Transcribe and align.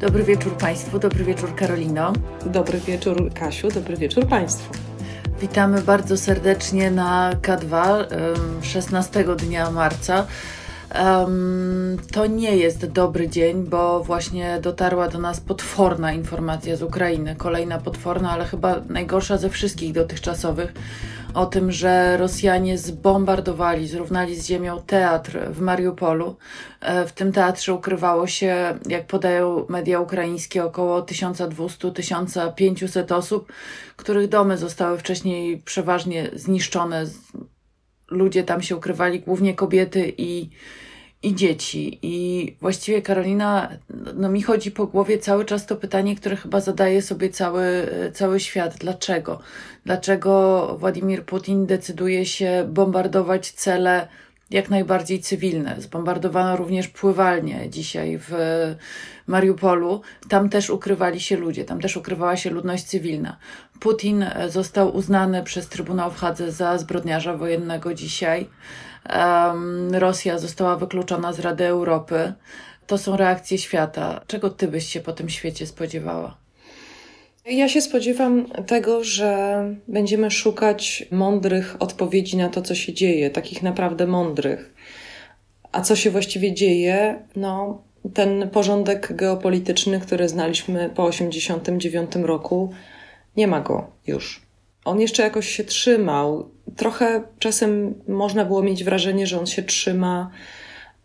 Dobry 0.00 0.24
wieczór 0.24 0.52
Państwu, 0.56 0.98
dobry 0.98 1.24
wieczór 1.24 1.54
Karolino. 1.54 2.12
Dobry 2.46 2.78
wieczór 2.78 3.32
Kasiu, 3.34 3.68
dobry 3.68 3.96
wieczór 3.96 4.26
Państwu. 4.26 4.89
Witamy 5.40 5.82
bardzo 5.82 6.16
serdecznie 6.16 6.90
na 6.90 7.30
K2 7.42 8.04
16 8.62 9.24
dnia 9.36 9.70
marca. 9.70 10.26
To 12.12 12.26
nie 12.26 12.56
jest 12.56 12.86
dobry 12.86 13.28
dzień, 13.28 13.64
bo 13.64 14.04
właśnie 14.04 14.58
dotarła 14.62 15.08
do 15.08 15.18
nas 15.18 15.40
potworna 15.40 16.12
informacja 16.12 16.76
z 16.76 16.82
Ukrainy. 16.82 17.36
Kolejna 17.36 17.78
potworna, 17.78 18.30
ale 18.30 18.44
chyba 18.44 18.80
najgorsza 18.88 19.38
ze 19.38 19.50
wszystkich 19.50 19.92
dotychczasowych 19.92 20.72
o 21.34 21.46
tym, 21.46 21.72
że 21.72 22.16
Rosjanie 22.16 22.78
zbombardowali, 22.78 23.88
zrównali 23.88 24.36
z 24.36 24.46
ziemią 24.46 24.82
teatr 24.86 25.38
w 25.50 25.60
Mariupolu. 25.60 26.36
E, 26.80 27.06
w 27.06 27.12
tym 27.12 27.32
teatrze 27.32 27.74
ukrywało 27.74 28.26
się, 28.26 28.78
jak 28.88 29.06
podają 29.06 29.66
media 29.68 30.00
ukraińskie, 30.00 30.64
około 30.64 31.02
1200-1500 31.02 33.14
osób, 33.14 33.52
których 33.96 34.28
domy 34.28 34.58
zostały 34.58 34.98
wcześniej 34.98 35.58
przeważnie 35.58 36.30
zniszczone. 36.32 37.06
Ludzie 38.08 38.44
tam 38.44 38.62
się 38.62 38.76
ukrywali, 38.76 39.20
głównie 39.20 39.54
kobiety 39.54 40.12
i 40.18 40.50
i 41.22 41.34
dzieci. 41.34 41.98
I 42.02 42.56
właściwie 42.60 43.02
Karolina, 43.02 43.68
no 44.14 44.28
mi 44.28 44.42
chodzi 44.42 44.70
po 44.70 44.86
głowie 44.86 45.18
cały 45.18 45.44
czas 45.44 45.66
to 45.66 45.76
pytanie, 45.76 46.16
które 46.16 46.36
chyba 46.36 46.60
zadaje 46.60 47.02
sobie 47.02 47.30
cały, 47.30 47.88
cały 48.14 48.40
świat. 48.40 48.76
Dlaczego? 48.78 49.40
Dlaczego 49.84 50.76
Władimir 50.80 51.24
Putin 51.24 51.66
decyduje 51.66 52.26
się 52.26 52.68
bombardować 52.68 53.52
cele 53.52 54.08
jak 54.50 54.70
najbardziej 54.70 55.20
cywilne? 55.20 55.76
Zbombardowano 55.78 56.56
również 56.56 56.88
pływalnie 56.88 57.70
dzisiaj 57.70 58.18
w 58.18 58.32
Mariupolu. 59.26 60.00
Tam 60.28 60.48
też 60.48 60.70
ukrywali 60.70 61.20
się 61.20 61.36
ludzie, 61.36 61.64
tam 61.64 61.80
też 61.80 61.96
ukrywała 61.96 62.36
się 62.36 62.50
ludność 62.50 62.84
cywilna. 62.84 63.36
Putin 63.80 64.24
został 64.48 64.96
uznany 64.96 65.42
przez 65.42 65.68
Trybunał 65.68 66.10
w 66.10 66.16
Hadze 66.16 66.52
za 66.52 66.78
zbrodniarza 66.78 67.36
wojennego 67.36 67.94
dzisiaj 67.94 68.48
Rosja 69.90 70.38
została 70.38 70.76
wykluczona 70.76 71.32
z 71.32 71.40
Rady 71.40 71.66
Europy. 71.66 72.32
To 72.86 72.98
są 72.98 73.16
reakcje 73.16 73.58
świata. 73.58 74.20
Czego 74.26 74.50
ty 74.50 74.68
byś 74.68 74.86
się 74.86 75.00
po 75.00 75.12
tym 75.12 75.28
świecie 75.28 75.66
spodziewała? 75.66 76.36
Ja 77.46 77.68
się 77.68 77.80
spodziewam 77.80 78.46
tego, 78.66 79.04
że 79.04 79.64
będziemy 79.88 80.30
szukać 80.30 81.04
mądrych 81.10 81.76
odpowiedzi 81.78 82.36
na 82.36 82.48
to, 82.48 82.62
co 82.62 82.74
się 82.74 82.92
dzieje, 82.92 83.30
takich 83.30 83.62
naprawdę 83.62 84.06
mądrych. 84.06 84.74
A 85.72 85.80
co 85.80 85.96
się 85.96 86.10
właściwie 86.10 86.54
dzieje? 86.54 87.22
No, 87.36 87.82
ten 88.14 88.50
porządek 88.50 89.16
geopolityczny, 89.16 90.00
który 90.00 90.28
znaliśmy 90.28 90.90
po 90.94 91.10
1989 91.10 92.26
roku, 92.26 92.72
nie 93.36 93.46
ma 93.46 93.60
go 93.60 93.90
już. 94.06 94.49
On 94.84 95.00
jeszcze 95.00 95.22
jakoś 95.22 95.48
się 95.48 95.64
trzymał 95.64 96.50
trochę 96.76 97.22
czasem 97.38 97.94
można 98.08 98.44
było 98.44 98.62
mieć 98.62 98.84
wrażenie, 98.84 99.26
że 99.26 99.40
on 99.40 99.46
się 99.46 99.62
trzyma 99.62 100.30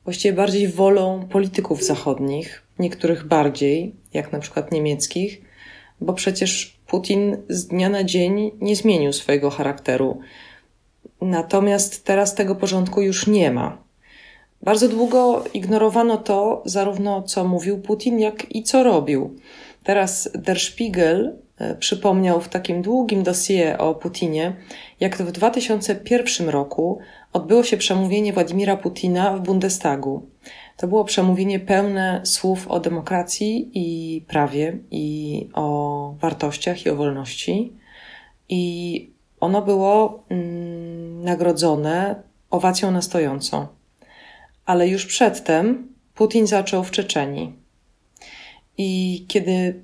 właściwie 0.03 0.33
bardziej 0.33 0.67
wolą 0.67 1.27
polityków 1.27 1.83
zachodnich, 1.83 2.63
niektórych 2.79 3.27
bardziej, 3.27 3.95
jak 4.13 4.31
na 4.31 4.39
przykład 4.39 4.71
niemieckich, 4.71 5.41
bo 6.01 6.13
przecież 6.13 6.79
Putin 6.87 7.37
z 7.49 7.67
dnia 7.67 7.89
na 7.89 8.03
dzień 8.03 8.51
nie 8.61 8.75
zmienił 8.75 9.13
swojego 9.13 9.49
charakteru. 9.49 10.19
Natomiast 11.21 12.05
teraz 12.05 12.35
tego 12.35 12.55
porządku 12.55 13.01
już 13.01 13.27
nie 13.27 13.51
ma. 13.51 13.77
Bardzo 14.61 14.89
długo 14.89 15.43
ignorowano 15.53 16.17
to, 16.17 16.63
zarówno 16.65 17.23
co 17.23 17.43
mówił 17.43 17.81
Putin, 17.81 18.19
jak 18.19 18.55
i 18.55 18.63
co 18.63 18.83
robił. 18.83 19.35
Teraz 19.83 20.29
Der 20.35 20.59
Spiegel 20.59 21.37
przypomniał 21.79 22.41
w 22.41 22.49
takim 22.49 22.81
długim 22.81 23.23
dossier 23.23 23.81
o 23.81 23.95
Putinie, 23.95 24.55
jak 24.99 25.17
w 25.17 25.31
2001 25.31 26.49
roku 26.49 26.99
odbyło 27.33 27.63
się 27.63 27.77
przemówienie 27.77 28.33
Władimira 28.33 28.77
Putina 28.77 29.37
w 29.37 29.41
Bundestagu. 29.41 30.29
To 30.77 30.87
było 30.87 31.03
przemówienie 31.03 31.59
pełne 31.59 32.21
słów 32.23 32.67
o 32.67 32.79
demokracji 32.79 33.71
i 33.73 34.21
prawie, 34.21 34.77
i 34.91 35.49
o 35.53 36.15
wartościach 36.19 36.85
i 36.85 36.89
o 36.89 36.95
wolności. 36.95 37.73
I 38.49 39.11
ono 39.39 39.61
było 39.61 40.23
mm, 40.29 41.23
nagrodzone 41.23 42.23
owacją 42.49 42.91
na 42.91 43.01
stojąco. 43.01 43.67
Ale 44.65 44.87
już 44.87 45.05
przedtem 45.05 45.87
Putin 46.15 46.47
zaczął 46.47 46.83
w 46.83 46.91
Czeczeni. 46.91 47.53
I 48.77 49.25
kiedy 49.27 49.83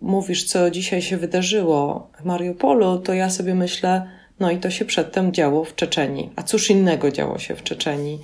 mówisz, 0.00 0.44
co 0.44 0.70
dzisiaj 0.70 1.02
się 1.02 1.16
wydarzyło 1.16 2.10
w 2.20 2.24
Mariupolu, 2.24 2.98
to 2.98 3.14
ja 3.14 3.30
sobie 3.30 3.54
myślę, 3.54 4.10
no 4.40 4.50
i 4.50 4.58
to 4.58 4.70
się 4.70 4.84
przedtem 4.84 5.32
działo 5.32 5.64
w 5.64 5.74
Czeczeni. 5.74 6.30
A 6.36 6.42
cóż 6.42 6.70
innego 6.70 7.10
działo 7.10 7.38
się 7.38 7.56
w 7.56 7.62
Czeczeni? 7.62 8.20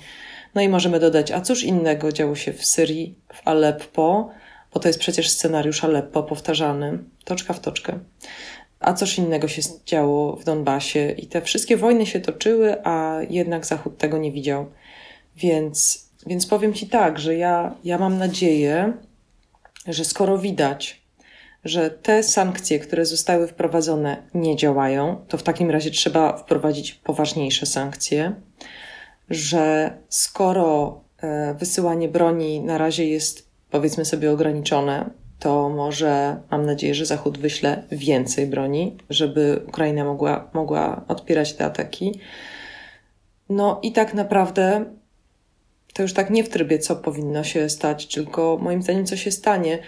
No 0.55 0.61
i 0.61 0.69
możemy 0.69 0.99
dodać, 0.99 1.31
a 1.31 1.41
cóż 1.41 1.63
innego 1.63 2.11
działo 2.11 2.35
się 2.35 2.53
w 2.53 2.65
Syrii, 2.65 3.15
w 3.33 3.47
Aleppo, 3.47 4.29
bo 4.73 4.79
to 4.79 4.87
jest 4.89 4.99
przecież 4.99 5.29
scenariusz 5.29 5.83
Aleppo 5.83 6.23
powtarzany, 6.23 6.99
toczka 7.23 7.53
w 7.53 7.59
toczkę. 7.59 7.99
A 8.79 8.93
cóż 8.93 9.17
innego 9.17 9.47
się 9.47 9.61
działo 9.85 10.35
w 10.35 10.43
Donbasie 10.43 11.11
i 11.17 11.27
te 11.27 11.41
wszystkie 11.41 11.77
wojny 11.77 12.05
się 12.05 12.19
toczyły, 12.19 12.85
a 12.85 13.17
jednak 13.29 13.65
Zachód 13.65 13.97
tego 13.97 14.17
nie 14.17 14.31
widział. 14.31 14.65
Więc, 15.35 16.09
więc 16.25 16.45
powiem 16.45 16.73
Ci 16.73 16.87
tak, 16.87 17.19
że 17.19 17.35
ja, 17.35 17.75
ja 17.83 17.97
mam 17.97 18.17
nadzieję, 18.17 18.93
że 19.87 20.05
skoro 20.05 20.37
widać, 20.37 21.02
że 21.65 21.89
te 21.89 22.23
sankcje, 22.23 22.79
które 22.79 23.05
zostały 23.05 23.47
wprowadzone, 23.47 24.23
nie 24.33 24.55
działają, 24.55 25.25
to 25.27 25.37
w 25.37 25.43
takim 25.43 25.71
razie 25.71 25.91
trzeba 25.91 26.37
wprowadzić 26.37 26.93
poważniejsze 26.93 27.65
sankcje, 27.65 28.33
że 29.29 29.93
skoro 30.09 31.01
e, 31.17 31.53
wysyłanie 31.53 32.07
broni 32.07 32.59
na 32.59 32.77
razie 32.77 33.05
jest, 33.05 33.49
powiedzmy 33.71 34.05
sobie, 34.05 34.31
ograniczone, 34.31 35.09
to 35.39 35.69
może 35.69 36.41
mam 36.51 36.65
nadzieję, 36.65 36.95
że 36.95 37.05
Zachód 37.05 37.37
wyśle 37.37 37.83
więcej 37.91 38.47
broni, 38.47 38.97
żeby 39.09 39.61
Ukraina 39.67 40.05
mogła, 40.05 40.49
mogła 40.53 41.05
odpierać 41.07 41.53
te 41.53 41.65
ataki. 41.65 42.19
No 43.49 43.79
i 43.83 43.91
tak 43.91 44.13
naprawdę 44.13 44.85
to 45.93 46.01
już 46.01 46.13
tak 46.13 46.29
nie 46.29 46.43
w 46.43 46.49
trybie, 46.49 46.79
co 46.79 46.95
powinno 46.95 47.43
się 47.43 47.69
stać, 47.69 48.07
tylko 48.07 48.57
moim 48.61 48.81
zdaniem, 48.81 49.05
co 49.05 49.17
się 49.17 49.31
stanie 49.31 49.79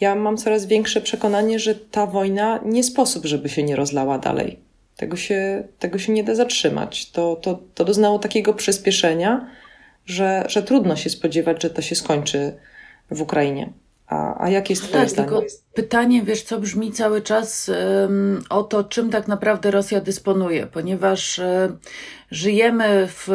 ja 0.00 0.14
mam 0.14 0.36
coraz 0.36 0.66
większe 0.66 1.00
przekonanie, 1.00 1.58
że 1.58 1.74
ta 1.74 2.06
wojna 2.06 2.60
nie 2.64 2.84
sposób, 2.84 3.26
żeby 3.26 3.48
się 3.48 3.62
nie 3.62 3.76
rozlała 3.76 4.18
dalej. 4.18 4.58
Tego 4.96 5.16
się, 5.16 5.64
tego 5.78 5.98
się 5.98 6.12
nie 6.12 6.24
da 6.24 6.34
zatrzymać. 6.34 7.10
To, 7.10 7.36
to, 7.36 7.58
to 7.74 7.84
doznało 7.84 8.18
takiego 8.18 8.54
przyspieszenia, 8.54 9.50
że, 10.06 10.44
że 10.48 10.62
trudno 10.62 10.96
się 10.96 11.10
spodziewać, 11.10 11.62
że 11.62 11.70
to 11.70 11.82
się 11.82 11.94
skończy 11.94 12.52
w 13.10 13.22
Ukrainie. 13.22 13.72
A, 14.10 14.44
a 14.44 14.48
jakie 14.48 14.72
jest 14.72 14.82
Twoje 14.82 15.02
tak, 15.02 15.10
zdanie? 15.10 15.28
Tylko 15.28 15.44
pytanie, 15.74 16.22
wiesz, 16.22 16.42
co 16.42 16.60
brzmi 16.60 16.92
cały 16.92 17.22
czas 17.22 17.70
um, 18.02 18.44
o 18.50 18.62
to, 18.62 18.84
czym 18.84 19.10
tak 19.10 19.28
naprawdę 19.28 19.70
Rosja 19.70 20.00
dysponuje, 20.00 20.66
ponieważ 20.66 21.38
um, 21.38 21.78
żyjemy 22.30 23.08
w 23.08 23.28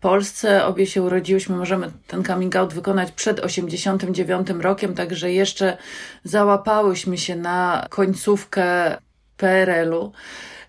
Polsce, 0.00 0.66
obie 0.66 0.86
się 0.86 1.02
urodziłyśmy, 1.02 1.56
możemy 1.56 1.90
ten 2.06 2.24
coming 2.24 2.56
out 2.56 2.74
wykonać 2.74 3.12
przed 3.12 3.40
89 3.40 4.48
rokiem, 4.60 4.94
także 4.94 5.32
jeszcze 5.32 5.76
załapałyśmy 6.24 7.18
się 7.18 7.36
na 7.36 7.86
końcówkę 7.90 8.96
PRL-u. 9.36 10.12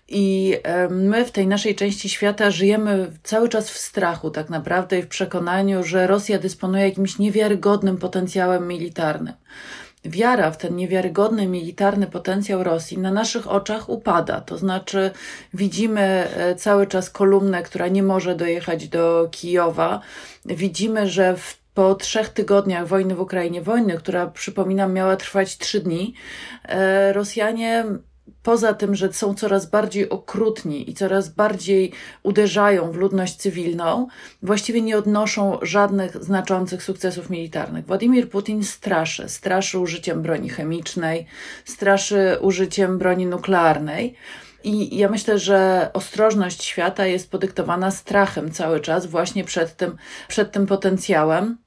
I 0.08 0.56
my 0.90 1.24
w 1.24 1.30
tej 1.30 1.46
naszej 1.46 1.74
części 1.74 2.08
świata 2.08 2.50
żyjemy 2.50 3.12
cały 3.22 3.48
czas 3.48 3.70
w 3.70 3.78
strachu, 3.78 4.30
tak 4.30 4.50
naprawdę, 4.50 4.98
i 4.98 5.02
w 5.02 5.08
przekonaniu, 5.08 5.84
że 5.84 6.06
Rosja 6.06 6.38
dysponuje 6.38 6.84
jakimś 6.84 7.18
niewiarygodnym 7.18 7.96
potencjałem 7.96 8.68
militarnym. 8.68 9.34
Wiara 10.04 10.50
w 10.50 10.56
ten 10.56 10.76
niewiarygodny 10.76 11.46
militarny 11.46 12.06
potencjał 12.06 12.62
Rosji 12.62 12.98
na 12.98 13.10
naszych 13.10 13.50
oczach 13.50 13.88
upada. 13.88 14.40
To 14.40 14.58
znaczy, 14.58 15.10
widzimy 15.54 16.00
e, 16.00 16.54
cały 16.54 16.86
czas 16.86 17.10
kolumnę, 17.10 17.62
która 17.62 17.88
nie 17.88 18.02
może 18.02 18.34
dojechać 18.34 18.88
do 18.88 19.28
Kijowa. 19.30 20.00
Widzimy, 20.44 21.08
że 21.08 21.36
w 21.36 21.58
po 21.78 21.94
trzech 21.94 22.28
tygodniach 22.28 22.86
wojny 22.86 23.14
w 23.14 23.20
Ukrainie, 23.20 23.62
wojny, 23.62 23.98
która 23.98 24.26
przypominam 24.26 24.92
miała 24.92 25.16
trwać 25.16 25.58
trzy 25.58 25.80
dni, 25.80 26.14
e, 26.64 27.12
Rosjanie 27.12 27.84
poza 28.42 28.74
tym, 28.74 28.94
że 28.94 29.12
są 29.12 29.34
coraz 29.34 29.66
bardziej 29.70 30.08
okrutni 30.08 30.90
i 30.90 30.94
coraz 30.94 31.28
bardziej 31.28 31.92
uderzają 32.22 32.92
w 32.92 32.96
ludność 32.96 33.36
cywilną, 33.36 34.06
właściwie 34.42 34.82
nie 34.82 34.98
odnoszą 34.98 35.58
żadnych 35.62 36.24
znaczących 36.24 36.82
sukcesów 36.82 37.30
militarnych. 37.30 37.86
Władimir 37.86 38.30
Putin 38.30 38.64
straszy. 38.64 39.28
Straszy 39.28 39.78
użyciem 39.78 40.22
broni 40.22 40.48
chemicznej, 40.48 41.26
straszy 41.64 42.36
użyciem 42.40 42.98
broni 42.98 43.26
nuklearnej. 43.26 44.14
I 44.64 44.96
ja 44.96 45.08
myślę, 45.08 45.38
że 45.38 45.90
ostrożność 45.92 46.64
świata 46.64 47.06
jest 47.06 47.30
podyktowana 47.30 47.90
strachem 47.90 48.50
cały 48.50 48.80
czas 48.80 49.06
właśnie 49.06 49.44
przed 49.44 49.76
tym, 49.76 49.96
przed 50.28 50.52
tym 50.52 50.66
potencjałem, 50.66 51.58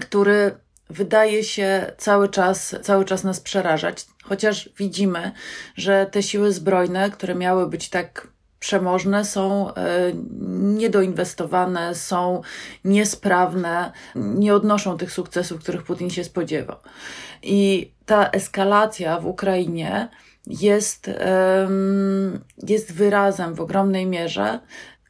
który 0.00 0.54
wydaje 0.92 1.44
się 1.44 1.92
cały 1.98 2.28
czas, 2.28 2.76
cały 2.82 3.04
czas 3.04 3.24
nas 3.24 3.40
przerażać, 3.40 4.06
chociaż 4.24 4.70
widzimy, 4.78 5.32
że 5.76 6.06
te 6.06 6.22
siły 6.22 6.52
zbrojne, 6.52 7.10
które 7.10 7.34
miały 7.34 7.68
być 7.68 7.88
tak 7.88 8.28
przemożne, 8.58 9.24
są 9.24 9.74
e, 9.74 10.12
niedoinwestowane, 10.58 11.94
są 11.94 12.42
niesprawne, 12.84 13.92
nie 14.14 14.54
odnoszą 14.54 14.98
tych 14.98 15.12
sukcesów, 15.12 15.60
których 15.60 15.82
Putin 15.82 16.10
się 16.10 16.24
spodziewał. 16.24 16.76
I 17.42 17.92
ta 18.06 18.30
eskalacja 18.30 19.20
w 19.20 19.26
Ukrainie 19.26 20.08
jest, 20.46 21.10
jest 22.68 22.92
wyrazem 22.92 23.54
w 23.54 23.60
ogromnej 23.60 24.06
mierze 24.06 24.60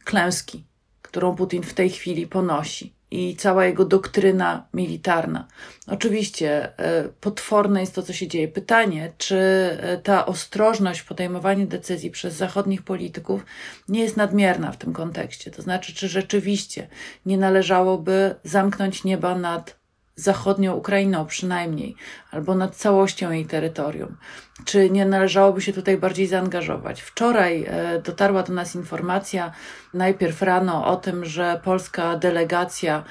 klęski, 0.05 0.65
którą 1.03 1.37
Putin 1.37 1.63
w 1.63 1.75
tej 1.75 1.91
chwili 1.91 2.27
ponosi 2.27 2.95
i 3.13 3.37
cała 3.37 3.65
jego 3.65 3.85
doktryna 3.85 4.67
militarna. 4.75 5.49
Oczywiście 5.87 6.79
e, 6.79 7.09
potworne 7.21 7.81
jest 7.81 7.95
to, 7.95 8.03
co 8.03 8.13
się 8.13 8.29
dzieje. 8.29 8.49
Pytanie, 8.49 9.13
czy 9.19 9.37
e, 9.37 9.99
ta 9.99 10.27
ostrożność 10.27 11.01
w 11.01 11.07
podejmowaniu 11.07 11.67
decyzji 11.67 12.11
przez 12.11 12.35
zachodnich 12.35 12.83
polityków 12.83 13.45
nie 13.89 14.01
jest 14.01 14.17
nadmierna 14.17 14.73
w 14.73 14.77
tym 14.77 14.93
kontekście? 14.93 15.51
To 15.51 15.63
znaczy, 15.63 15.95
czy 15.95 16.09
rzeczywiście 16.09 16.89
nie 17.27 17.39
należałoby 17.39 18.35
zamknąć 18.45 19.05
nieba 19.05 19.35
nad 19.35 19.82
zachodnią 20.17 20.75
Ukrainą 20.75 21.27
przynajmniej, 21.27 21.97
albo 22.31 22.55
nad 22.55 22.77
całością 22.77 23.31
jej 23.31 23.47
terytorium. 23.47 24.17
Czy 24.65 24.91
nie 24.91 25.07
należałoby 25.07 25.61
się 25.61 25.73
tutaj 25.73 25.97
bardziej 25.99 26.27
zaangażować? 26.27 27.03
Wczoraj 27.03 27.65
e, 27.69 27.99
dotarła 27.99 28.43
do 28.43 28.53
nas 28.53 28.75
informacja, 28.75 29.53
najpierw 29.95 30.43
rano, 30.43 30.87
o 30.87 30.97
tym, 30.97 31.25
że 31.25 31.61
polska 31.65 32.17
delegacja 32.17 33.05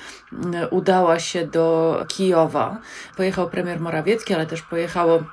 udała 0.71 1.19
się 1.19 1.47
do 1.47 1.97
Kijowa. 2.07 2.77
Pojechał 3.17 3.49
premier 3.49 3.79
Morawiecki, 3.79 4.33
ale 4.33 4.45
też 4.45 4.61
pojechało 4.61 5.23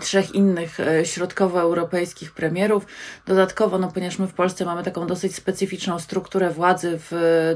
trzech 0.00 0.34
innych 0.34 0.80
e, 0.80 1.06
środkowoeuropejskich 1.06 2.32
premierów. 2.32 2.86
Dodatkowo, 3.26 3.78
no 3.78 3.92
ponieważ 3.92 4.18
my 4.18 4.26
w 4.26 4.34
Polsce 4.34 4.64
mamy 4.64 4.82
taką 4.82 5.06
dosyć 5.06 5.34
specyficzną 5.34 5.98
strukturę 5.98 6.50
władzy, 6.50 6.98
w 7.10 7.12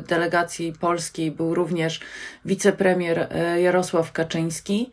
delegacji 0.09 0.73
polskiej 0.73 1.31
był 1.31 1.55
również 1.55 2.01
wicepremier 2.45 3.29
e, 3.31 3.61
Jarosław 3.61 4.13
Kaczyński. 4.13 4.91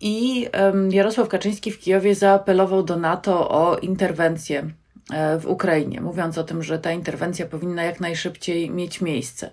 I 0.00 0.48
Jarosław 0.90 1.28
Kaczyński 1.28 1.72
w 1.72 1.78
Kijowie 1.78 2.14
zaapelował 2.14 2.82
do 2.82 2.96
NATO 2.96 3.50
o 3.50 3.76
interwencję 3.76 4.70
e, 5.12 5.38
w 5.38 5.46
Ukrainie, 5.46 6.00
mówiąc 6.00 6.38
o 6.38 6.44
tym, 6.44 6.62
że 6.62 6.78
ta 6.78 6.92
interwencja 6.92 7.46
powinna 7.46 7.82
jak 7.82 8.00
najszybciej 8.00 8.70
mieć 8.70 9.00
miejsce 9.00 9.50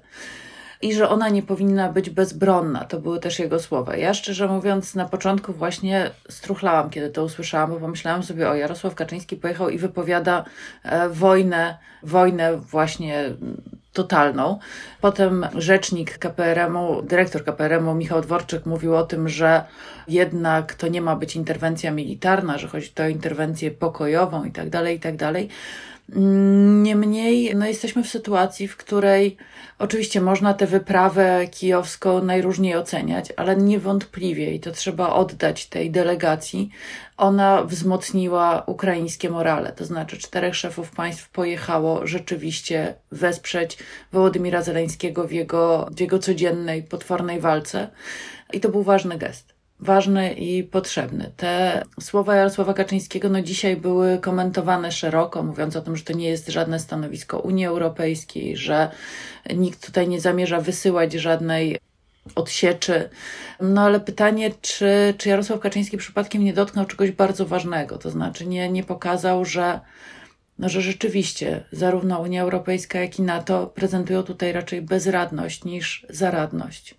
i 0.81 0.93
że 0.93 1.09
ona 1.09 1.29
nie 1.29 1.43
powinna 1.43 1.91
być 1.91 2.09
bezbronna. 2.09 2.85
To 2.85 2.99
były 2.99 3.19
też 3.19 3.39
jego 3.39 3.59
słowa. 3.59 3.95
Ja 3.95 4.13
szczerze 4.13 4.47
mówiąc, 4.47 4.95
na 4.95 5.05
początku 5.05 5.53
właśnie 5.53 6.11
struchlałam, 6.29 6.89
kiedy 6.89 7.09
to 7.09 7.23
usłyszałam, 7.23 7.69
bo 7.69 7.79
pomyślałam 7.79 8.23
sobie, 8.23 8.49
o 8.49 8.55
Jarosław 8.55 8.95
Kaczyński 8.95 9.35
pojechał 9.35 9.69
i 9.69 9.77
wypowiada 9.77 10.45
e, 10.83 11.09
wojnę, 11.09 11.77
wojnę 12.03 12.57
właśnie 12.57 13.29
totalną. 13.93 14.59
Potem 15.01 15.47
rzecznik 15.55 16.17
KPRM-u, 16.17 17.01
dyrektor 17.01 17.43
KPRM-u 17.43 17.93
Michał 17.93 18.21
Dworczyk 18.21 18.65
mówił 18.65 18.95
o 18.95 19.03
tym, 19.03 19.29
że 19.29 19.63
jednak 20.07 20.75
to 20.75 20.87
nie 20.87 21.01
ma 21.01 21.15
być 21.15 21.35
interwencja 21.35 21.91
militarna, 21.91 22.57
że 22.57 22.67
chodzi 22.67 22.89
to 22.89 23.03
o 23.03 23.07
interwencję 23.07 23.71
pokojową 23.71 24.43
i 24.43 24.51
tak 24.51 24.69
dalej, 24.69 24.97
i 24.97 24.99
tak 24.99 25.15
dalej. 25.15 25.49
Niemniej 26.15 27.55
no 27.55 27.65
jesteśmy 27.65 28.03
w 28.03 28.07
sytuacji, 28.07 28.67
w 28.67 28.77
której 28.77 29.37
oczywiście 29.79 30.21
można 30.21 30.53
tę 30.53 30.67
wyprawę 30.67 31.47
kijowską 31.51 32.23
najróżniej 32.23 32.75
oceniać, 32.75 33.33
ale 33.37 33.55
niewątpliwie, 33.55 34.53
i 34.53 34.59
to 34.59 34.71
trzeba 34.71 35.09
oddać 35.09 35.65
tej 35.65 35.91
delegacji, 35.91 36.69
ona 37.17 37.63
wzmocniła 37.63 38.63
ukraińskie 38.65 39.29
morale. 39.29 39.71
To 39.71 39.85
znaczy 39.85 40.17
czterech 40.17 40.55
szefów 40.55 40.91
państw 40.91 41.29
pojechało 41.29 42.07
rzeczywiście 42.07 42.95
wesprzeć 43.11 43.77
Wołodymira 44.11 44.61
Zeleńskiego 44.61 45.27
w 45.27 45.31
jego, 45.31 45.89
w 45.91 45.99
jego 45.99 46.19
codziennej, 46.19 46.83
potwornej 46.83 47.39
walce. 47.39 47.89
I 48.53 48.59
to 48.59 48.69
był 48.69 48.83
ważny 48.83 49.17
gest 49.17 49.56
ważny 49.79 50.33
i 50.33 50.63
potrzebny. 50.63 51.31
Te 51.37 51.83
słowa 52.01 52.35
Jarosława 52.35 52.73
Kaczyńskiego 52.73 53.29
no 53.29 53.41
dzisiaj 53.41 53.75
były 53.75 54.19
komentowane 54.19 54.91
szeroko, 54.91 55.43
mówiąc 55.43 55.75
o 55.75 55.81
tym, 55.81 55.95
że 55.95 56.03
to 56.03 56.13
nie 56.13 56.29
jest 56.29 56.47
żadne 56.47 56.79
stanowisko 56.79 57.39
Unii 57.39 57.65
Europejskiej, 57.65 58.57
że 58.57 58.91
nikt 59.55 59.85
tutaj 59.85 60.07
nie 60.07 60.21
zamierza 60.21 60.61
wysyłać 60.61 61.13
żadnej 61.13 61.77
odsieczy. 62.35 63.09
No 63.61 63.81
ale 63.81 63.99
pytanie, 63.99 64.51
czy, 64.61 65.13
czy 65.17 65.29
Jarosław 65.29 65.59
Kaczyński 65.59 65.97
przypadkiem 65.97 66.43
nie 66.43 66.53
dotknął 66.53 66.85
czegoś 66.85 67.11
bardzo 67.11 67.45
ważnego, 67.45 67.97
to 67.97 68.09
znaczy 68.09 68.45
nie, 68.45 68.69
nie 68.69 68.83
pokazał, 68.83 69.45
że 69.45 69.79
no, 70.59 70.69
że 70.69 70.81
rzeczywiście 70.81 71.63
zarówno 71.71 72.19
Unia 72.19 72.41
Europejska, 72.41 72.99
jak 72.99 73.19
i 73.19 73.21
NATO 73.21 73.67
prezentują 73.67 74.23
tutaj 74.23 74.53
raczej 74.53 74.81
bezradność 74.81 75.63
niż 75.63 76.05
zaradność. 76.09 76.95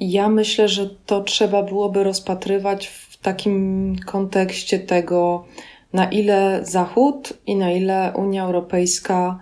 Ja 0.00 0.28
myślę, 0.28 0.68
że 0.68 0.90
to 1.06 1.20
trzeba 1.20 1.62
byłoby 1.62 2.04
rozpatrywać 2.04 2.86
w 2.86 3.16
takim 3.16 3.96
kontekście 4.06 4.78
tego, 4.78 5.44
na 5.92 6.10
ile 6.10 6.60
Zachód 6.62 7.32
i 7.46 7.56
na 7.56 7.70
ile 7.70 8.12
Unia 8.16 8.44
Europejska 8.44 9.38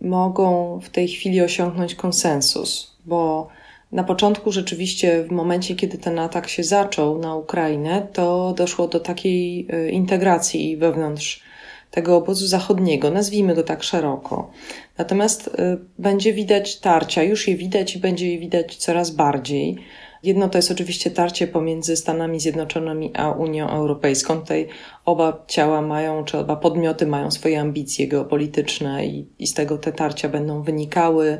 mogą 0.00 0.80
w 0.80 0.88
tej 0.88 1.08
chwili 1.08 1.40
osiągnąć 1.40 1.94
konsensus, 1.94 2.96
bo 3.06 3.48
na 3.92 4.04
początku 4.04 4.52
rzeczywiście, 4.52 5.24
w 5.24 5.30
momencie, 5.30 5.74
kiedy 5.74 5.98
ten 5.98 6.18
atak 6.18 6.48
się 6.48 6.64
zaczął 6.64 7.18
na 7.18 7.36
Ukrainę, 7.36 8.06
to 8.12 8.54
doszło 8.56 8.88
do 8.88 9.00
takiej 9.00 9.66
e, 9.70 9.90
integracji 9.90 10.76
wewnątrz 10.76 11.42
tego 11.90 12.16
obozu 12.16 12.46
zachodniego, 12.46 13.10
nazwijmy 13.10 13.54
go 13.54 13.62
tak 13.62 13.82
szeroko. 13.82 14.50
Natomiast 14.98 15.48
y, 15.48 15.50
będzie 15.98 16.32
widać 16.32 16.80
tarcia, 16.80 17.22
już 17.22 17.48
je 17.48 17.56
widać 17.56 17.96
i 17.96 17.98
będzie 17.98 18.32
je 18.32 18.38
widać 18.38 18.76
coraz 18.76 19.10
bardziej. 19.10 19.76
Jedno 20.22 20.48
to 20.48 20.58
jest 20.58 20.70
oczywiście 20.70 21.10
tarcie 21.10 21.46
pomiędzy 21.46 21.96
Stanami 21.96 22.40
Zjednoczonymi 22.40 23.10
a 23.16 23.30
Unią 23.30 23.68
Europejską. 23.68 24.40
Tutaj 24.40 24.68
oba 25.04 25.44
ciała 25.46 25.82
mają, 25.82 26.24
czy 26.24 26.38
oba 26.38 26.56
podmioty 26.56 27.06
mają 27.06 27.30
swoje 27.30 27.60
ambicje 27.60 28.08
geopolityczne 28.08 29.06
i, 29.06 29.28
i 29.38 29.46
z 29.46 29.54
tego 29.54 29.78
te 29.78 29.92
tarcia 29.92 30.28
będą 30.28 30.62
wynikały. 30.62 31.38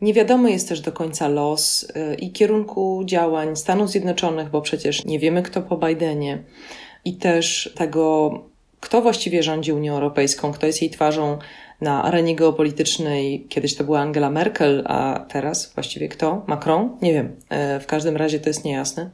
Nie 0.00 0.14
wiadomo 0.14 0.48
jest 0.48 0.68
też 0.68 0.80
do 0.80 0.92
końca 0.92 1.28
los 1.28 1.82
y, 1.82 2.14
i 2.14 2.32
kierunku 2.32 3.02
działań 3.04 3.56
Stanów 3.56 3.90
Zjednoczonych, 3.90 4.50
bo 4.50 4.62
przecież 4.62 5.04
nie 5.04 5.18
wiemy, 5.18 5.42
kto 5.42 5.62
po 5.62 5.76
Bidenie, 5.76 6.44
i 7.04 7.16
też 7.16 7.72
tego, 7.74 8.32
kto 8.80 9.02
właściwie 9.02 9.42
rządzi 9.42 9.72
Unią 9.72 9.94
Europejską, 9.94 10.52
kto 10.52 10.66
jest 10.66 10.82
jej 10.82 10.90
twarzą 10.90 11.38
na 11.80 12.02
arenie 12.02 12.36
geopolitycznej. 12.36 13.46
Kiedyś 13.48 13.74
to 13.76 13.84
była 13.84 14.00
Angela 14.00 14.30
Merkel, 14.30 14.84
a 14.86 15.26
teraz 15.28 15.74
właściwie 15.74 16.08
kto? 16.08 16.42
Macron? 16.46 16.96
Nie 17.02 17.12
wiem. 17.12 17.36
E, 17.48 17.80
w 17.80 17.86
każdym 17.86 18.16
razie 18.16 18.40
to 18.40 18.48
jest 18.48 18.64
niejasne. 18.64 19.10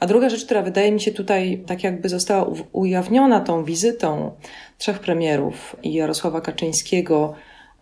A 0.00 0.06
druga 0.06 0.28
rzecz, 0.28 0.44
która 0.44 0.62
wydaje 0.62 0.92
mi 0.92 1.00
się 1.00 1.12
tutaj 1.12 1.62
tak 1.66 1.84
jakby 1.84 2.08
została 2.08 2.50
ujawniona 2.72 3.40
tą 3.40 3.64
wizytą 3.64 4.30
trzech 4.78 4.98
premierów 4.98 5.76
i 5.82 5.92
Jarosława 5.92 6.40
Kaczyńskiego 6.40 7.34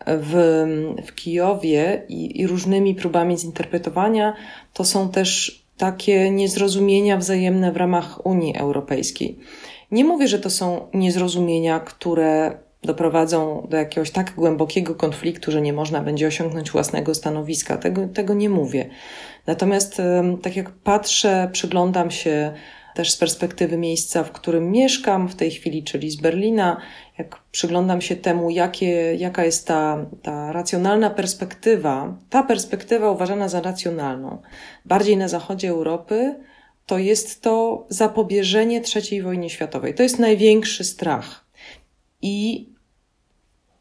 w, 0.06 0.64
w 1.06 1.14
Kijowie 1.14 2.02
i, 2.08 2.40
i 2.40 2.46
różnymi 2.46 2.94
próbami 2.94 3.38
zinterpretowania, 3.38 4.34
to 4.72 4.84
są 4.84 5.08
też 5.08 5.62
takie 5.76 6.30
niezrozumienia 6.30 7.16
wzajemne 7.16 7.72
w 7.72 7.76
ramach 7.76 8.26
Unii 8.26 8.56
Europejskiej. 8.56 9.38
Nie 9.90 10.04
mówię, 10.04 10.28
że 10.28 10.38
to 10.38 10.50
są 10.50 10.88
niezrozumienia, 10.94 11.80
które 11.80 12.58
doprowadzą 12.82 13.66
do 13.70 13.76
jakiegoś 13.76 14.10
tak 14.10 14.34
głębokiego 14.34 14.94
konfliktu, 14.94 15.52
że 15.52 15.60
nie 15.60 15.72
można 15.72 16.00
będzie 16.00 16.26
osiągnąć 16.26 16.70
własnego 16.70 17.14
stanowiska. 17.14 17.76
Tego, 17.76 18.08
tego 18.08 18.34
nie 18.34 18.48
mówię. 18.48 18.88
Natomiast 19.46 20.02
tak 20.42 20.56
jak 20.56 20.70
patrzę, 20.70 21.48
przyglądam 21.52 22.10
się 22.10 22.52
też 22.96 23.10
z 23.10 23.16
perspektywy 23.16 23.78
miejsca, 23.78 24.24
w 24.24 24.32
którym 24.32 24.70
mieszkam 24.70 25.28
w 25.28 25.34
tej 25.34 25.50
chwili, 25.50 25.84
czyli 25.84 26.10
z 26.10 26.16
Berlina, 26.16 26.80
jak 27.18 27.40
przyglądam 27.52 28.00
się 28.00 28.16
temu, 28.16 28.50
jakie, 28.50 29.14
jaka 29.14 29.44
jest 29.44 29.66
ta, 29.66 30.06
ta 30.22 30.52
racjonalna 30.52 31.10
perspektywa, 31.10 32.16
ta 32.30 32.42
perspektywa 32.42 33.10
uważana 33.10 33.48
za 33.48 33.60
racjonalną, 33.60 34.42
bardziej 34.84 35.16
na 35.16 35.28
zachodzie 35.28 35.68
Europy, 35.68 36.34
to 36.86 36.98
jest 36.98 37.42
to 37.42 37.86
zapobieżenie 37.88 38.82
III 38.96 39.22
wojnie 39.22 39.50
światowej. 39.50 39.94
To 39.94 40.02
jest 40.02 40.18
największy 40.18 40.84
strach. 40.84 41.45
I, 42.26 42.68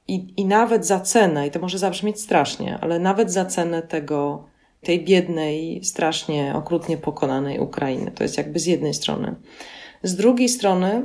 i, 0.07 0.33
I 0.37 0.45
nawet 0.45 0.85
za 0.85 0.99
cenę, 0.99 1.47
i 1.47 1.51
to 1.51 1.59
może 1.59 1.77
zabrzmieć 1.77 2.21
strasznie, 2.21 2.77
ale 2.81 2.99
nawet 2.99 3.31
za 3.31 3.45
cenę 3.45 3.81
tego, 3.81 4.45
tej 4.81 5.03
biednej, 5.03 5.83
strasznie 5.83 6.53
okrutnie 6.55 6.97
pokonanej 6.97 7.59
Ukrainy. 7.59 8.11
To 8.11 8.23
jest 8.23 8.37
jakby 8.37 8.59
z 8.59 8.65
jednej 8.65 8.93
strony. 8.93 9.35
Z 10.03 10.15
drugiej 10.15 10.49
strony 10.49 11.03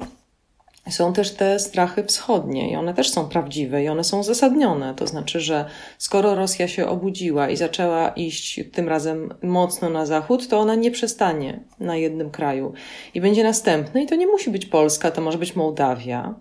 są 0.90 1.12
też 1.12 1.34
te 1.34 1.58
strachy 1.58 2.04
wschodnie 2.04 2.72
i 2.72 2.76
one 2.76 2.94
też 2.94 3.10
są 3.10 3.28
prawdziwe 3.28 3.84
i 3.84 3.88
one 3.88 4.04
są 4.04 4.18
uzasadnione. 4.18 4.94
To 4.94 5.06
znaczy, 5.06 5.40
że 5.40 5.64
skoro 5.98 6.34
Rosja 6.34 6.68
się 6.68 6.86
obudziła 6.86 7.50
i 7.50 7.56
zaczęła 7.56 8.08
iść 8.08 8.60
tym 8.72 8.88
razem 8.88 9.34
mocno 9.42 9.90
na 9.90 10.06
zachód, 10.06 10.48
to 10.48 10.58
ona 10.58 10.74
nie 10.74 10.90
przestanie 10.90 11.60
na 11.80 11.96
jednym 11.96 12.30
kraju 12.30 12.72
i 13.14 13.20
będzie 13.20 13.44
następny. 13.44 14.02
I 14.02 14.06
to 14.06 14.14
nie 14.14 14.26
musi 14.26 14.50
być 14.50 14.66
Polska, 14.66 15.10
to 15.10 15.20
może 15.20 15.38
być 15.38 15.56
Mołdawia, 15.56 16.34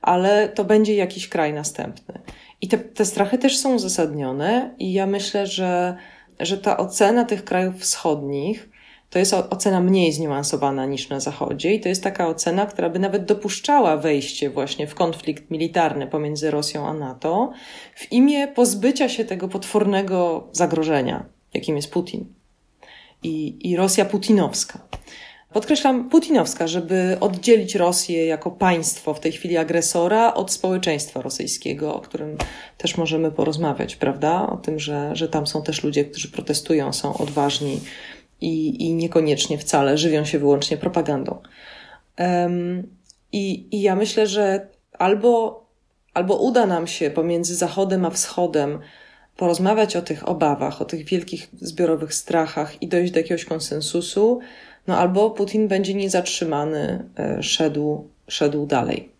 ale 0.00 0.48
to 0.48 0.64
będzie 0.64 0.94
jakiś 0.94 1.28
kraj 1.28 1.52
następny. 1.52 2.20
I 2.60 2.68
te, 2.68 2.78
te 2.78 3.04
strachy 3.04 3.38
też 3.38 3.58
są 3.58 3.74
uzasadnione, 3.74 4.74
i 4.78 4.92
ja 4.92 5.06
myślę, 5.06 5.46
że, 5.46 5.96
że 6.40 6.58
ta 6.58 6.76
ocena 6.76 7.24
tych 7.24 7.44
krajów 7.44 7.80
wschodnich 7.80 8.70
to 9.10 9.18
jest 9.18 9.34
ocena 9.34 9.80
mniej 9.80 10.12
zniuansowana 10.12 10.86
niż 10.86 11.08
na 11.08 11.20
Zachodzie 11.20 11.74
i 11.74 11.80
to 11.80 11.88
jest 11.88 12.02
taka 12.02 12.28
ocena, 12.28 12.66
która 12.66 12.90
by 12.90 12.98
nawet 12.98 13.24
dopuszczała 13.24 13.96
wejście 13.96 14.50
właśnie 14.50 14.86
w 14.86 14.94
konflikt 14.94 15.50
militarny 15.50 16.06
pomiędzy 16.06 16.50
Rosją 16.50 16.88
a 16.88 16.94
NATO 16.94 17.52
w 17.94 18.12
imię 18.12 18.48
pozbycia 18.48 19.08
się 19.08 19.24
tego 19.24 19.48
potwornego 19.48 20.48
zagrożenia, 20.52 21.24
jakim 21.54 21.76
jest 21.76 21.90
Putin 21.90 22.26
i, 23.22 23.70
i 23.70 23.76
Rosja 23.76 24.04
putinowska. 24.04 24.78
Podkreślam 25.52 26.08
putinowska, 26.08 26.66
żeby 26.66 27.16
oddzielić 27.20 27.74
Rosję 27.74 28.26
jako 28.26 28.50
państwo, 28.50 29.14
w 29.14 29.20
tej 29.20 29.32
chwili 29.32 29.56
agresora, 29.56 30.34
od 30.34 30.52
społeczeństwa 30.52 31.22
rosyjskiego, 31.22 31.94
o 31.94 32.00
którym 32.00 32.36
też 32.78 32.96
możemy 32.96 33.32
porozmawiać, 33.32 33.96
prawda? 33.96 34.46
O 34.46 34.56
tym, 34.56 34.78
że, 34.78 35.10
że 35.16 35.28
tam 35.28 35.46
są 35.46 35.62
też 35.62 35.84
ludzie, 35.84 36.04
którzy 36.04 36.30
protestują, 36.30 36.92
są 36.92 37.16
odważni, 37.18 37.80
i, 38.40 38.84
i 38.86 38.94
niekoniecznie 38.94 39.58
wcale 39.58 39.98
żywią 39.98 40.24
się 40.24 40.38
wyłącznie 40.38 40.76
propagandą. 40.76 41.38
Um, 42.18 42.82
i, 43.32 43.76
I 43.76 43.82
ja 43.82 43.96
myślę, 43.96 44.26
że 44.26 44.68
albo, 44.92 45.64
albo 46.14 46.36
uda 46.36 46.66
nam 46.66 46.86
się 46.86 47.10
pomiędzy 47.10 47.54
Zachodem 47.54 48.04
a 48.04 48.10
Wschodem 48.10 48.78
porozmawiać 49.36 49.96
o 49.96 50.02
tych 50.02 50.28
obawach, 50.28 50.82
o 50.82 50.84
tych 50.84 51.04
wielkich 51.04 51.48
zbiorowych 51.60 52.14
strachach 52.14 52.82
i 52.82 52.88
dojść 52.88 53.12
do 53.12 53.18
jakiegoś 53.18 53.44
konsensusu, 53.44 54.40
no 54.86 54.98
albo 54.98 55.30
Putin 55.30 55.68
będzie 55.68 55.94
niezatrzymany, 55.94 57.04
e, 57.18 57.42
szedł, 57.42 58.08
szedł 58.28 58.66
dalej. 58.66 59.10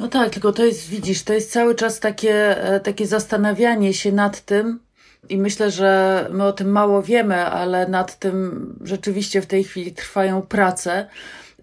No 0.00 0.08
tak, 0.08 0.30
tylko 0.30 0.52
to 0.52 0.64
jest, 0.64 0.88
widzisz, 0.88 1.22
to 1.22 1.32
jest 1.32 1.52
cały 1.52 1.74
czas 1.74 2.00
takie, 2.00 2.64
e, 2.64 2.80
takie 2.80 3.06
zastanawianie 3.06 3.94
się 3.94 4.12
nad 4.12 4.40
tym, 4.40 4.80
i 5.28 5.38
myślę, 5.38 5.70
że 5.70 6.28
my 6.30 6.44
o 6.44 6.52
tym 6.52 6.70
mało 6.70 7.02
wiemy, 7.02 7.36
ale 7.36 7.88
nad 7.88 8.18
tym 8.18 8.78
rzeczywiście 8.84 9.42
w 9.42 9.46
tej 9.46 9.64
chwili 9.64 9.92
trwają 9.92 10.42
prace, 10.42 11.08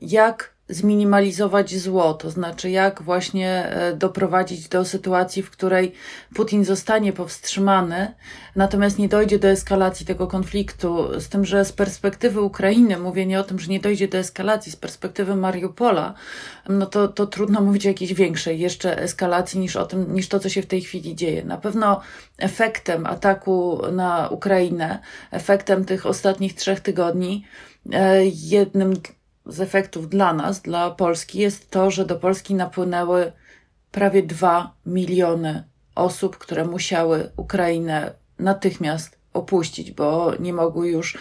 jak 0.02 0.53
zminimalizować 0.70 1.76
zło, 1.76 2.14
to 2.14 2.32
znaczy 2.32 2.70
jak 2.70 3.02
właśnie 3.02 3.66
e, 3.66 3.96
doprowadzić 3.96 4.68
do 4.68 4.86
sytuacji, 4.86 5.44
w 5.44 5.52
której 5.52 5.92
Putin 6.36 6.66
zostanie 6.66 7.14
powstrzymany, 7.14 8.14
natomiast 8.56 9.00
nie 9.00 9.10
dojdzie 9.10 9.40
do 9.40 9.48
eskalacji 9.48 10.06
tego 10.06 10.28
konfliktu. 10.28 11.20
Z 11.20 11.30
tym, 11.30 11.46
że 11.46 11.66
z 11.66 11.72
perspektywy 11.72 12.42
Ukrainy, 12.42 12.98
mówienie 12.98 13.40
o 13.40 13.44
tym, 13.44 13.60
że 13.60 13.72
nie 13.72 13.80
dojdzie 13.80 14.08
do 14.08 14.18
eskalacji, 14.18 14.72
z 14.72 14.76
perspektywy 14.76 15.36
Mariupola, 15.36 16.14
no 16.70 16.86
to, 16.86 17.08
to 17.08 17.28
trudno 17.28 17.62
mówić 17.62 17.86
o 17.86 17.90
jakiejś 17.90 18.14
większej 18.14 18.60
jeszcze 18.60 18.98
eskalacji 18.98 19.60
niż, 19.60 19.76
o 19.76 19.86
tym, 19.86 20.14
niż 20.14 20.28
to, 20.28 20.40
co 20.40 20.50
się 20.50 20.62
w 20.62 20.66
tej 20.66 20.82
chwili 20.82 21.16
dzieje. 21.16 21.46
Na 21.46 21.58
pewno 21.58 22.02
efektem 22.38 23.06
ataku 23.06 23.82
na 23.92 24.28
Ukrainę, 24.28 25.00
efektem 25.32 25.86
tych 25.86 26.06
ostatnich 26.06 26.54
trzech 26.54 26.80
tygodni, 26.80 27.46
e, 27.92 28.26
jednym 28.26 28.94
z 29.46 29.62
efektów 29.62 30.10
dla 30.10 30.34
nas, 30.34 30.62
dla 30.62 30.92
Polski, 30.92 31.40
jest 31.40 31.72
to, 31.72 31.92
że 31.92 32.06
do 32.06 32.16
Polski 32.16 32.56
napłynęły 32.56 33.32
prawie 33.92 34.24
dwa 34.24 34.74
miliony 34.86 35.64
osób, 35.96 36.38
które 36.38 36.66
musiały 36.66 37.32
Ukrainę 37.38 38.14
natychmiast 38.40 39.18
opuścić, 39.34 39.92
bo 39.92 40.32
nie 40.40 40.54
mogły 40.54 40.90
już 40.90 41.18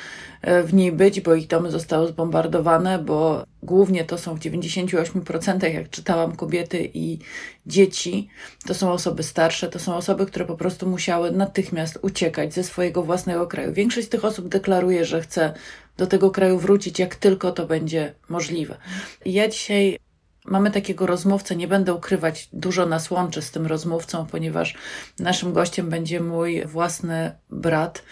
w 0.65 0.75
niej 0.75 0.93
być, 0.93 1.21
bo 1.21 1.35
ich 1.35 1.47
domy 1.47 1.71
zostały 1.71 2.09
zbombardowane, 2.09 2.99
bo 2.99 3.45
głównie 3.63 4.05
to 4.05 4.19
są 4.19 4.35
w 4.35 4.41
98%, 4.41 5.75
jak 5.75 5.91
czytałam, 5.91 6.37
kobiety 6.37 6.91
i 6.95 7.19
dzieci. 7.67 8.29
To 8.67 8.75
są 8.75 8.93
osoby 8.93 9.23
starsze, 9.23 9.69
to 9.69 9.79
są 9.79 9.95
osoby, 9.97 10.27
które 10.27 10.45
po 10.45 10.57
prostu 10.57 10.89
musiały 10.89 11.31
natychmiast 11.31 11.99
uciekać 12.03 12.55
ze 12.55 12.65
swojego 12.65 13.03
własnego 13.03 13.47
kraju. 13.47 13.73
Większość 13.73 14.07
z 14.07 14.11
tych 14.11 14.25
osób 14.25 14.49
deklaruje, 14.49 15.05
że 15.05 15.21
chce 15.21 15.55
do 15.97 16.07
tego 16.07 16.31
kraju 16.31 16.59
wrócić, 16.59 16.99
jak 16.99 17.15
tylko 17.15 17.53
to 17.53 17.67
będzie 17.67 18.15
możliwe. 18.29 18.77
ja 19.25 19.49
dzisiaj 19.49 19.99
Mamy 20.45 20.71
takiego 20.71 21.07
rozmówcę, 21.07 21.57
nie 21.57 21.69
będę 21.69 21.95
ukrywać, 21.95 22.49
dużo 22.53 22.87
nas 22.87 23.11
łączy 23.11 23.43
z 23.43 23.51
tym 23.51 23.67
rozmówcą, 23.67 24.27
ponieważ 24.27 24.75
naszym 25.19 25.53
gościem 25.53 25.91
będzie 25.91 26.21
mój 26.21 26.65
własny 26.67 27.33
brat, 27.51 28.03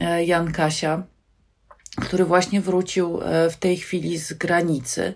e, 0.00 0.24
Jan 0.24 0.52
Kasia 0.52 1.02
który 1.96 2.24
właśnie 2.24 2.60
wrócił 2.60 3.20
e, 3.22 3.50
w 3.50 3.56
tej 3.56 3.76
chwili 3.76 4.18
z 4.18 4.32
granicy, 4.32 5.14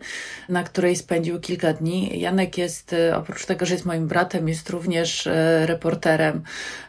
na 0.48 0.62
której 0.62 0.96
spędził 0.96 1.40
kilka 1.40 1.72
dni. 1.72 2.20
Janek 2.20 2.58
jest, 2.58 2.92
e, 2.92 3.16
oprócz 3.16 3.46
tego, 3.46 3.66
że 3.66 3.74
jest 3.74 3.86
moim 3.86 4.08
bratem, 4.08 4.48
jest 4.48 4.70
również 4.70 5.26
e, 5.26 5.66
reporterem 5.66 6.42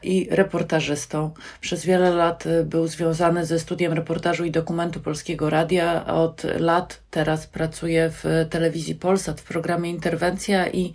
i 0.04 0.28
reportażystą. 0.32 1.32
Przez 1.62 1.86
wiele 1.86 2.10
lat 2.10 2.44
był 2.64 2.88
związany 2.88 3.46
ze 3.46 3.60
studiem 3.60 3.94
reportażu 3.94 4.46
i 4.46 4.52
dokumentu 4.52 5.00
Polskiego 5.00 5.50
Radia. 5.50 6.06
Od 6.06 6.44
lat 6.60 7.00
teraz 7.12 7.48
pracuje 7.48 8.10
w 8.10 8.46
telewizji 8.50 8.96
Polsat 8.96 9.42
w 9.42 9.44
programie 9.44 9.90
Interwencja 9.90 10.68
i 10.68 10.94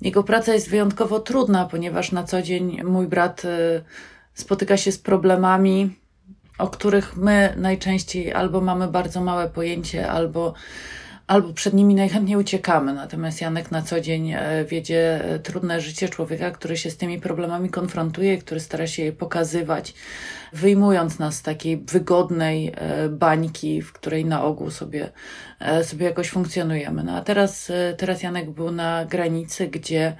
jego 0.00 0.24
praca 0.24 0.54
jest 0.54 0.70
wyjątkowo 0.70 1.20
trudna, 1.20 1.64
ponieważ 1.64 2.12
na 2.12 2.24
co 2.24 2.42
dzień 2.42 2.82
mój 2.84 3.06
brat 3.06 3.42
spotyka 4.34 4.76
się 4.76 4.92
z 4.92 4.98
problemami, 4.98 6.00
o 6.60 6.68
których 6.68 7.16
my 7.16 7.54
najczęściej 7.56 8.32
albo 8.32 8.60
mamy 8.60 8.88
bardzo 8.88 9.20
małe 9.20 9.48
pojęcie, 9.48 10.10
albo, 10.10 10.54
albo 11.26 11.52
przed 11.52 11.74
nimi 11.74 11.94
najchętniej 11.94 12.36
uciekamy. 12.36 12.94
Natomiast 12.94 13.40
Janek 13.40 13.70
na 13.70 13.82
co 13.82 14.00
dzień 14.00 14.32
e, 14.32 14.64
wiedzie 14.64 15.24
e, 15.24 15.38
trudne 15.38 15.80
życie 15.80 16.08
człowieka, 16.08 16.50
który 16.50 16.76
się 16.76 16.90
z 16.90 16.96
tymi 16.96 17.20
problemami 17.20 17.70
konfrontuje, 17.70 18.38
który 18.38 18.60
stara 18.60 18.86
się 18.86 19.02
je 19.02 19.12
pokazywać, 19.12 19.94
wyjmując 20.52 21.18
nas 21.18 21.34
z 21.34 21.42
takiej 21.42 21.76
wygodnej 21.76 22.72
e, 22.76 23.08
bańki, 23.08 23.82
w 23.82 23.92
której 23.92 24.24
na 24.24 24.44
ogół 24.44 24.70
sobie, 24.70 25.10
sobie 25.82 26.06
jakoś 26.06 26.30
funkcjonujemy. 26.30 27.04
No 27.04 27.16
a 27.16 27.20
teraz, 27.20 27.72
teraz 27.98 28.22
Janek 28.22 28.50
był 28.50 28.70
na 28.70 29.04
granicy, 29.04 29.66
gdzie 29.68 30.16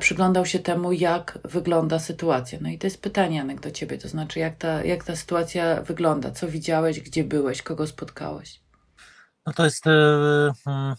przyglądał 0.00 0.46
się 0.46 0.58
temu, 0.58 0.92
jak 0.92 1.38
wygląda 1.44 1.98
sytuacja. 1.98 2.58
No 2.62 2.68
i 2.68 2.78
to 2.78 2.86
jest 2.86 3.02
pytanie, 3.02 3.36
Janek, 3.36 3.60
do 3.60 3.70
ciebie, 3.70 3.98
to 3.98 4.08
znaczy, 4.08 4.38
jak 4.38 4.56
ta, 4.56 4.84
jak 4.84 5.04
ta 5.04 5.16
sytuacja 5.16 5.82
wygląda? 5.82 6.30
Co 6.30 6.48
widziałeś, 6.48 7.00
gdzie 7.00 7.24
byłeś, 7.24 7.62
kogo 7.62 7.86
spotkałeś? 7.86 8.60
No 9.46 9.52
to 9.52 9.64
jest 9.64 9.86
e, 9.86 9.90
hmm, 10.64 10.94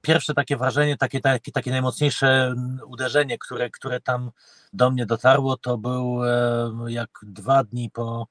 pierwsze 0.00 0.34
takie 0.34 0.56
wrażenie, 0.56 0.96
takie, 0.96 1.20
takie, 1.20 1.52
takie 1.52 1.70
najmocniejsze 1.70 2.54
uderzenie, 2.86 3.38
które, 3.38 3.70
które 3.70 4.00
tam 4.00 4.30
do 4.72 4.90
mnie 4.90 5.06
dotarło, 5.06 5.56
to 5.56 5.78
był 5.78 6.24
e, 6.24 6.92
jak 6.92 7.10
dwa 7.22 7.64
dni 7.64 7.90
po 7.90 8.26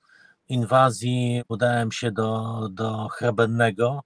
inwazji 0.48 1.44
udałem 1.48 1.91
się 1.91 2.12
do, 2.12 2.60
do 2.72 3.08
Hrebennego, 3.08 4.03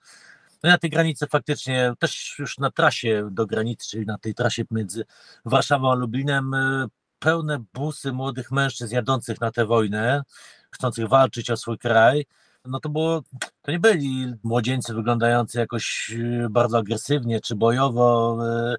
no 0.64 0.70
na 0.70 0.78
tej 0.78 0.90
granicy 0.90 1.28
faktycznie, 1.28 1.94
też 2.00 2.36
już 2.40 2.58
na 2.58 2.72
trasie 2.72 3.30
do 3.32 3.46
granicy, 3.46 3.88
czyli 3.90 4.06
na 4.06 4.18
tej 4.18 4.34
trasie 4.34 4.64
między 4.72 5.06
Warszawą 5.46 5.92
a 5.92 5.96
Lublinem, 5.96 6.54
y, 6.54 6.88
pełne 7.20 7.64
busy 7.74 8.12
młodych 8.12 8.52
mężczyzn 8.52 8.96
jadących 8.96 9.42
na 9.42 9.52
tę 9.52 9.66
wojnę, 9.66 10.24
chcących 10.72 11.08
walczyć 11.08 11.52
o 11.52 11.58
swój 11.58 11.78
kraj. 11.78 12.26
No 12.66 12.80
to 12.80 12.90
było, 12.90 13.22
to 13.62 13.72
nie 13.72 13.80
byli 13.80 14.34
młodzieńcy 14.44 14.94
wyglądający 14.94 15.60
jakoś 15.60 16.12
y, 16.16 16.48
bardzo 16.50 16.78
agresywnie 16.78 17.42
czy 17.42 17.56
bojowo, 17.56 18.38
y, 18.74 18.76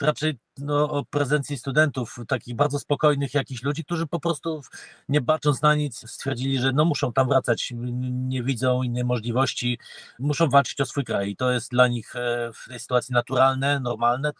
raczej 0.00 0.38
no, 0.58 0.90
o 0.90 1.04
prezencji 1.04 1.58
studentów, 1.58 2.16
takich 2.28 2.56
bardzo 2.56 2.78
spokojnych 2.78 3.34
jakichś 3.34 3.62
ludzi, 3.62 3.84
którzy 3.84 4.06
po 4.06 4.20
prostu 4.20 4.60
nie 5.08 5.20
bacząc 5.20 5.62
na 5.62 5.74
nic 5.74 6.10
stwierdzili, 6.10 6.58
że 6.58 6.72
no 6.72 6.84
muszą 6.84 7.12
tam 7.12 7.28
wracać, 7.28 7.72
nie 8.10 8.42
widzą 8.42 8.82
innej 8.82 9.04
możliwości, 9.04 9.78
muszą 10.18 10.48
walczyć 10.48 10.80
o 10.80 10.86
swój 10.86 11.04
kraj. 11.04 11.30
I 11.30 11.36
to 11.36 11.52
jest 11.52 11.70
dla 11.70 11.88
nich 11.88 12.16
e, 12.16 12.50
w 12.54 12.68
tej 12.68 12.80
sytuacji 12.80 13.12
naturalne, 13.12 13.80
normalne. 13.80 14.32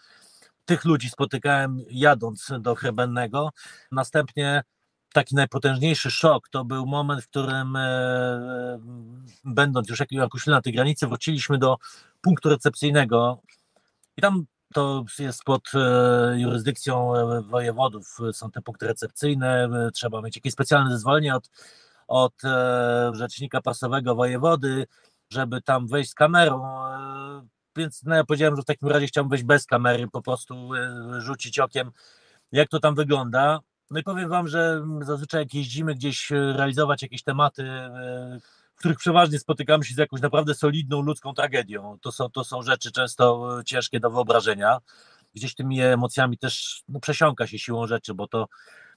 Tych 0.64 0.84
ludzi 0.84 1.10
spotykałem 1.10 1.80
jadąc 1.90 2.52
do 2.60 2.74
Chrebennego, 2.74 3.50
następnie 3.92 4.62
taki 5.12 5.34
najpotężniejszy 5.34 6.10
szok 6.10 6.48
to 6.48 6.64
był 6.64 6.86
moment, 6.86 7.22
w 7.22 7.28
którym 7.28 7.76
e, 7.76 8.78
będąc 9.44 9.88
już 9.88 10.02
jakoś 10.10 10.46
na 10.46 10.62
tej 10.62 10.72
granicy, 10.72 11.06
wróciliśmy 11.06 11.58
do 11.58 11.76
punktu 12.20 12.48
recepcyjnego. 12.48 13.42
I 14.16 14.20
tam 14.20 14.46
to 14.74 15.04
jest 15.18 15.44
pod 15.44 15.62
e, 15.74 16.40
jurysdykcją 16.40 17.16
e, 17.16 17.42
wojewodów, 17.42 18.18
są 18.32 18.50
te 18.50 18.62
punkty 18.62 18.86
recepcyjne, 18.86 19.68
trzeba 19.94 20.22
mieć 20.22 20.36
jakieś 20.36 20.52
specjalne 20.52 20.90
zezwolenie 20.90 21.34
od, 21.34 21.50
od 22.08 22.34
rzecznika 23.12 23.60
prasowego 23.60 24.14
wojewody, 24.14 24.86
żeby 25.30 25.62
tam 25.62 25.86
wejść 25.86 26.10
z 26.10 26.14
kamerą, 26.14 26.62
więc 27.76 28.02
no 28.04 28.14
ja 28.14 28.24
powiedziałem, 28.24 28.56
że 28.56 28.62
w 28.62 28.66
takim 28.66 28.88
razie 28.88 29.06
chciałbym 29.06 29.30
wejść 29.30 29.44
bez 29.44 29.66
kamery, 29.66 30.08
po 30.08 30.22
prostu 30.22 30.70
rzucić 31.18 31.58
okiem, 31.58 31.90
jak 32.52 32.68
to 32.68 32.80
tam 32.80 32.94
wygląda. 32.94 33.60
No 33.90 34.00
i 34.00 34.02
powiem 34.02 34.28
Wam, 34.28 34.48
że 34.48 34.84
zazwyczaj 35.00 35.42
jak 35.42 35.54
jeździmy 35.54 35.94
gdzieś 35.94 36.32
e, 36.32 36.52
realizować 36.52 37.02
jakieś 37.02 37.22
tematy, 37.22 37.62
e, 37.62 38.38
w 38.78 38.80
których 38.80 38.98
przeważnie 38.98 39.38
spotykamy 39.38 39.84
się 39.84 39.94
z 39.94 39.98
jakąś 39.98 40.20
naprawdę 40.20 40.54
solidną 40.54 41.02
ludzką 41.02 41.34
tragedią. 41.34 41.98
To 42.00 42.12
są, 42.12 42.30
to 42.30 42.44
są 42.44 42.62
rzeczy 42.62 42.92
często 42.92 43.58
e, 43.58 43.64
ciężkie 43.64 44.00
do 44.00 44.10
wyobrażenia. 44.10 44.78
Gdzieś 45.34 45.54
tymi 45.54 45.80
emocjami 45.80 46.38
też 46.38 46.82
no, 46.88 47.00
przesiąka 47.00 47.46
się 47.46 47.58
siłą 47.58 47.86
rzeczy, 47.86 48.14
bo 48.14 48.28
to 48.28 48.48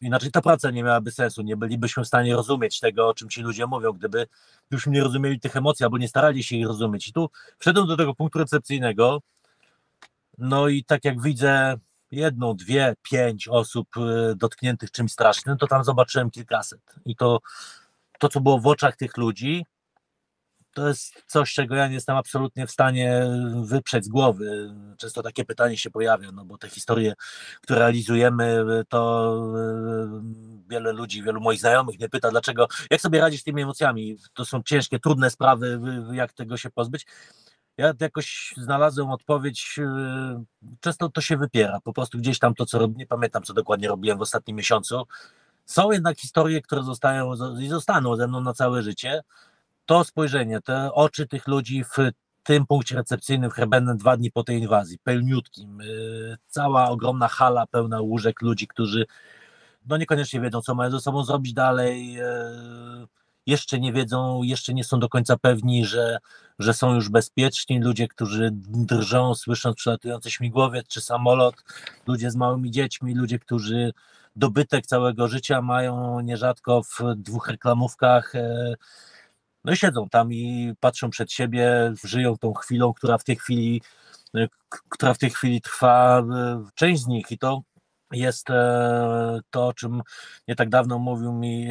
inaczej 0.01 0.31
ta 0.31 0.41
praca 0.41 0.71
nie 0.71 0.83
miałaby 0.83 1.11
sensu. 1.11 1.41
Nie 1.41 1.57
bylibyśmy 1.57 2.03
w 2.03 2.07
stanie 2.07 2.35
rozumieć 2.35 2.79
tego, 2.79 3.09
o 3.09 3.13
czym 3.13 3.29
ci 3.29 3.41
ludzie 3.41 3.67
mówią, 3.67 3.93
gdyby 3.93 4.27
byśmy 4.71 4.91
nie 4.91 5.01
rozumieli 5.01 5.39
tych 5.39 5.55
emocji 5.55 5.83
albo 5.83 5.97
nie 5.97 6.07
starali 6.07 6.43
się 6.43 6.55
ich 6.55 6.67
rozumieć. 6.67 7.07
I 7.07 7.13
tu 7.13 7.29
wszedłem 7.57 7.87
do 7.87 7.97
tego 7.97 8.15
punktu 8.15 8.39
recepcyjnego. 8.39 9.21
No 10.37 10.67
i 10.67 10.83
tak 10.83 11.05
jak 11.05 11.21
widzę 11.21 11.77
jedną, 12.11 12.55
dwie, 12.55 12.95
pięć 13.01 13.47
osób 13.47 13.87
y, 13.97 14.35
dotkniętych 14.35 14.91
czymś 14.91 15.11
strasznym, 15.11 15.57
to 15.57 15.67
tam 15.67 15.83
zobaczyłem 15.83 16.31
kilkaset. 16.31 16.81
I 17.05 17.15
to, 17.15 17.39
to 18.19 18.29
co 18.29 18.41
było 18.41 18.59
w 18.59 18.67
oczach 18.67 18.95
tych 18.95 19.17
ludzi, 19.17 19.65
to 20.73 20.87
jest 20.87 21.23
coś, 21.27 21.53
czego 21.53 21.75
ja 21.75 21.87
nie 21.87 21.93
jestem 21.93 22.15
absolutnie 22.15 22.67
w 22.67 22.71
stanie 22.71 23.25
wyprzeć 23.63 24.05
z 24.05 24.09
głowy. 24.09 24.73
Często 24.97 25.23
takie 25.23 25.45
pytanie 25.45 25.77
się 25.77 25.89
pojawia, 25.89 26.31
no 26.31 26.45
bo 26.45 26.57
te 26.57 26.69
historie, 26.69 27.13
które 27.61 27.79
realizujemy, 27.79 28.65
to 28.89 29.33
y, 29.57 30.69
wiele 30.69 30.93
ludzi, 30.93 31.23
wielu 31.23 31.41
moich 31.41 31.59
znajomych 31.59 31.99
mnie 31.99 32.09
pyta, 32.09 32.31
dlaczego, 32.31 32.67
jak 32.91 33.01
sobie 33.01 33.19
radzisz 33.19 33.41
z 33.41 33.43
tymi 33.43 33.61
emocjami? 33.61 34.17
To 34.33 34.45
są 34.45 34.63
ciężkie, 34.63 34.99
trudne 34.99 35.29
sprawy, 35.29 35.79
jak 36.11 36.33
tego 36.33 36.57
się 36.57 36.69
pozbyć. 36.69 37.05
Ja 37.77 37.93
jakoś 37.99 38.53
znalazłem 38.57 39.09
odpowiedź, 39.09 39.77
yy, 39.77 40.75
często 40.79 41.09
to 41.09 41.21
się 41.21 41.37
wypiera, 41.37 41.79
po 41.83 41.93
prostu 41.93 42.17
gdzieś 42.17 42.39
tam 42.39 42.53
to, 42.53 42.65
co 42.65 42.79
robię, 42.79 42.95
nie 42.97 43.07
pamiętam, 43.07 43.43
co 43.43 43.53
dokładnie 43.53 43.87
robiłem 43.87 44.17
w 44.17 44.21
ostatnim 44.21 44.57
miesiącu. 44.57 45.03
Są 45.65 45.91
jednak 45.91 46.19
historie, 46.19 46.61
które 46.61 46.83
zostają 46.83 47.33
i 47.59 47.67
zostaną 47.67 48.15
ze 48.15 48.27
mną 48.27 48.41
na 48.41 48.53
całe 48.53 48.81
życie. 48.81 49.21
To 49.91 50.03
spojrzenie, 50.03 50.61
te 50.61 50.93
oczy 50.93 51.27
tych 51.27 51.47
ludzi 51.47 51.83
w 51.83 51.97
tym 52.43 52.65
punkcie 52.65 52.95
recepcyjnym 52.95 53.51
w 53.51 53.53
Herbenen 53.53 53.97
dwa 53.97 54.17
dni 54.17 54.31
po 54.31 54.43
tej 54.43 54.59
inwazji, 54.59 54.97
pełniutkim, 55.03 55.79
yy, 55.79 56.37
cała 56.47 56.89
ogromna 56.89 57.27
hala 57.27 57.67
pełna 57.67 58.01
łóżek 58.01 58.41
ludzi, 58.41 58.67
którzy 58.67 59.05
no 59.85 59.97
niekoniecznie 59.97 60.41
wiedzą, 60.41 60.61
co 60.61 60.75
mają 60.75 60.91
ze 60.91 60.99
sobą 60.99 61.23
zrobić 61.23 61.53
dalej, 61.53 62.13
yy, 62.13 62.23
jeszcze 63.45 63.79
nie 63.79 63.93
wiedzą, 63.93 64.43
jeszcze 64.43 64.73
nie 64.73 64.83
są 64.83 64.99
do 64.99 65.09
końca 65.09 65.37
pewni, 65.37 65.85
że, 65.85 66.17
że 66.59 66.73
są 66.73 66.95
już 66.95 67.09
bezpieczni. 67.09 67.79
Ludzie, 67.79 68.07
którzy 68.07 68.49
drżą, 68.53 69.35
słysząc 69.35 69.75
przelatujący 69.75 70.31
śmigłowiec 70.31 70.87
czy 70.87 71.01
samolot, 71.01 71.55
ludzie 72.07 72.31
z 72.31 72.35
małymi 72.35 72.71
dziećmi, 72.71 73.15
ludzie, 73.15 73.39
którzy 73.39 73.91
dobytek 74.35 74.85
całego 74.85 75.27
życia 75.27 75.61
mają 75.61 76.19
nierzadko 76.19 76.83
w 76.83 76.99
dwóch 77.15 77.47
reklamówkach. 77.47 78.35
E, 78.35 78.75
no 79.63 79.73
i 79.73 79.77
siedzą 79.77 80.09
tam 80.09 80.33
i 80.33 80.73
patrzą 80.79 81.09
przed 81.09 81.31
siebie, 81.31 81.93
żyją 82.03 82.37
tą 82.37 82.53
chwilą, 82.53 82.93
która 82.93 83.17
w 83.17 83.23
tej 83.23 83.35
chwili, 83.35 83.81
e, 84.35 84.47
która 84.89 85.13
w 85.13 85.17
tej 85.17 85.29
chwili 85.29 85.61
trwa. 85.61 86.19
E, 86.19 86.63
część 86.75 87.01
z 87.01 87.07
nich 87.07 87.31
i 87.31 87.37
to 87.37 87.61
jest 88.11 88.49
e, 88.49 89.39
to, 89.49 89.67
o 89.67 89.73
czym 89.73 90.01
nie 90.47 90.55
tak 90.55 90.69
dawno 90.69 90.99
mówił 90.99 91.33
mi 91.33 91.67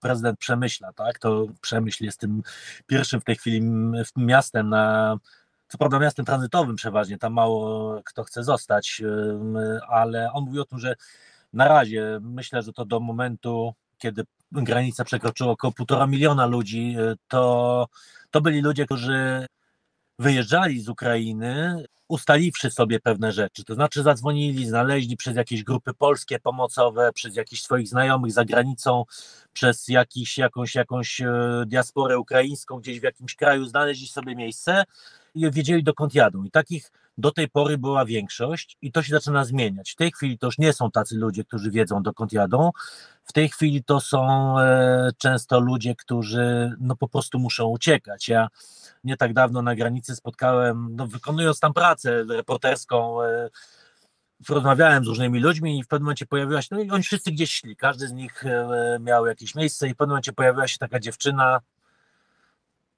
prezydent 0.00 0.38
Przemyśla, 0.38 0.92
tak? 0.92 1.18
To 1.18 1.46
Przemyśl 1.60 2.04
jest 2.04 2.20
tym 2.20 2.42
pierwszym 2.86 3.20
w 3.20 3.24
tej 3.24 3.36
chwili 3.36 3.60
miastem 4.16 4.68
na 4.68 5.16
co 5.68 5.78
prawda 5.78 5.98
miastem 5.98 6.24
tranzytowym 6.24 6.76
przeważnie, 6.76 7.18
tam 7.18 7.32
mało 7.32 8.02
kto 8.04 8.24
chce 8.24 8.44
zostać, 8.44 9.02
ale 9.88 10.32
on 10.32 10.44
mówi 10.44 10.60
o 10.60 10.64
tym, 10.64 10.78
że 10.78 10.94
na 11.52 11.68
razie 11.68 12.18
myślę, 12.22 12.62
że 12.62 12.72
to 12.72 12.84
do 12.84 13.00
momentu, 13.00 13.74
kiedy 13.98 14.24
granica 14.52 15.04
przekroczyła 15.04 15.50
około 15.50 15.72
półtora 15.72 16.06
miliona 16.06 16.46
ludzi, 16.46 16.96
e, 16.98 17.14
to, 17.28 17.86
to 18.30 18.40
byli 18.40 18.60
ludzie, 18.60 18.84
którzy 18.84 19.46
wyjeżdżali 20.18 20.80
z 20.80 20.88
Ukrainy, 20.88 21.84
ustaliwszy 22.08 22.70
sobie 22.70 23.00
pewne 23.00 23.32
rzeczy, 23.32 23.64
to 23.64 23.74
znaczy 23.74 24.02
zadzwonili, 24.02 24.66
znaleźli 24.66 25.16
przez 25.16 25.36
jakieś 25.36 25.62
grupy 25.62 25.94
polskie 25.94 26.38
pomocowe, 26.38 27.12
przez 27.12 27.36
jakichś 27.36 27.62
swoich 27.62 27.88
znajomych 27.88 28.32
za 28.32 28.44
granicą, 28.44 29.04
przez 29.52 29.88
jakiś, 29.88 30.38
jakąś, 30.38 30.74
jakąś 30.74 31.20
e, 31.20 31.64
diasporę 31.66 32.18
ukraińską 32.18 32.78
gdzieś 32.78 33.00
w 33.00 33.02
jakimś 33.02 33.34
kraju, 33.34 33.64
znaleźli 33.64 34.08
sobie 34.08 34.36
miejsce 34.36 34.84
i 35.34 35.50
wiedzieli 35.50 35.82
dokąd 35.82 36.14
jadą. 36.14 36.44
I 36.44 36.50
takich 36.50 36.92
do 37.18 37.30
tej 37.30 37.48
pory 37.48 37.78
była 37.78 38.04
większość 38.04 38.76
i 38.82 38.92
to 38.92 39.02
się 39.02 39.10
zaczyna 39.10 39.44
zmieniać. 39.44 39.90
W 39.90 39.96
tej 39.96 40.12
chwili 40.12 40.38
to 40.38 40.46
już 40.46 40.58
nie 40.58 40.72
są 40.72 40.90
tacy 40.90 41.16
ludzie, 41.16 41.44
którzy 41.44 41.70
wiedzą 41.70 42.02
dokąd 42.02 42.32
jadą. 42.32 42.70
W 43.24 43.32
tej 43.32 43.48
chwili 43.48 43.84
to 43.84 44.00
są 44.00 44.54
e, 44.60 45.10
często 45.18 45.60
ludzie, 45.60 45.94
którzy 45.94 46.72
no 46.80 46.96
po 46.96 47.08
prostu 47.08 47.38
muszą 47.38 47.64
uciekać. 47.64 48.28
Ja 48.28 48.48
nie 49.04 49.16
tak 49.16 49.32
dawno 49.32 49.62
na 49.62 49.74
granicy 49.74 50.16
spotkałem, 50.16 50.96
no 50.96 51.06
wykonując 51.06 51.60
tam 51.60 51.72
pracę 51.72 52.24
reporterską, 52.24 53.22
e, 53.22 53.50
rozmawiałem 54.48 55.04
z 55.04 55.06
różnymi 55.06 55.40
ludźmi 55.40 55.78
i 55.78 55.82
w 55.82 55.88
pewnym 55.88 56.04
momencie 56.04 56.26
pojawiła 56.26 56.62
się, 56.62 56.68
no 56.70 56.80
i 56.80 56.90
oni 56.90 57.02
wszyscy 57.02 57.32
gdzieś 57.32 57.54
szli, 57.54 57.76
każdy 57.76 58.08
z 58.08 58.12
nich 58.12 58.46
e, 58.46 58.98
miał 59.00 59.26
jakieś 59.26 59.54
miejsce 59.54 59.88
i 59.88 59.94
w 59.94 59.96
pewnym 59.96 60.10
momencie 60.10 60.32
pojawiła 60.32 60.68
się 60.68 60.78
taka 60.78 61.00
dziewczyna, 61.00 61.60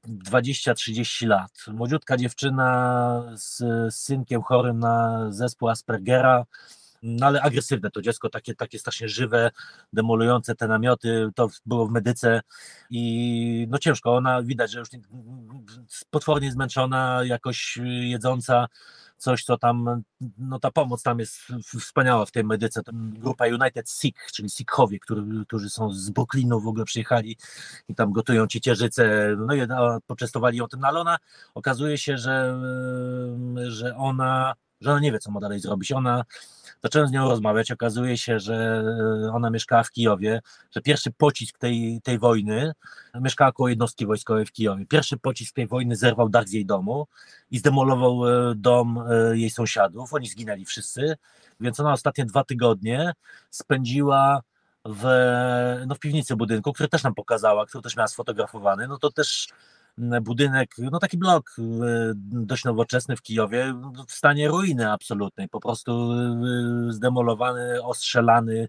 20-30 0.08 1.26
lat. 1.26 1.50
Młodziutka 1.68 2.16
dziewczyna 2.16 3.22
z, 3.34 3.62
synkiem 3.94 4.42
chorym 4.42 4.78
na 4.78 5.26
zespół 5.30 5.68
Aspergera, 5.68 6.44
no 7.02 7.26
ale 7.26 7.42
agresywne 7.42 7.90
to 7.90 8.02
dziecko, 8.02 8.30
takie, 8.30 8.54
takie 8.54 8.78
strasznie 8.78 9.08
żywe, 9.08 9.50
demolujące 9.92 10.54
te 10.54 10.68
namioty, 10.68 11.28
to 11.34 11.48
było 11.66 11.86
w 11.86 11.90
medyce 11.90 12.40
i 12.90 13.66
no 13.70 13.78
ciężko, 13.78 14.16
ona 14.16 14.42
widać, 14.42 14.70
że 14.70 14.78
już 14.78 14.88
potwornie 16.10 16.52
zmęczona, 16.52 17.20
jakoś 17.24 17.78
jedząca, 18.00 18.66
coś, 19.18 19.44
co 19.44 19.58
tam, 19.58 20.02
no 20.38 20.58
ta 20.58 20.70
pomoc 20.70 21.02
tam 21.02 21.18
jest 21.18 21.36
wspaniała 21.80 22.26
w 22.26 22.30
tej 22.30 22.44
medyce. 22.44 22.82
Grupa 22.92 23.46
United 23.46 23.90
Sikh, 23.90 24.32
czyli 24.32 24.50
Sikhowie, 24.50 24.98
którzy, 24.98 25.44
którzy 25.46 25.70
są 25.70 25.90
z 25.90 26.10
Brooklynu 26.10 26.60
w 26.60 26.66
ogóle 26.66 26.84
przyjechali 26.84 27.36
i 27.88 27.94
tam 27.94 28.12
gotują 28.12 28.46
ciecierzycę, 28.46 29.36
no 29.46 29.54
i 29.54 29.60
poczęstowali 30.06 30.58
ją 30.58 30.68
tym, 30.68 30.80
no 30.80 30.88
ale 30.88 31.00
ona 31.00 31.18
okazuje 31.54 31.98
się, 31.98 32.18
że, 32.18 32.60
że 33.68 33.96
ona, 33.96 34.54
że 34.80 34.90
ona 34.90 35.00
nie 35.00 35.12
wie, 35.12 35.18
co 35.18 35.30
ma 35.30 35.40
dalej 35.40 35.60
zrobić. 35.60 35.92
Ona 35.92 36.24
Zacząłem 36.82 37.08
z 37.08 37.12
nią 37.12 37.28
rozmawiać, 37.28 37.70
okazuje 37.70 38.18
się, 38.18 38.40
że 38.40 38.84
e, 39.26 39.32
ona 39.32 39.50
mieszkała 39.50 39.82
w 39.82 39.90
Kijowie, 39.90 40.40
że 40.70 40.80
pierwszy 40.80 41.10
pocisk 41.10 41.58
tej, 41.58 42.00
tej 42.04 42.18
wojny, 42.18 42.72
mieszkała 43.20 43.52
koło 43.52 43.68
jednostki 43.68 44.06
wojskowej 44.06 44.46
w 44.46 44.52
Kijowie, 44.52 44.86
pierwszy 44.86 45.16
pocisk 45.16 45.54
tej 45.54 45.66
wojny 45.66 45.96
zerwał 45.96 46.28
dach 46.28 46.48
z 46.48 46.52
jej 46.52 46.66
domu 46.66 47.06
i 47.50 47.58
zdemolował 47.58 48.28
e, 48.28 48.54
dom 48.54 48.98
e, 48.98 49.38
jej 49.38 49.50
sąsiadów, 49.50 50.14
oni 50.14 50.26
zginęli 50.26 50.64
wszyscy, 50.64 51.16
więc 51.60 51.80
ona 51.80 51.92
ostatnie 51.92 52.24
dwa 52.24 52.44
tygodnie 52.44 53.12
spędziła 53.50 54.42
w, 54.84 55.04
no 55.86 55.94
w 55.94 55.98
piwnicy 55.98 56.36
budynku, 56.36 56.72
który 56.72 56.88
też 56.88 57.02
nam 57.02 57.14
pokazała, 57.14 57.66
który 57.66 57.82
też 57.82 57.96
miała 57.96 58.08
sfotografowany, 58.08 58.88
no 58.88 58.98
to 58.98 59.12
też 59.12 59.48
budynek, 60.22 60.74
no 60.78 60.98
taki 60.98 61.18
blok 61.18 61.56
e, 61.58 61.62
dość 62.16 62.64
nowoczesny 62.64 63.16
w 63.16 63.22
Kijowie, 63.22 63.74
w 64.08 64.12
stanie 64.12 64.48
ruiny 64.48 64.92
absolutnej, 64.92 65.48
po 65.48 65.60
prostu 65.60 66.12
e, 66.12 66.92
zdemolowany, 66.92 67.82
ostrzelany 67.82 68.68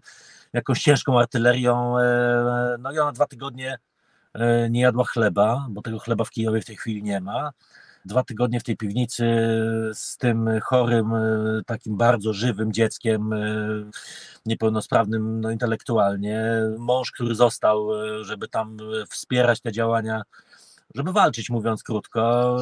jakąś 0.52 0.82
ciężką 0.82 1.18
artylerią. 1.18 1.98
E, 1.98 2.76
no 2.78 2.92
i 2.92 2.98
ona 2.98 3.12
dwa 3.12 3.26
tygodnie 3.26 3.78
nie 4.70 4.80
jadła 4.80 5.04
chleba, 5.04 5.66
bo 5.70 5.82
tego 5.82 5.98
chleba 5.98 6.24
w 6.24 6.30
Kijowie 6.30 6.60
w 6.60 6.64
tej 6.64 6.76
chwili 6.76 7.02
nie 7.02 7.20
ma. 7.20 7.52
Dwa 8.04 8.24
tygodnie 8.24 8.60
w 8.60 8.64
tej 8.64 8.76
piwnicy 8.76 9.24
z 9.94 10.16
tym 10.16 10.50
chorym, 10.62 11.12
takim 11.66 11.96
bardzo 11.96 12.32
żywym 12.32 12.72
dzieckiem, 12.72 13.30
niepełnosprawnym 14.46 15.40
no, 15.40 15.50
intelektualnie. 15.50 16.62
Mąż, 16.78 17.12
który 17.12 17.34
został, 17.34 17.88
żeby 18.24 18.48
tam 18.48 18.76
wspierać 19.08 19.60
te 19.60 19.72
działania 19.72 20.22
żeby 20.94 21.12
walczyć, 21.12 21.50
mówiąc 21.50 21.82
krótko. 21.82 22.56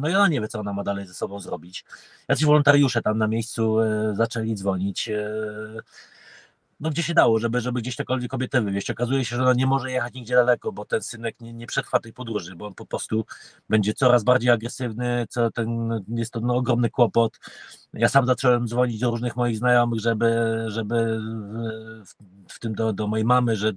No 0.00 0.08
i 0.08 0.14
ona 0.14 0.28
nie 0.28 0.40
wie, 0.40 0.48
co 0.48 0.60
ona 0.60 0.72
ma 0.72 0.84
dalej 0.84 1.06
ze 1.06 1.14
sobą 1.14 1.40
zrobić. 1.40 1.84
Jacyś 2.28 2.44
wolontariusze 2.44 3.02
tam 3.02 3.18
na 3.18 3.28
miejscu 3.28 3.80
e, 3.80 4.14
zaczęli 4.14 4.54
dzwonić. 4.54 5.10
No 6.80 6.90
gdzie 6.90 7.02
się 7.02 7.14
dało, 7.14 7.38
żeby, 7.38 7.60
żeby 7.60 7.80
gdzieś 7.80 7.96
takolwiek 7.96 8.30
kobietę 8.30 8.62
wywieźć. 8.62 8.90
Okazuje 8.90 9.24
się, 9.24 9.36
że 9.36 9.42
ona 9.42 9.52
nie 9.52 9.66
może 9.66 9.90
jechać 9.90 10.14
nigdzie 10.14 10.34
daleko, 10.34 10.72
bo 10.72 10.84
ten 10.84 11.02
synek 11.02 11.40
nie, 11.40 11.52
nie 11.52 11.66
przetrwa 11.66 11.98
tej 11.98 12.12
podróży, 12.12 12.56
bo 12.56 12.66
on 12.66 12.74
po 12.74 12.86
prostu 12.86 13.24
będzie 13.68 13.94
coraz 13.94 14.24
bardziej 14.24 14.50
agresywny, 14.50 15.26
co 15.28 15.50
ten, 15.50 15.90
jest 16.08 16.32
to 16.32 16.40
no, 16.40 16.54
ogromny 16.54 16.90
kłopot. 16.90 17.38
Ja 17.92 18.08
sam 18.08 18.26
zacząłem 18.26 18.68
dzwonić 18.68 19.00
do 19.00 19.10
różnych 19.10 19.36
moich 19.36 19.58
znajomych, 19.58 20.00
żeby, 20.00 20.64
żeby 20.66 21.20
w, 22.06 22.14
w 22.54 22.58
tym 22.58 22.74
do, 22.74 22.92
do 22.92 23.06
mojej 23.06 23.24
mamy, 23.26 23.56
że, 23.56 23.72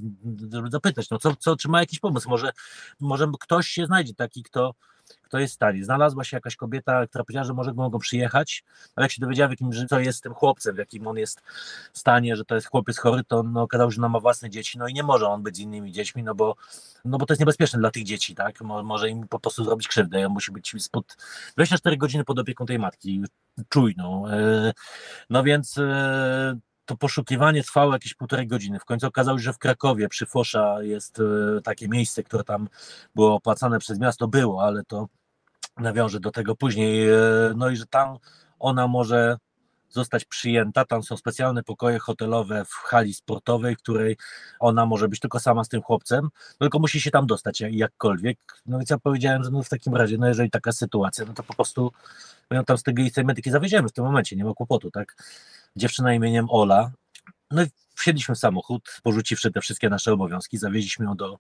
żeby 0.53 0.69
zapytać, 0.69 1.09
no 1.09 1.19
co, 1.19 1.35
co, 1.35 1.55
czy 1.55 1.69
ma 1.69 1.79
jakiś 1.79 1.99
pomysł, 1.99 2.29
może, 2.29 2.51
może 2.99 3.27
ktoś 3.39 3.67
się 3.67 3.85
znajdzie 3.85 4.13
taki, 4.13 4.43
kto, 4.43 4.73
kto 5.21 5.39
jest 5.39 5.53
w 5.53 5.55
stanie. 5.55 5.83
Znalazła 5.83 6.23
się 6.23 6.37
jakaś 6.37 6.55
kobieta, 6.55 7.07
która 7.07 7.23
powiedziała, 7.23 7.43
że 7.43 7.53
może 7.53 7.73
mogą 7.73 7.99
przyjechać, 7.99 8.63
ale 8.95 9.05
jak 9.05 9.11
się 9.11 9.21
dowiedziała, 9.21 9.47
w 9.47 9.51
jakim, 9.51 9.87
to 9.89 9.99
jest 9.99 10.23
tym 10.23 10.33
chłopcem, 10.33 10.75
w 10.75 10.77
jakim 10.77 11.07
on 11.07 11.17
jest 11.17 11.41
stanie, 11.93 12.35
że 12.35 12.45
to 12.45 12.55
jest 12.55 12.67
chłopiec 12.67 12.97
chory, 12.97 13.23
to 13.23 13.43
no, 13.43 13.61
okazało 13.61 13.91
się, 13.91 13.95
że 13.95 14.05
on 14.05 14.11
ma 14.11 14.19
własne 14.19 14.49
dzieci, 14.49 14.77
no 14.77 14.87
i 14.87 14.93
nie 14.93 15.03
może 15.03 15.27
on 15.27 15.43
być 15.43 15.55
z 15.55 15.59
innymi 15.59 15.91
dziećmi, 15.91 16.23
no 16.23 16.35
bo, 16.35 16.55
no 17.05 17.17
bo 17.17 17.25
to 17.25 17.33
jest 17.33 17.39
niebezpieczne 17.39 17.79
dla 17.79 17.91
tych 17.91 18.03
dzieci, 18.03 18.35
tak? 18.35 18.61
Może 18.61 19.09
im 19.09 19.27
po 19.27 19.39
prostu 19.39 19.63
zrobić 19.63 19.87
krzywdę. 19.87 20.25
On 20.25 20.33
musi 20.33 20.51
być 20.51 20.75
spod 20.79 21.17
24 21.55 21.97
godziny 21.97 22.23
pod 22.23 22.39
opieką 22.39 22.65
tej 22.65 22.79
matki, 22.79 23.23
czujną. 23.69 24.27
E, 24.27 24.73
no 25.29 25.43
więc 25.43 25.77
e, 25.77 26.59
to 26.93 26.97
poszukiwanie 26.97 27.63
trwało 27.63 27.93
jakieś 27.93 28.13
półtorej 28.13 28.47
godziny. 28.47 28.79
W 28.79 28.85
końcu 28.85 29.07
okazało 29.07 29.37
się, 29.37 29.43
że 29.43 29.53
w 29.53 29.57
Krakowie 29.57 30.09
przy 30.09 30.25
Fosza 30.25 30.83
jest 30.83 31.19
e, 31.19 31.61
takie 31.61 31.87
miejsce, 31.87 32.23
które 32.23 32.43
tam 32.43 32.69
było 33.15 33.35
opłacane 33.35 33.79
przez 33.79 33.99
miasto, 33.99 34.27
było, 34.27 34.63
ale 34.63 34.83
to 34.83 35.07
nawiążę 35.77 36.19
do 36.19 36.31
tego 36.31 36.55
później. 36.55 37.09
E, 37.09 37.17
no 37.55 37.69
i 37.69 37.75
że 37.75 37.85
tam 37.85 38.17
ona 38.59 38.87
może 38.87 39.37
zostać 39.89 40.25
przyjęta. 40.25 40.85
Tam 40.85 41.03
są 41.03 41.17
specjalne 41.17 41.63
pokoje 41.63 41.99
hotelowe 41.99 42.65
w 42.65 42.73
hali 42.73 43.13
sportowej, 43.13 43.75
w 43.75 43.79
której 43.79 44.17
ona 44.59 44.85
może 44.85 45.07
być 45.07 45.19
tylko 45.19 45.39
sama 45.39 45.63
z 45.63 45.69
tym 45.69 45.81
chłopcem, 45.81 46.29
tylko 46.59 46.79
musi 46.79 47.01
się 47.01 47.11
tam 47.11 47.27
dostać 47.27 47.63
jakkolwiek. 47.69 48.37
No 48.65 48.77
więc 48.77 48.89
ja 48.89 48.97
powiedziałem, 48.97 49.43
że 49.43 49.51
no 49.51 49.63
w 49.63 49.69
takim 49.69 49.95
razie, 49.95 50.17
no 50.17 50.27
jeżeli 50.27 50.49
taka 50.49 50.71
sytuacja, 50.71 51.25
no 51.25 51.33
to 51.33 51.43
po 51.43 51.53
prostu 51.53 51.91
ją 52.51 52.65
tam 52.65 52.77
z 52.77 52.83
tej, 52.83 53.11
tej 53.11 53.25
medyki 53.25 53.51
zawieziemy 53.51 53.89
w 53.89 53.91
tym 53.91 54.05
momencie, 54.05 54.35
nie 54.35 54.45
ma 54.45 54.53
kłopotu, 54.53 54.91
tak? 54.91 55.15
Dziewczyna 55.75 56.13
imieniem 56.13 56.47
Ola. 56.49 56.91
No 57.51 57.63
i 57.63 57.65
wsiedliśmy 57.95 58.35
w 58.35 58.39
samochód, 58.39 58.99
porzuciwszy 59.03 59.51
te 59.51 59.61
wszystkie 59.61 59.89
nasze 59.89 60.13
obowiązki, 60.13 60.57
zawieźliśmy 60.57 61.05
ją 61.05 61.15
do, 61.15 61.39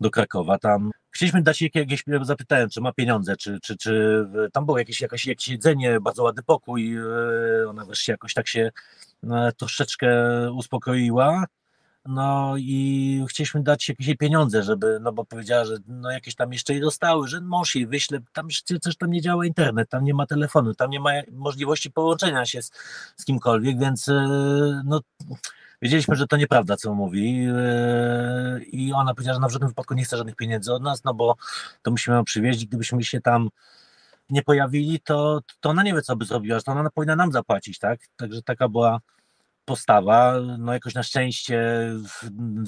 do 0.00 0.10
Krakowa. 0.10 0.58
Tam 0.58 0.90
chcieliśmy 1.10 1.42
dać 1.42 1.62
jej 1.62 1.70
jakieś, 1.74 2.04
zapytałem, 2.22 2.68
czy 2.70 2.80
ma 2.80 2.92
pieniądze, 2.92 3.36
czy, 3.36 3.58
czy, 3.62 3.76
czy 3.76 4.24
tam 4.52 4.66
było 4.66 4.78
jakieś, 4.78 5.00
jakieś, 5.00 5.26
jakieś 5.26 5.48
jedzenie, 5.48 6.00
bardzo 6.00 6.22
ładny 6.22 6.42
pokój. 6.42 6.96
E, 6.96 7.68
ona 7.68 7.84
wreszcie 7.84 8.12
jakoś 8.12 8.34
tak 8.34 8.48
się 8.48 8.70
e, 9.30 9.52
troszeczkę 9.52 10.08
uspokoiła. 10.52 11.44
No 12.06 12.54
i 12.56 13.24
chcieliśmy 13.28 13.62
dać 13.62 13.88
jakieś 13.88 14.16
pieniądze, 14.16 14.62
żeby, 14.62 14.98
no 15.00 15.12
bo 15.12 15.24
powiedziała, 15.24 15.64
że 15.64 15.76
no 15.86 16.10
jakieś 16.10 16.34
tam 16.34 16.52
jeszcze 16.52 16.72
jej 16.72 16.82
dostały, 16.82 17.28
że 17.28 17.40
mąż 17.40 17.74
jej 17.74 17.86
wyśle, 17.86 18.18
tam 18.32 18.48
też 18.82 18.96
tam 18.96 19.10
nie 19.10 19.20
działa 19.20 19.46
internet, 19.46 19.88
tam 19.88 20.04
nie 20.04 20.14
ma 20.14 20.26
telefonu, 20.26 20.74
tam 20.74 20.90
nie 20.90 21.00
ma 21.00 21.10
możliwości 21.32 21.90
połączenia 21.90 22.46
się 22.46 22.62
z, 22.62 22.70
z 23.16 23.24
kimkolwiek, 23.24 23.78
więc 23.78 24.08
e, 24.08 24.82
no 24.84 25.00
Wiedzieliśmy, 25.82 26.16
że 26.16 26.26
to 26.26 26.36
nieprawda, 26.36 26.76
co 26.76 26.94
mówi 26.94 27.44
yy, 27.44 28.64
i 28.64 28.92
ona 28.92 29.14
powiedziała, 29.14 29.34
że 29.34 29.40
na 29.40 29.48
żadnym 29.48 29.68
wypadku 29.68 29.94
nie 29.94 30.04
chce 30.04 30.16
żadnych 30.16 30.36
pieniędzy 30.36 30.72
od 30.72 30.82
nas, 30.82 31.04
no 31.04 31.14
bo 31.14 31.36
to 31.82 31.90
musimy 31.90 32.16
ją 32.16 32.24
przywieźć, 32.24 32.66
gdybyśmy 32.66 33.04
się 33.04 33.20
tam 33.20 33.48
nie 34.30 34.42
pojawili, 34.42 35.00
to, 35.00 35.40
to 35.60 35.70
ona 35.70 35.82
nie 35.82 35.94
wie, 35.94 36.02
co 36.02 36.16
by 36.16 36.24
zrobiła, 36.24 36.58
że 36.58 36.62
to 36.62 36.72
ona 36.72 36.90
powinna 36.90 37.16
nam 37.16 37.32
zapłacić, 37.32 37.78
tak? 37.78 38.00
Także 38.16 38.42
taka 38.42 38.68
była 38.68 39.00
postawa, 39.68 40.34
no 40.58 40.72
jakoś 40.72 40.94
na 40.94 41.02
szczęście 41.02 41.60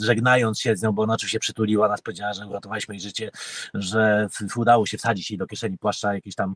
żegnając 0.00 0.60
się 0.60 0.76
z 0.76 0.82
nią, 0.82 0.92
bo 0.92 1.02
ona 1.02 1.14
oczywiście 1.14 1.38
przytuliła 1.38 1.88
nas, 1.88 2.02
powiedziała, 2.02 2.32
że 2.32 2.46
uratowaliśmy 2.46 2.94
jej 2.94 3.00
życie, 3.00 3.30
że 3.74 4.28
udało 4.56 4.86
się 4.86 4.98
wsadzić 4.98 5.30
jej 5.30 5.38
do 5.38 5.46
kieszeni 5.46 5.78
płaszcza 5.78 6.14
jakieś 6.14 6.34
tam 6.34 6.54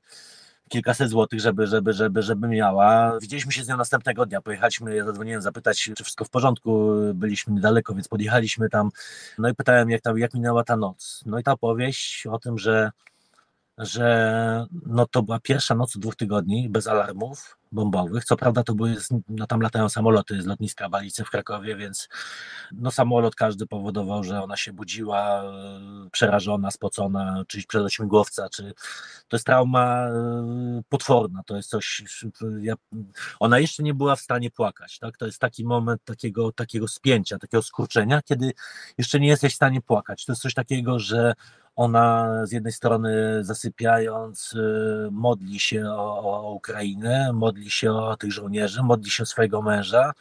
kilkaset 0.69 1.11
złotych, 1.11 1.41
żeby, 1.41 1.67
żeby, 1.67 1.93
żeby, 1.93 2.23
żeby 2.23 2.49
miała. 2.49 3.19
Widzieliśmy 3.21 3.53
się 3.53 3.65
z 3.65 3.69
nią 3.69 3.77
następnego 3.77 4.27
dnia, 4.27 4.41
pojechaliśmy, 4.41 4.97
ja 4.97 5.05
zadzwoniłem 5.05 5.43
zapytać, 5.43 5.83
czy 5.97 6.05
wszystko 6.05 6.25
w 6.25 6.31
porządku, 6.31 6.91
byliśmy 7.15 7.55
niedaleko, 7.55 7.95
więc 7.95 8.09
podjechaliśmy 8.09 8.69
tam, 8.69 8.91
no 9.39 9.49
i 9.49 9.55
pytałem, 9.55 9.91
jak, 9.91 10.03
jak 10.17 10.35
minęła 10.35 10.65
ta 10.65 10.77
noc. 10.77 11.23
No 11.27 11.39
i 11.39 11.43
ta 11.43 11.53
opowieść 11.53 12.27
o 12.27 12.39
tym, 12.39 12.59
że 12.59 12.91
że 13.79 14.67
no 14.87 15.07
to 15.07 15.23
była 15.23 15.41
pierwsza 15.41 15.75
noc 15.75 15.99
dwóch 15.99 16.17
tygodni 16.17 16.69
bez 16.69 16.87
alarmów 16.87 17.59
bombowych. 17.73 18.25
Co 18.25 18.37
prawda 18.37 18.63
to 18.63 18.75
były, 18.75 18.97
no 19.29 19.47
tam 19.47 19.61
latają 19.61 19.89
samoloty 19.89 20.43
z 20.43 20.47
lotniska 20.47 20.89
Balice 20.89 21.25
w 21.25 21.31
Krakowie, 21.31 21.77
więc 21.77 22.09
no 22.73 22.91
samolot 22.91 23.35
każdy 23.35 23.67
powodował, 23.67 24.25
że 24.25 24.43
ona 24.43 24.57
się 24.57 24.73
budziła 24.73 25.43
e, 25.45 26.11
przerażona, 26.13 26.71
spocona, 26.71 27.45
czy 27.49 27.63
przez 27.67 27.83
ośmigłowca, 27.83 28.49
czy 28.49 28.75
to 29.29 29.37
jest 29.37 29.47
trauma 29.47 30.07
e, 30.09 30.83
potworna, 30.89 31.43
to 31.47 31.57
jest 31.57 31.71
coś, 31.71 32.05
ja, 32.61 32.75
ona 33.41 33.59
jeszcze 33.59 33.83
nie 33.83 33.95
była 33.95 34.17
w 34.17 34.21
stanie 34.21 34.51
płakać, 34.51 34.99
tak? 34.99 35.17
to 35.17 35.27
jest 35.27 35.39
taki 35.39 35.65
moment 35.65 36.05
takiego, 36.05 36.53
takiego 36.53 36.89
spięcia, 36.89 37.39
takiego 37.39 37.63
skurczenia, 37.63 38.23
kiedy 38.23 38.53
jeszcze 38.99 39.21
nie 39.21 39.29
jesteś 39.29 39.53
w 39.53 39.57
stanie 39.57 39.81
płakać, 39.81 40.25
to 40.25 40.33
jest 40.33 40.43
coś 40.43 40.55
takiego, 40.55 40.99
że 40.99 41.35
ona 41.77 42.31
z 42.47 42.53
jednej 42.53 42.73
strony 42.73 43.45
zasypiając 43.45 44.53
y, 44.53 45.09
modli 45.11 45.61
się 45.61 45.87
o, 45.87 46.19
o 46.19 46.53
Ukrainę, 46.53 47.33
modli 47.33 47.71
się 47.71 47.93
o 47.93 48.17
tych 48.17 48.33
żołnierzy, 48.33 48.83
modli 48.83 49.11
się 49.11 49.23
o 49.23 49.27
swojego 49.27 49.63
męża, 49.63 50.13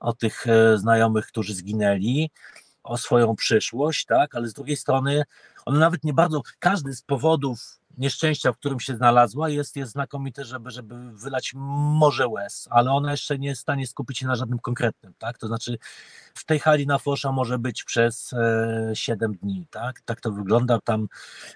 o 0.00 0.12
tych 0.12 0.46
e, 0.46 0.78
znajomych, 0.78 1.26
którzy 1.26 1.54
zginęli, 1.54 2.30
o 2.82 2.98
swoją 2.98 3.36
przyszłość, 3.36 4.06
tak, 4.06 4.34
ale 4.34 4.48
z 4.48 4.52
drugiej 4.52 4.76
strony 4.76 5.24
ona 5.66 5.78
nawet 5.78 6.04
nie 6.04 6.12
bardzo, 6.12 6.42
każdy 6.58 6.94
z 6.94 7.02
powodów 7.02 7.78
nieszczęścia, 7.98 8.52
w 8.52 8.56
którym 8.56 8.80
się 8.80 8.96
znalazła, 8.96 9.48
jest, 9.48 9.76
jest 9.76 9.92
znakomity, 9.92 10.44
żeby, 10.44 10.70
żeby 10.70 11.12
wylać 11.12 11.52
morze 11.54 12.28
łez, 12.28 12.68
ale 12.70 12.90
ona 12.90 13.10
jeszcze 13.10 13.38
nie 13.38 13.48
jest 13.48 13.60
w 13.60 13.62
stanie 13.62 13.86
skupić 13.86 14.18
się 14.18 14.26
na 14.26 14.36
żadnym 14.36 14.58
konkretnym, 14.58 15.14
tak? 15.18 15.38
To 15.38 15.46
znaczy 15.46 15.78
w 16.34 16.44
tej 16.44 16.58
hali 16.58 16.86
na 16.86 16.98
Fosza 16.98 17.32
może 17.32 17.58
być 17.58 17.84
przez 17.84 18.32
e, 18.32 18.90
7 18.94 19.34
dni, 19.34 19.66
tak? 19.70 20.00
Tak 20.00 20.20
to 20.20 20.32
wygląda. 20.32 20.78
Tam, 20.84 21.08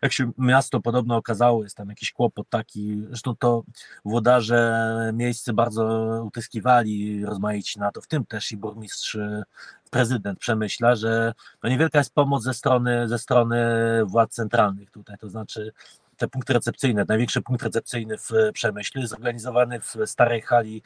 jak 0.03 0.13
się 0.13 0.31
miasto 0.39 0.81
podobno 0.81 1.17
okazało, 1.17 1.63
jest 1.63 1.77
tam 1.77 1.89
jakiś 1.89 2.13
kłopot 2.13 2.49
taki, 2.49 3.03
zresztą 3.09 3.37
to 3.37 3.63
włodarze 4.05 4.89
miejscy 5.15 5.53
bardzo 5.53 5.85
utyskiwali 6.27 7.25
rozmaici 7.25 7.79
na 7.79 7.93
to, 7.93 8.01
w 8.01 8.07
tym 8.07 8.27
też 8.27 8.53
i 8.53 8.57
burmistrz 8.57 9.15
e, 9.15 9.43
prezydent 9.91 10.39
przemyśla, 10.39 10.97
że 10.97 11.35
no 11.63 11.69
niewielka 11.71 11.99
jest 11.99 12.15
pomoc 12.15 12.43
ze 12.43 12.55
strony, 12.55 13.09
ze 13.09 13.19
strony 13.19 13.57
władz 14.05 14.35
centralnych 14.35 14.91
tutaj, 14.91 15.19
to 15.19 15.29
znaczy 15.29 15.73
te 16.19 16.29
punkty 16.29 16.53
recepcyjne, 16.53 17.05
największy 17.09 17.43
punkt 17.43 17.63
recepcyjny 17.63 18.19
w 18.19 18.31
Przemyślu, 18.53 19.07
zorganizowany 19.07 19.81
w 19.81 19.97
starej 20.07 20.43
hali 20.43 20.83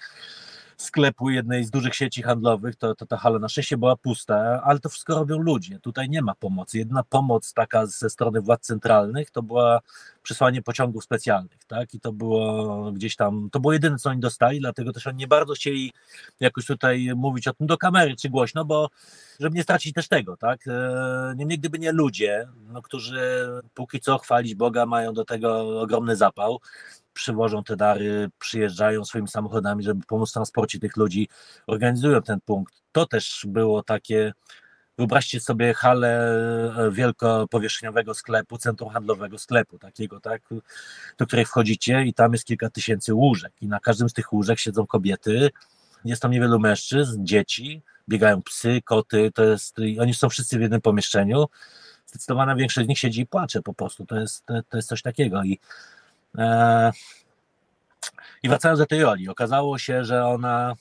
sklepu 0.76 1.30
jednej 1.30 1.64
z 1.64 1.70
dużych 1.70 1.94
sieci 1.94 2.22
handlowych, 2.22 2.76
to, 2.76 2.94
to 2.94 3.06
ta 3.06 3.16
hala 3.16 3.38
na 3.38 3.48
szczęście 3.48 3.76
była 3.76 3.96
pusta, 3.96 4.62
ale 4.64 4.80
to 4.80 4.88
wszystko 4.88 5.14
robią 5.14 5.38
ludzie. 5.38 5.78
Tutaj 5.80 6.08
nie 6.08 6.22
ma 6.22 6.34
pomocy. 6.34 6.78
Jedna 6.78 7.02
pomoc 7.02 7.52
taka 7.52 7.86
ze 7.86 8.10
strony 8.10 8.40
władz 8.40 8.66
centralnych 8.66 9.30
to 9.30 9.42
była 9.42 9.80
przysłanie 10.22 10.62
pociągów 10.62 11.04
specjalnych, 11.04 11.64
tak? 11.64 11.94
I 11.94 12.00
to 12.00 12.12
było 12.12 12.92
gdzieś 12.92 13.16
tam, 13.16 13.48
to 13.52 13.60
było 13.60 13.72
jedyne, 13.72 13.98
co 13.98 14.10
oni 14.10 14.20
dostali, 14.20 14.60
dlatego 14.60 14.92
też 14.92 15.06
oni 15.06 15.16
nie 15.16 15.28
bardzo 15.28 15.54
chcieli 15.54 15.92
jakoś 16.40 16.66
tutaj 16.66 17.10
mówić 17.16 17.48
o 17.48 17.52
tym 17.52 17.66
do 17.66 17.78
kamery 17.78 18.16
czy 18.16 18.28
głośno, 18.28 18.64
bo 18.64 18.90
żeby 19.40 19.56
nie 19.56 19.62
stracić 19.62 19.94
też 19.94 20.08
tego, 20.08 20.36
tak? 20.36 20.60
E, 20.68 21.34
niemniej 21.36 21.58
gdyby 21.58 21.78
nie 21.78 21.92
ludzie, 21.92 22.48
no, 22.72 22.82
którzy 22.82 23.48
póki 23.74 24.00
co 24.00 24.18
chwalić 24.18 24.54
Boga 24.54 24.86
mają 24.86 25.14
do 25.14 25.24
tego 25.24 25.80
ogromny 25.80 26.16
zapał, 26.16 26.60
przywożą 27.12 27.64
te 27.64 27.76
dary, 27.76 28.30
przyjeżdżają 28.38 29.04
swoimi 29.04 29.28
samochodami, 29.28 29.82
żeby 29.82 30.06
pomóc 30.06 30.30
w 30.30 30.32
transporcie 30.32 30.78
tych 30.78 30.96
ludzi, 30.96 31.28
organizują 31.66 32.22
ten 32.22 32.40
punkt. 32.40 32.74
To 32.92 33.06
też 33.06 33.46
było 33.48 33.82
takie, 33.82 34.32
wyobraźcie 34.98 35.40
sobie 35.40 35.74
halę 35.74 36.34
e, 36.78 36.90
wielkopowierzchniowego 36.90 38.14
sklepu, 38.14 38.58
centrum 38.58 38.90
handlowego 38.90 39.38
sklepu 39.38 39.78
takiego, 39.78 40.20
tak, 40.20 40.42
do 41.18 41.26
której 41.26 41.44
wchodzicie 41.44 42.02
i 42.04 42.14
tam 42.14 42.32
jest 42.32 42.44
kilka 42.44 42.70
tysięcy 42.70 43.14
łóżek 43.14 43.52
i 43.60 43.68
na 43.68 43.80
każdym 43.80 44.08
z 44.08 44.12
tych 44.12 44.32
łóżek 44.32 44.58
siedzą 44.58 44.86
kobiety, 44.86 45.50
jest 46.04 46.22
tam 46.22 46.30
niewielu 46.30 46.58
mężczyzn, 46.58 47.24
dzieci, 47.24 47.82
biegają 48.08 48.42
psy, 48.42 48.80
koty, 48.84 49.30
to 49.34 49.44
jest, 49.44 49.76
oni 50.00 50.14
są 50.14 50.28
wszyscy 50.28 50.58
w 50.58 50.60
jednym 50.60 50.80
pomieszczeniu, 50.80 51.46
zdecydowana 52.06 52.56
większość 52.56 52.86
z 52.86 52.88
nich 52.88 52.98
siedzi 52.98 53.20
i 53.20 53.26
płacze 53.26 53.62
po 53.62 53.74
prostu, 53.74 54.06
to 54.06 54.20
jest, 54.20 54.46
to 54.68 54.76
jest 54.76 54.88
coś 54.88 55.02
takiego 55.02 55.44
i 55.44 55.58
I 58.42 58.48
wracając 58.48 58.78
do 58.80 58.86
tej 58.86 59.02
roli, 59.02 59.28
okazało 59.28 59.78
się, 59.78 60.04
że 60.04 60.26
ona 60.26 60.74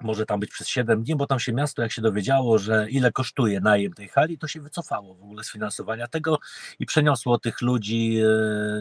może 0.00 0.26
tam 0.26 0.40
być 0.40 0.50
przez 0.50 0.68
7 0.68 1.02
dni, 1.02 1.16
bo 1.16 1.26
tam 1.26 1.40
się 1.40 1.52
miasto, 1.52 1.82
jak 1.82 1.92
się 1.92 2.02
dowiedziało, 2.02 2.58
że 2.58 2.86
ile 2.90 3.12
kosztuje 3.12 3.60
najem 3.60 3.92
tej 3.92 4.08
hali, 4.08 4.38
to 4.38 4.48
się 4.48 4.60
wycofało 4.60 5.14
w 5.14 5.22
ogóle 5.22 5.44
z 5.44 5.52
finansowania 5.52 6.08
tego 6.08 6.38
i 6.78 6.86
przeniosło 6.86 7.38
tych 7.38 7.60
ludzi 7.60 8.18
e, 8.18 8.26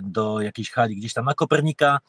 do 0.04 0.42
jakiejś 0.42 0.72
hali 0.72 0.96
gdzieś 0.96 1.14
tam 1.14 1.26
na 1.26 1.34
Kopernika 1.34 2.00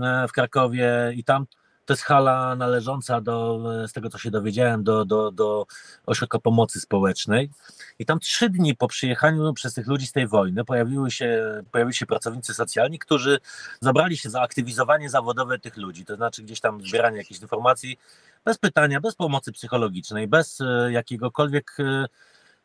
e, 0.00 0.28
w 0.28 0.32
Krakowie 0.32 1.12
i 1.14 1.24
tam 1.24 1.46
To 1.88 1.92
jest 1.92 2.02
hala 2.02 2.56
należąca 2.56 3.20
do, 3.20 3.60
z 3.86 3.92
tego 3.92 4.10
co 4.10 4.18
się 4.18 4.30
dowiedziałem, 4.30 4.84
do, 4.84 5.04
do, 5.04 5.30
do 5.30 5.66
ośrodka 6.06 6.38
pomocy 6.38 6.80
społecznej. 6.80 7.50
I 7.98 8.06
tam 8.06 8.20
trzy 8.20 8.50
dni 8.50 8.76
po 8.76 8.88
przyjechaniu 8.88 9.52
przez 9.52 9.74
tych 9.74 9.86
ludzi 9.86 10.06
z 10.06 10.12
tej 10.12 10.26
wojny 10.26 10.64
pojawiły 10.64 11.10
się, 11.10 11.42
pojawili 11.72 11.94
się 11.94 12.06
pracownicy 12.06 12.54
socjalni, 12.54 12.98
którzy 12.98 13.38
zabrali 13.80 14.16
się 14.16 14.30
za 14.30 14.40
aktywizowanie 14.40 15.10
zawodowe 15.10 15.58
tych 15.58 15.76
ludzi, 15.76 16.04
to 16.04 16.16
znaczy 16.16 16.42
gdzieś 16.42 16.60
tam 16.60 16.82
zbieranie 16.82 17.16
jakichś 17.16 17.40
informacji, 17.40 17.98
bez 18.44 18.58
pytania, 18.58 19.00
bez 19.00 19.14
pomocy 19.14 19.52
psychologicznej, 19.52 20.28
bez 20.28 20.60
e, 20.60 20.92
jakiegokolwiek 20.92 21.76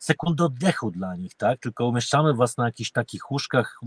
sekundy 0.03 0.43
oddechu 0.43 0.91
dla 0.91 1.15
nich, 1.15 1.35
tak? 1.35 1.59
Tylko 1.59 1.87
umieszczamy 1.87 2.33
was 2.33 2.57
na 2.57 2.65
jakichś 2.65 2.91
takich 2.91 3.31
łóżkach 3.31 3.79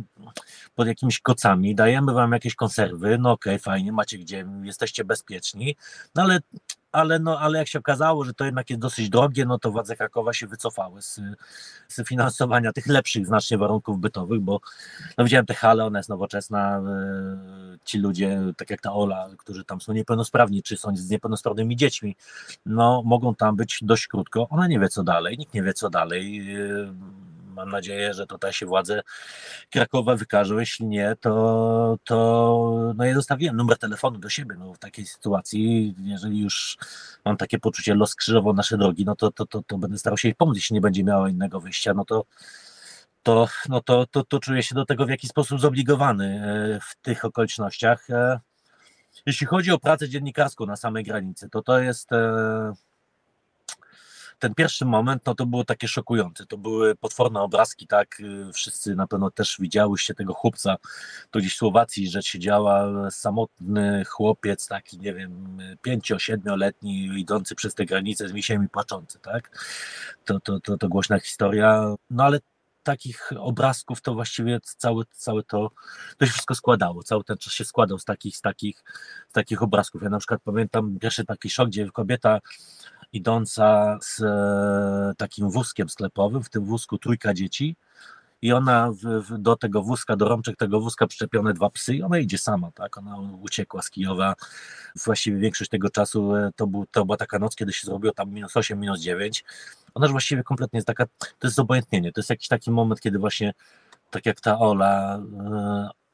pod 0.74 0.86
jakimiś 0.86 1.20
kocami, 1.20 1.74
dajemy 1.74 2.12
wam 2.12 2.32
jakieś 2.32 2.54
konserwy, 2.54 3.18
no 3.18 3.32
okej, 3.32 3.54
okay, 3.54 3.62
fajnie, 3.62 3.92
macie 3.92 4.18
gdzie, 4.18 4.46
jesteście 4.62 5.04
bezpieczni, 5.04 5.76
no 6.14 6.22
ale 6.22 6.38
ale, 6.96 7.18
no, 7.18 7.40
ale 7.40 7.58
jak 7.58 7.68
się 7.68 7.78
okazało, 7.78 8.24
że 8.24 8.34
to 8.34 8.44
jednak 8.44 8.70
jest 8.70 8.82
dosyć 8.82 9.10
drogie, 9.10 9.44
no 9.44 9.58
to 9.58 9.70
władze 9.70 9.96
Krakowa 9.96 10.32
się 10.32 10.46
wycofały 10.46 11.02
z, 11.02 11.20
z 11.88 12.08
finansowania 12.08 12.72
tych 12.72 12.86
lepszych 12.86 13.26
znacznie 13.26 13.58
warunków 13.58 14.00
bytowych, 14.00 14.40
bo 14.40 14.60
no, 15.18 15.24
widziałem 15.24 15.46
te 15.46 15.54
hale, 15.54 15.84
ona 15.84 15.98
jest 15.98 16.08
nowoczesna, 16.08 16.78
e, 16.78 17.78
ci 17.84 17.98
ludzie, 17.98 18.40
tak 18.56 18.70
jak 18.70 18.80
ta 18.80 18.92
Ola, 18.92 19.28
którzy 19.38 19.64
tam 19.64 19.80
są 19.80 19.92
niepełnosprawni, 19.92 20.62
czy 20.62 20.76
są 20.76 20.96
z 20.96 21.10
niepełnosprawnymi 21.10 21.76
dziećmi, 21.76 22.16
no 22.66 23.02
mogą 23.04 23.34
tam 23.34 23.56
być 23.56 23.78
dość 23.82 24.06
krótko, 24.06 24.48
ona 24.48 24.66
nie 24.66 24.80
wie 24.80 24.88
co 24.88 25.04
dalej, 25.04 25.38
nikt 25.38 25.54
nie 25.54 25.62
wie 25.62 25.74
co 25.74 25.90
dalej, 25.90 26.54
e, 26.54 26.94
Mam 27.56 27.70
nadzieję, 27.70 28.14
że 28.14 28.26
tutaj 28.26 28.52
się 28.52 28.66
władze 28.66 29.02
Krakowa 29.70 30.16
wykażą. 30.16 30.58
Jeśli 30.58 30.86
nie, 30.86 31.16
to, 31.20 31.98
to 32.04 32.92
no 32.96 33.04
ja 33.04 33.14
zostawiłem 33.14 33.56
numer 33.56 33.78
telefonu 33.78 34.18
do 34.18 34.28
siebie 34.28 34.56
no, 34.58 34.74
w 34.74 34.78
takiej 34.78 35.06
sytuacji. 35.06 35.94
Jeżeli 36.02 36.40
już 36.40 36.78
mam 37.24 37.36
takie 37.36 37.58
poczucie, 37.58 37.94
los 37.94 38.14
krzyżował 38.14 38.54
nasze 38.54 38.78
drogi, 38.78 39.04
no 39.04 39.16
to, 39.16 39.32
to, 39.32 39.46
to, 39.46 39.62
to 39.66 39.78
będę 39.78 39.98
starał 39.98 40.18
się 40.18 40.28
jej 40.28 40.34
pomóc. 40.34 40.56
Jeśli 40.56 40.74
nie 40.74 40.80
będzie 40.80 41.04
miała 41.04 41.28
innego 41.28 41.60
wyjścia, 41.60 41.94
no 41.94 42.04
to 42.04 42.24
to, 43.22 43.48
no 43.68 43.80
to, 43.80 44.06
to, 44.06 44.24
to 44.24 44.40
czuję 44.40 44.62
się 44.62 44.74
do 44.74 44.84
tego 44.84 45.06
w 45.06 45.10
jakiś 45.10 45.30
sposób 45.30 45.60
zobligowany 45.60 46.42
e, 46.76 46.80
w 46.80 46.96
tych 47.02 47.24
okolicznościach. 47.24 48.10
E, 48.10 48.40
jeśli 49.26 49.46
chodzi 49.46 49.72
o 49.72 49.78
pracę 49.78 50.08
dziennikarską 50.08 50.66
na 50.66 50.76
samej 50.76 51.04
granicy, 51.04 51.50
to 51.50 51.62
to 51.62 51.78
jest 51.78 52.12
e, 52.12 52.72
ten 54.38 54.54
pierwszy 54.54 54.84
moment, 54.84 55.22
no 55.26 55.34
to 55.34 55.46
było 55.46 55.64
takie 55.64 55.88
szokujące. 55.88 56.46
To 56.46 56.58
były 56.58 56.94
potworne 56.94 57.40
obrazki, 57.40 57.86
tak? 57.86 58.22
Wszyscy 58.52 58.94
na 58.94 59.06
pewno 59.06 59.30
też 59.30 59.56
widziałyście 59.60 60.14
tego 60.14 60.34
chłopca, 60.34 60.76
to 61.30 61.38
gdzieś 61.38 61.54
w 61.54 61.58
Słowacji 61.58 62.08
rzecz 62.08 62.26
się 62.26 62.38
działa, 62.38 63.10
samotny 63.10 64.04
chłopiec, 64.04 64.68
taki, 64.68 64.98
nie 64.98 65.14
wiem, 65.14 65.58
pięcio, 65.82 66.18
siedmioletni, 66.18 67.20
idący 67.20 67.54
przez 67.54 67.74
te 67.74 67.86
granice 67.86 68.28
z 68.28 68.32
misiem 68.32 68.64
i 68.64 68.68
płaczący, 68.68 69.18
tak? 69.18 69.66
To, 70.24 70.40
to, 70.40 70.60
to, 70.60 70.78
to 70.78 70.88
głośna 70.88 71.20
historia, 71.20 71.94
no 72.10 72.24
ale 72.24 72.40
takich 72.86 73.30
obrazków 73.38 74.00
to 74.00 74.14
właściwie 74.14 74.60
całe, 74.60 75.04
całe 75.10 75.42
to, 75.42 75.70
to 76.16 76.26
się 76.26 76.32
wszystko 76.32 76.54
składało, 76.54 77.02
cały 77.02 77.24
ten 77.24 77.38
czas 77.38 77.52
się 77.52 77.64
składał 77.64 77.98
z 77.98 78.04
takich, 78.04 78.36
z 78.36 78.40
takich, 78.40 78.84
z 79.28 79.32
takich 79.32 79.62
obrazków. 79.62 80.02
Ja 80.02 80.08
na 80.08 80.18
przykład 80.18 80.40
pamiętam 80.44 80.98
pierwszy 80.98 81.24
taki 81.24 81.50
szok, 81.50 81.68
gdzie 81.68 81.90
kobieta 81.90 82.40
idąca 83.16 83.98
z 84.02 84.20
e, 84.20 85.14
takim 85.16 85.50
wózkiem 85.50 85.88
sklepowym, 85.88 86.42
w 86.42 86.50
tym 86.50 86.64
wózku 86.64 86.98
trójka 86.98 87.34
dzieci 87.34 87.76
i 88.42 88.52
ona 88.52 88.90
w, 88.92 89.22
w, 89.22 89.38
do 89.38 89.56
tego 89.56 89.82
wózka, 89.82 90.16
do 90.16 90.28
rączek 90.28 90.56
tego 90.56 90.80
wózka 90.80 91.06
przyczepione 91.06 91.54
dwa 91.54 91.70
psy 91.70 91.94
i 91.94 92.02
ona 92.02 92.18
idzie 92.18 92.38
sama, 92.38 92.70
tak, 92.72 92.98
ona 92.98 93.16
uciekła 93.42 93.82
z 93.82 93.90
Kijowa, 93.90 94.34
właściwie 95.04 95.38
większość 95.38 95.70
tego 95.70 95.90
czasu 95.90 96.36
e, 96.36 96.50
to, 96.56 96.66
był, 96.66 96.86
to 96.90 97.04
była 97.04 97.16
taka 97.16 97.38
noc, 97.38 97.56
kiedy 97.56 97.72
się 97.72 97.86
zrobiło 97.86 98.14
tam 98.14 98.30
minus 98.30 98.56
8, 98.56 98.80
minus 98.80 99.00
9, 99.00 99.44
ona 99.94 100.06
już 100.06 100.12
właściwie 100.12 100.42
kompletnie 100.42 100.76
jest 100.76 100.86
taka, 100.86 101.06
to 101.38 101.46
jest 101.46 101.56
zobojętnienie, 101.56 102.12
to 102.12 102.20
jest 102.20 102.30
jakiś 102.30 102.48
taki 102.48 102.70
moment, 102.70 103.00
kiedy 103.00 103.18
właśnie 103.18 103.54
tak 104.10 104.26
jak 104.26 104.40
ta 104.40 104.58
Ola, 104.58 105.18
e, 105.18 106.05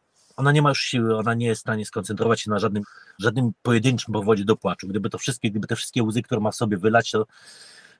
ona 0.43 0.53
nie 0.53 0.63
ma 0.63 0.69
już 0.69 0.81
siły, 0.81 1.17
ona 1.17 1.35
nie 1.35 1.47
jest 1.47 1.61
w 1.61 1.63
stanie 1.63 1.87
skoncentrować 1.87 2.41
się 2.41 2.51
na 2.51 2.59
żadnym, 2.59 2.83
żadnym 3.19 3.53
pojedynczym 3.63 4.15
powodzie 4.15 4.45
do 4.45 4.57
płaczu. 4.57 4.89
Gdyby 4.89 5.11
to 5.11 5.19
wszystkie, 5.19 5.51
gdyby 5.51 5.67
te 5.67 5.77
wszystkie 5.77 6.03
łzy, 6.03 6.23
które 6.23 6.41
ma 6.41 6.51
w 6.51 6.55
sobie 6.55 6.77
wylać, 6.77 7.11
to 7.11 7.27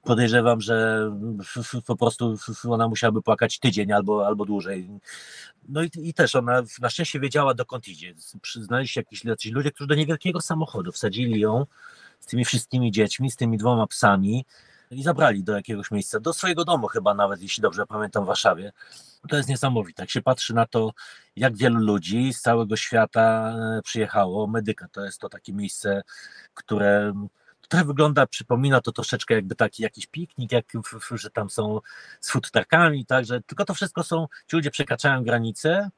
podejrzewam, 0.03 0.61
że 0.61 1.09
po 1.85 1.95
prostu 1.95 2.35
ona 2.69 2.87
musiałaby 2.87 3.21
płakać 3.21 3.59
tydzień 3.59 3.91
albo, 3.91 4.27
albo 4.27 4.45
dłużej. 4.45 4.89
No 5.69 5.83
i, 5.83 5.89
i 5.95 6.13
też 6.13 6.35
ona 6.35 6.63
na 6.81 6.89
szczęście 6.89 7.19
wiedziała, 7.19 7.53
dokąd 7.53 7.87
idzie. 7.87 8.13
Znaleźli 8.55 8.87
się 8.87 8.99
jakiś, 8.99 9.25
jakiś 9.25 9.51
ludzie, 9.51 9.71
którzy 9.71 9.87
do 9.87 9.95
niewielkiego 9.95 10.41
samochodu 10.41 10.91
wsadzili 10.91 11.39
ją 11.39 11.65
z 12.19 12.25
tymi 12.25 12.45
wszystkimi 12.45 12.91
dziećmi, 12.91 13.31
z 13.31 13.35
tymi 13.35 13.57
dwoma 13.57 13.87
psami 13.87 14.45
i 14.91 15.03
zabrali 15.03 15.43
do 15.43 15.55
jakiegoś 15.55 15.91
miejsca, 15.91 16.19
do 16.19 16.33
swojego 16.33 16.65
domu 16.65 16.87
chyba 16.87 17.13
nawet, 17.13 17.41
jeśli 17.41 17.61
dobrze 17.61 17.85
pamiętam, 17.85 18.23
w 18.23 18.27
Warszawie. 18.27 18.71
To 19.29 19.37
jest 19.37 19.49
niesamowite. 19.49 20.03
Jak 20.03 20.09
się 20.09 20.21
patrzy 20.21 20.53
na 20.53 20.65
to, 20.65 20.93
jak 21.35 21.57
wielu 21.57 21.79
ludzi 21.79 22.33
z 22.33 22.41
całego 22.41 22.75
świata 22.75 23.55
e, 23.77 23.81
przyjechało, 23.81 24.47
Medyka 24.47 24.87
to 24.87 25.05
jest 25.05 25.19
to 25.19 25.29
takie 25.29 25.53
miejsce, 25.53 26.03
które 26.53 27.13
trochę 27.69 27.85
wygląda, 27.85 28.27
przypomina 28.27 28.81
to 28.81 28.91
troszeczkę 28.91 29.33
jakby 29.33 29.55
taki 29.55 29.83
jakiś 29.83 30.07
piknik, 30.07 30.51
jak, 30.51 30.65
że 31.11 31.29
tam 31.29 31.49
są 31.49 31.79
z 32.19 32.31
food 32.31 32.51
truckami, 32.51 33.05
także 33.05 33.41
tylko 33.41 33.65
to 33.65 33.73
wszystko 33.73 34.03
są, 34.03 34.27
ci 34.47 34.55
ludzie 34.55 34.71
przekraczają 34.71 35.23
granice, 35.23 35.89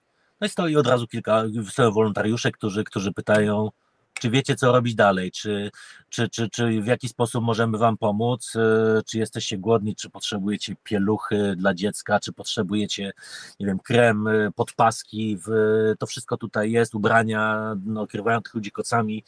no 0.42 0.48
i 0.48 0.50
stoi 0.50 0.76
od 0.76 0.88
razu 0.88 1.08
kilka, 1.08 1.44
są 1.70 1.92
wolontariusze, 1.92 2.52
którzy, 2.52 2.84
którzy 2.84 3.12
pytają, 3.12 3.72
czy 4.20 4.30
wiecie, 4.30 4.56
co 4.56 4.72
robić 4.72 4.96
dalej? 4.96 5.32
Czy, 5.32 5.72
czy, 6.10 6.30
czy, 6.30 6.50
czy 6.50 6.82
w 6.82 6.86
jaki 6.86 7.10
sposób 7.10 7.44
możemy 7.44 7.78
Wam 7.78 7.98
pomóc? 7.98 8.54
E, 8.56 9.02
czy 9.06 9.18
jesteście 9.18 9.58
głodni? 9.58 9.96
Czy 9.96 10.10
potrzebujecie 10.10 10.76
pieluchy 10.84 11.56
dla 11.58 11.74
dziecka? 11.74 12.20
Czy 12.20 12.34
potrzebujecie, 12.34 13.14
nie 13.60 13.66
wiem, 13.66 13.80
krem, 13.80 14.28
e, 14.28 14.52
podpaski? 14.52 15.38
To 16.00 16.06
wszystko 16.06 16.38
tutaj 16.38 16.72
jest, 16.72 16.96
ubrania, 16.96 17.76
no, 17.86 18.08
tych 18.08 18.54
ludzi 18.54 18.72
kocami, 18.72 19.24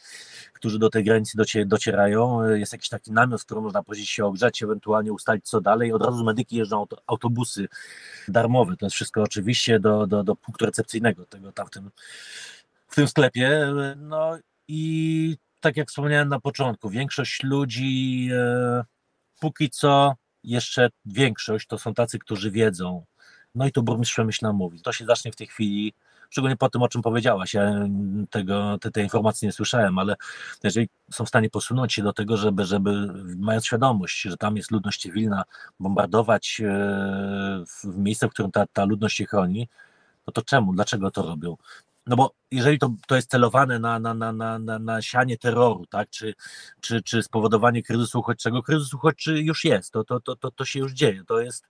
którzy 0.52 0.78
do 0.78 0.90
tej 0.90 1.04
granicy 1.04 1.38
docierają. 1.66 2.42
E, 2.42 2.58
jest 2.58 2.72
jakiś 2.72 2.88
taki 2.88 3.12
namiot, 3.12 3.42
w 3.42 3.44
którym 3.44 3.64
można 3.64 3.82
powiedzieć 3.82 4.08
się 4.08 4.24
ogrzać, 4.24 4.62
ewentualnie 4.62 5.12
ustalić 5.12 5.44
co 5.44 5.60
dalej. 5.60 5.92
Od 5.92 6.02
razu 6.02 6.24
medyki 6.24 6.56
jeżdżą 6.56 6.86
autobusy 7.06 7.68
darmowe. 8.28 8.76
To 8.76 8.86
jest 8.86 8.96
wszystko 8.96 9.22
oczywiście 9.22 9.80
do, 9.80 10.06
do, 10.06 10.24
do 10.24 10.36
punktu 10.36 10.66
recepcyjnego 10.66 11.26
tego 11.26 11.52
tam 11.52 11.66
w 11.66 11.70
tym, 11.70 11.90
w 12.88 12.94
tym 12.94 13.08
sklepie. 13.08 13.72
No 13.96 14.38
i 14.68 15.36
tak 15.60 15.76
jak 15.76 15.88
wspomniałem 15.88 16.28
na 16.28 16.40
początku, 16.40 16.90
większość 16.90 17.42
ludzi, 17.42 18.28
e, 18.32 18.84
póki 19.40 19.70
co, 19.70 20.14
jeszcze 20.44 20.88
większość 21.04 21.66
to 21.66 21.78
są 21.78 21.94
tacy, 21.94 22.18
którzy 22.18 22.50
wiedzą. 22.50 23.04
No 23.54 23.66
i 23.66 23.72
tu 23.72 23.82
burmistrz 23.82 24.14
Przemyśla 24.14 24.52
mówi. 24.52 24.80
To 24.82 24.92
się 24.92 25.04
zacznie 25.04 25.32
w 25.32 25.36
tej 25.36 25.46
chwili, 25.46 25.92
szczególnie 26.30 26.56
po 26.56 26.68
tym, 26.68 26.82
o 26.82 26.88
czym 26.88 27.02
powiedziałaś. 27.02 27.54
Ja 27.54 27.72
tego, 28.30 28.78
te, 28.78 28.90
tej 28.90 29.04
informacji 29.04 29.46
nie 29.46 29.52
słyszałem, 29.52 29.98
ale 29.98 30.16
jeżeli 30.64 30.88
są 31.12 31.24
w 31.24 31.28
stanie 31.28 31.50
posunąć 31.50 31.94
się 31.94 32.02
do 32.02 32.12
tego, 32.12 32.36
żeby, 32.36 32.64
żeby 32.64 32.90
mając 33.36 33.66
świadomość, 33.66 34.22
że 34.22 34.36
tam 34.36 34.56
jest 34.56 34.70
ludność 34.70 35.02
cywilna, 35.02 35.44
bombardować 35.80 36.60
e, 36.64 36.66
w 37.66 37.98
miejsce, 37.98 38.28
w 38.28 38.30
którym 38.30 38.50
ta, 38.50 38.66
ta 38.66 38.84
ludność 38.84 39.16
się 39.16 39.26
chroni, 39.26 39.68
no 40.26 40.32
to 40.32 40.42
czemu, 40.42 40.72
dlaczego 40.72 41.10
to 41.10 41.22
robią? 41.22 41.56
No 42.08 42.16
bo 42.16 42.34
jeżeli 42.50 42.78
to, 42.78 42.94
to 43.06 43.16
jest 43.16 43.30
celowane 43.30 43.78
na, 43.78 43.98
na, 43.98 44.14
na, 44.14 44.32
na, 44.32 44.58
na, 44.58 44.78
na 44.78 45.02
sianie 45.02 45.38
terroru, 45.38 45.86
tak, 45.86 46.10
czy, 46.10 46.34
czy, 46.80 47.02
czy 47.02 47.22
spowodowanie 47.22 47.82
kryzysu 47.82 48.18
uchodźczego, 48.18 48.62
kryzys 48.62 48.94
uchodźczy 48.94 49.42
już 49.42 49.64
jest, 49.64 49.92
to, 49.92 50.04
to, 50.04 50.20
to, 50.20 50.36
to, 50.36 50.50
to 50.50 50.64
się 50.64 50.78
już 50.78 50.92
dzieje, 50.92 51.22
to 51.26 51.40
jest, 51.40 51.64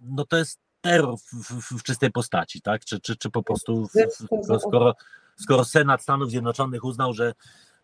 no 0.00 0.26
to 0.26 0.36
jest 0.36 0.58
terror 0.80 1.18
w, 1.18 1.32
w, 1.32 1.78
w 1.78 1.82
czystej 1.82 2.10
postaci, 2.10 2.60
tak, 2.60 2.84
czy, 2.84 3.00
czy, 3.00 3.16
czy 3.16 3.30
po 3.30 3.42
prostu, 3.42 3.88
w, 3.88 4.60
skoro, 4.60 4.94
skoro 5.36 5.64
Senat 5.64 6.02
Stanów 6.02 6.30
Zjednoczonych 6.30 6.84
uznał, 6.84 7.12
że 7.12 7.34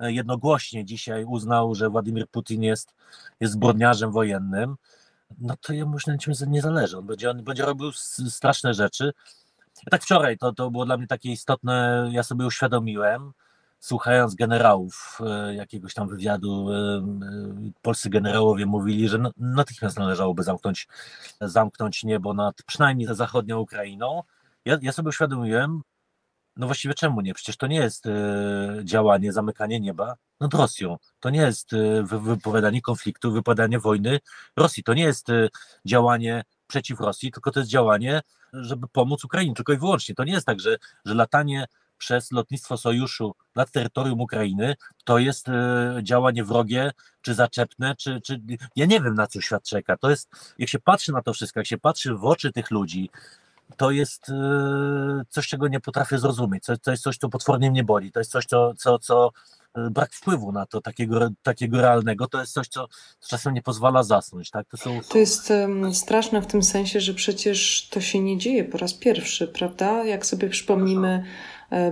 e, 0.00 0.12
jednogłośnie 0.12 0.84
dzisiaj 0.84 1.24
uznał, 1.24 1.74
że 1.74 1.90
Władimir 1.90 2.28
Putin 2.28 2.62
jest, 2.62 2.94
jest 3.40 3.52
zbrodniarzem 3.52 4.12
wojennym, 4.12 4.76
no 5.38 5.54
to 5.60 5.72
jemu 5.72 5.92
już 5.92 6.06
na 6.06 6.12
niczym 6.12 6.34
nie 6.46 6.62
zależy. 6.62 6.98
On 6.98 7.06
będzie, 7.06 7.30
on 7.30 7.44
będzie 7.44 7.64
robił 7.64 7.92
straszne 8.28 8.74
rzeczy, 8.74 9.12
tak 9.90 10.02
wczoraj 10.02 10.38
to, 10.38 10.52
to 10.52 10.70
było 10.70 10.86
dla 10.86 10.96
mnie 10.96 11.06
takie 11.06 11.32
istotne, 11.32 12.08
ja 12.12 12.22
sobie 12.22 12.46
uświadomiłem, 12.46 13.32
słuchając 13.80 14.34
generałów 14.34 15.18
e, 15.20 15.54
jakiegoś 15.54 15.94
tam 15.94 16.08
wywiadu, 16.08 16.72
e, 16.72 16.76
e, 16.76 17.02
polscy 17.82 18.10
generałowie 18.10 18.66
mówili, 18.66 19.08
że 19.08 19.18
natychmiast 19.36 19.98
należałoby 19.98 20.42
zamknąć, 20.42 20.88
zamknąć 21.40 22.04
niebo 22.04 22.34
nad 22.34 22.62
przynajmniej 22.62 23.08
zachodnią 23.14 23.58
Ukrainą. 23.58 24.22
Ja, 24.64 24.78
ja 24.82 24.92
sobie 24.92 25.08
uświadomiłem, 25.08 25.82
no 26.56 26.66
właściwie 26.66 26.94
czemu 26.94 27.20
nie? 27.20 27.34
Przecież 27.34 27.56
to 27.56 27.66
nie 27.66 27.76
jest 27.76 28.04
działanie, 28.84 29.32
zamykanie 29.32 29.80
nieba 29.80 30.14
nad 30.40 30.54
Rosją. 30.54 30.96
To 31.20 31.30
nie 31.30 31.40
jest 31.40 31.70
wypowiadanie 32.02 32.82
konfliktu, 32.82 33.32
wypowiadanie 33.32 33.78
wojny 33.78 34.18
Rosji. 34.56 34.82
To 34.82 34.94
nie 34.94 35.02
jest 35.02 35.26
działanie 35.84 36.44
przeciw 36.68 37.00
Rosji, 37.00 37.32
tylko 37.32 37.50
to 37.50 37.60
jest 37.60 37.70
działanie 37.70 38.22
żeby 38.52 38.88
pomóc 38.88 39.24
Ukrainie, 39.24 39.54
tylko 39.54 39.72
i 39.72 39.78
wyłącznie. 39.78 40.14
To 40.14 40.24
nie 40.24 40.32
jest 40.32 40.46
tak, 40.46 40.60
że, 40.60 40.76
że 41.04 41.14
latanie 41.14 41.66
przez 41.98 42.32
lotnictwo 42.32 42.76
Sojuszu 42.76 43.34
nad 43.54 43.70
terytorium 43.70 44.20
Ukrainy, 44.20 44.74
to 45.04 45.18
jest 45.18 45.48
e, 45.48 46.00
działanie 46.02 46.44
wrogie, 46.44 46.90
czy 47.22 47.34
zaczepne, 47.34 47.96
czy, 47.96 48.20
czy 48.20 48.40
ja 48.76 48.86
nie 48.86 49.00
wiem 49.00 49.14
na 49.14 49.26
co 49.26 49.40
świat 49.40 49.62
czeka. 49.64 49.96
To 49.96 50.10
jest, 50.10 50.54
jak 50.58 50.68
się 50.68 50.78
patrzy 50.78 51.12
na 51.12 51.22
to 51.22 51.32
wszystko, 51.32 51.60
jak 51.60 51.66
się 51.66 51.78
patrzy 51.78 52.14
w 52.14 52.24
oczy 52.24 52.52
tych 52.52 52.70
ludzi, 52.70 53.10
to 53.76 53.90
jest 53.90 54.28
e, 54.28 55.22
coś, 55.28 55.48
czego 55.48 55.68
nie 55.68 55.80
potrafię 55.80 56.18
zrozumieć. 56.18 56.64
To, 56.82 56.90
jest 56.90 57.02
coś, 57.02 57.16
co 57.16 57.28
potwornie 57.28 57.70
mnie 57.70 57.84
boli. 57.84 58.12
To 58.12 58.20
jest 58.20 58.30
coś, 58.30 58.44
co, 58.44 58.74
co, 58.74 58.98
co 58.98 59.30
e, 59.74 59.90
brak 59.90 60.12
wpływu 60.12 60.52
na 60.52 60.66
to 60.66 60.80
takiego, 60.80 61.28
takiego 61.42 61.80
realnego, 61.80 62.26
to 62.26 62.40
jest 62.40 62.52
coś, 62.52 62.68
co 62.68 62.86
czasem 63.28 63.54
nie 63.54 63.62
pozwala 63.62 64.02
zasnąć. 64.02 64.50
Tak? 64.50 64.66
To, 64.68 64.76
są... 64.76 65.00
to 65.08 65.18
jest 65.18 65.50
um, 65.50 65.94
straszne 65.94 66.42
w 66.42 66.46
tym 66.46 66.62
sensie, 66.62 67.00
że 67.00 67.14
przecież 67.14 67.88
to 67.90 68.00
się 68.00 68.20
nie 68.20 68.38
dzieje 68.38 68.64
po 68.64 68.78
raz 68.78 68.94
pierwszy, 68.94 69.48
prawda? 69.48 70.04
Jak 70.04 70.26
sobie 70.26 70.48
przypomnimy 70.48 71.24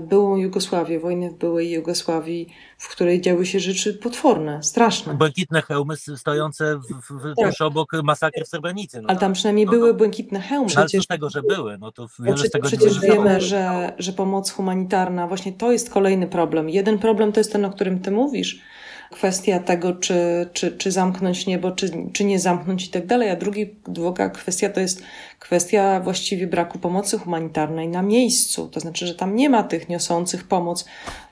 byłą 0.01 0.37
Jugosławię, 0.37 1.01
wojnę 1.01 1.31
w 1.31 1.35
byłej 1.35 1.71
Jugosławii, 1.71 2.49
w 2.79 2.89
której 2.89 3.21
działy 3.21 3.47
się 3.47 3.61
rzeczy 3.61 3.95
potworne, 3.95 4.63
straszne. 4.63 5.15
Błękitne 5.15 5.63
hełmy 5.63 5.97
stojące 5.97 6.77
w, 6.77 6.83
w, 7.11 7.35
tak. 7.37 7.49
tuż 7.49 7.61
obok 7.61 7.93
masakry 8.03 8.45
w 8.45 8.49
Srebrenicy. 8.49 9.03
No 9.03 9.09
Ale 9.09 9.19
tam 9.19 9.33
przynajmniej 9.33 9.67
no, 9.67 9.73
były 9.73 9.95
błękitne 9.95 10.41
hełmy. 10.41 10.69
Przecież 10.69 11.05
z 11.05 11.07
tego, 11.07 11.31
że 11.31 11.43
były, 11.43 11.79
no 11.79 11.93
to 11.93 12.07
wiele 12.19 12.39
z 12.39 12.51
tego 12.51 12.69
Przecież 12.69 13.01
wiemy, 13.01 13.41
że, 13.41 13.93
że 13.99 14.13
pomoc 14.13 14.51
humanitarna, 14.51 15.27
właśnie 15.27 15.53
to 15.53 15.73
jest 15.73 15.91
kolejny 15.91 16.27
problem. 16.27 16.71
Jeden 16.71 16.99
problem 16.99 17.33
to 17.33 17.41
jest 17.41 17.53
ten, 17.53 17.65
o 17.65 17.71
którym 17.71 18.01
ty 18.01 18.11
mówisz, 18.11 18.63
kwestia 19.11 19.59
tego, 19.59 19.93
czy, 19.93 20.49
czy, 20.53 20.73
czy 20.73 20.91
zamknąć 20.91 21.47
niebo, 21.47 21.71
czy, 21.71 21.91
czy 22.13 22.25
nie 22.25 22.39
zamknąć 22.39 22.87
i 22.87 22.89
tak 22.89 23.07
dalej, 23.07 23.31
a 23.31 23.37
drugi, 23.37 23.75
druga 23.89 24.31
kwestia 24.31 24.69
to 24.69 24.81
jest 24.81 25.03
kwestia 25.39 26.01
właściwie 26.01 26.47
braku 26.47 26.79
pomocy 26.79 27.19
humanitarnej 27.19 27.89
na 27.89 28.03
miejscu. 28.03 28.69
To 28.69 28.81
znaczy, 28.81 29.07
że 29.07 29.15
tam 29.15 29.37
nie 29.37 29.51
ma 29.51 29.63
tych 29.63 29.89
niosących 29.89 30.45
pomoc 30.45 30.85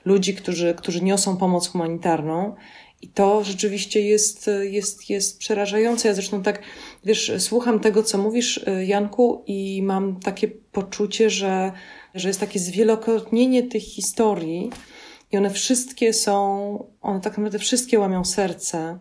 ludzi, 0.05 0.35
którzy, 0.35 0.73
którzy 0.77 1.03
niosą 1.03 1.37
pomoc 1.37 1.67
humanitarną. 1.67 2.55
I 3.01 3.07
to 3.07 3.43
rzeczywiście 3.43 4.01
jest, 4.01 4.49
jest, 4.61 5.09
jest 5.09 5.39
przerażające. 5.39 6.07
Ja 6.07 6.13
zresztą 6.13 6.43
tak, 6.43 6.61
wiesz, 7.05 7.31
słucham 7.37 7.79
tego, 7.79 8.03
co 8.03 8.17
mówisz, 8.17 8.65
Janku, 8.85 9.43
i 9.47 9.81
mam 9.83 10.19
takie 10.19 10.47
poczucie, 10.47 11.29
że, 11.29 11.71
że 12.15 12.27
jest 12.27 12.39
takie 12.39 12.59
zwielokrotnienie 12.59 13.63
tych 13.63 13.83
historii, 13.83 14.69
i 15.35 15.37
one 15.37 15.49
wszystkie 15.49 16.13
są, 16.13 16.87
one 17.01 17.21
tak 17.21 17.33
naprawdę 17.33 17.59
wszystkie 17.59 17.99
łamią 17.99 18.25
serce. 18.25 18.99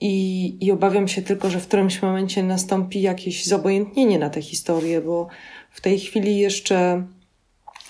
I, 0.00 0.56
I 0.66 0.72
obawiam 0.72 1.08
się 1.08 1.22
tylko, 1.22 1.50
że 1.50 1.60
w 1.60 1.66
którymś 1.66 2.02
momencie 2.02 2.42
nastąpi 2.42 3.02
jakieś 3.02 3.46
zobojętnienie 3.46 4.18
na 4.18 4.30
tę 4.30 4.42
historię, 4.42 5.00
bo 5.00 5.28
w 5.70 5.80
tej 5.80 5.98
chwili 5.98 6.38
jeszcze 6.38 7.06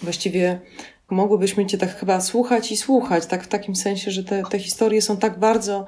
właściwie 0.03 0.61
mogłybyśmy 1.11 1.67
Cię 1.67 1.79
tak 1.79 1.97
chyba 1.97 2.21
słuchać 2.21 2.73
i 2.73 2.77
słuchać, 2.77 3.27
tak 3.27 3.45
w 3.45 3.49
takim 3.49 3.77
sensie, 3.77 4.11
że 4.11 4.25
te, 4.25 4.43
te 4.51 4.59
historie 4.59 5.03
są 5.03 5.17
tak 5.17 5.39
bardzo 5.39 5.87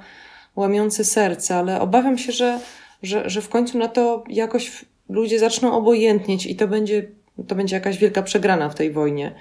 łamiące 0.57 1.05
serce, 1.05 1.57
ale 1.57 1.81
obawiam 1.81 2.19
się, 2.19 2.33
że, 2.33 2.61
że, 3.03 3.31
że 3.31 3.43
w 3.43 3.49
końcu 3.49 3.79
na 3.79 3.89
to 3.89 4.25
jakoś 4.29 4.85
ludzie 5.09 5.39
zaczną 5.39 5.73
obojętnieć 5.73 6.47
i 6.47 6.57
to 6.57 6.69
będzie, 6.69 7.09
to 7.49 7.55
będzie 7.55 7.77
jakaś 7.77 7.99
wielka 7.99 8.23
przegrana 8.23 8.69
w 8.69 8.75
tej 8.75 8.91
wojnie. 8.91 9.35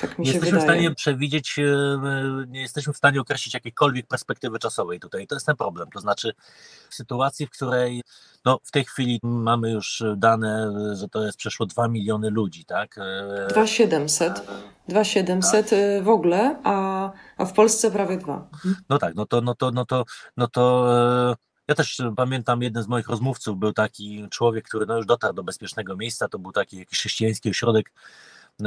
Tak 0.00 0.18
mi 0.18 0.24
nie 0.24 0.32
się 0.32 0.36
jesteśmy 0.36 0.60
wydaje. 0.60 0.78
w 0.78 0.82
stanie 0.82 0.94
przewidzieć, 0.94 1.58
e, 1.58 1.64
nie 2.48 2.60
jesteśmy 2.60 2.92
w 2.92 2.96
stanie 2.96 3.20
określić 3.20 3.54
jakiejkolwiek 3.54 4.06
perspektywy 4.06 4.58
czasowej 4.58 5.00
tutaj. 5.00 5.26
To 5.26 5.34
jest 5.34 5.46
ten 5.46 5.56
problem. 5.56 5.88
To 5.90 6.00
znaczy 6.00 6.32
w 6.90 6.94
sytuacji, 6.94 7.46
w 7.46 7.50
której 7.50 8.02
no, 8.44 8.60
w 8.64 8.70
tej 8.70 8.84
chwili 8.84 9.20
mamy 9.22 9.70
już 9.70 10.04
dane, 10.16 10.72
że 10.96 11.08
to 11.08 11.26
jest 11.26 11.38
przeszło 11.38 11.66
2 11.66 11.88
miliony 11.88 12.30
ludzi, 12.30 12.64
tak? 12.64 12.96
2700. 13.48 14.42
2700 14.88 15.70
tak. 15.70 15.78
w 16.02 16.08
ogóle, 16.08 16.60
a, 16.64 17.12
a 17.36 17.44
w 17.44 17.52
Polsce 17.52 17.90
prawie 17.90 18.16
2. 18.16 18.48
No 18.88 18.98
tak, 18.98 19.14
no 19.14 19.26
to, 19.26 19.40
no 19.40 19.54
to, 19.54 19.70
no 19.70 19.84
to, 19.84 20.04
no 20.36 20.48
to 20.48 20.86
e, 21.32 21.36
ja 21.68 21.74
też 21.74 22.02
pamiętam, 22.16 22.62
jeden 22.62 22.82
z 22.82 22.88
moich 22.88 23.08
rozmówców 23.08 23.58
był 23.58 23.72
taki 23.72 24.28
człowiek, 24.30 24.68
który 24.68 24.86
no 24.86 24.96
już 24.96 25.06
dotarł 25.06 25.34
do 25.34 25.44
bezpiecznego 25.44 25.96
miejsca, 25.96 26.28
to 26.28 26.38
był 26.38 26.52
taki 26.52 26.78
jakiś 26.78 26.98
chrześcijański 26.98 27.50
ośrodek 27.50 27.92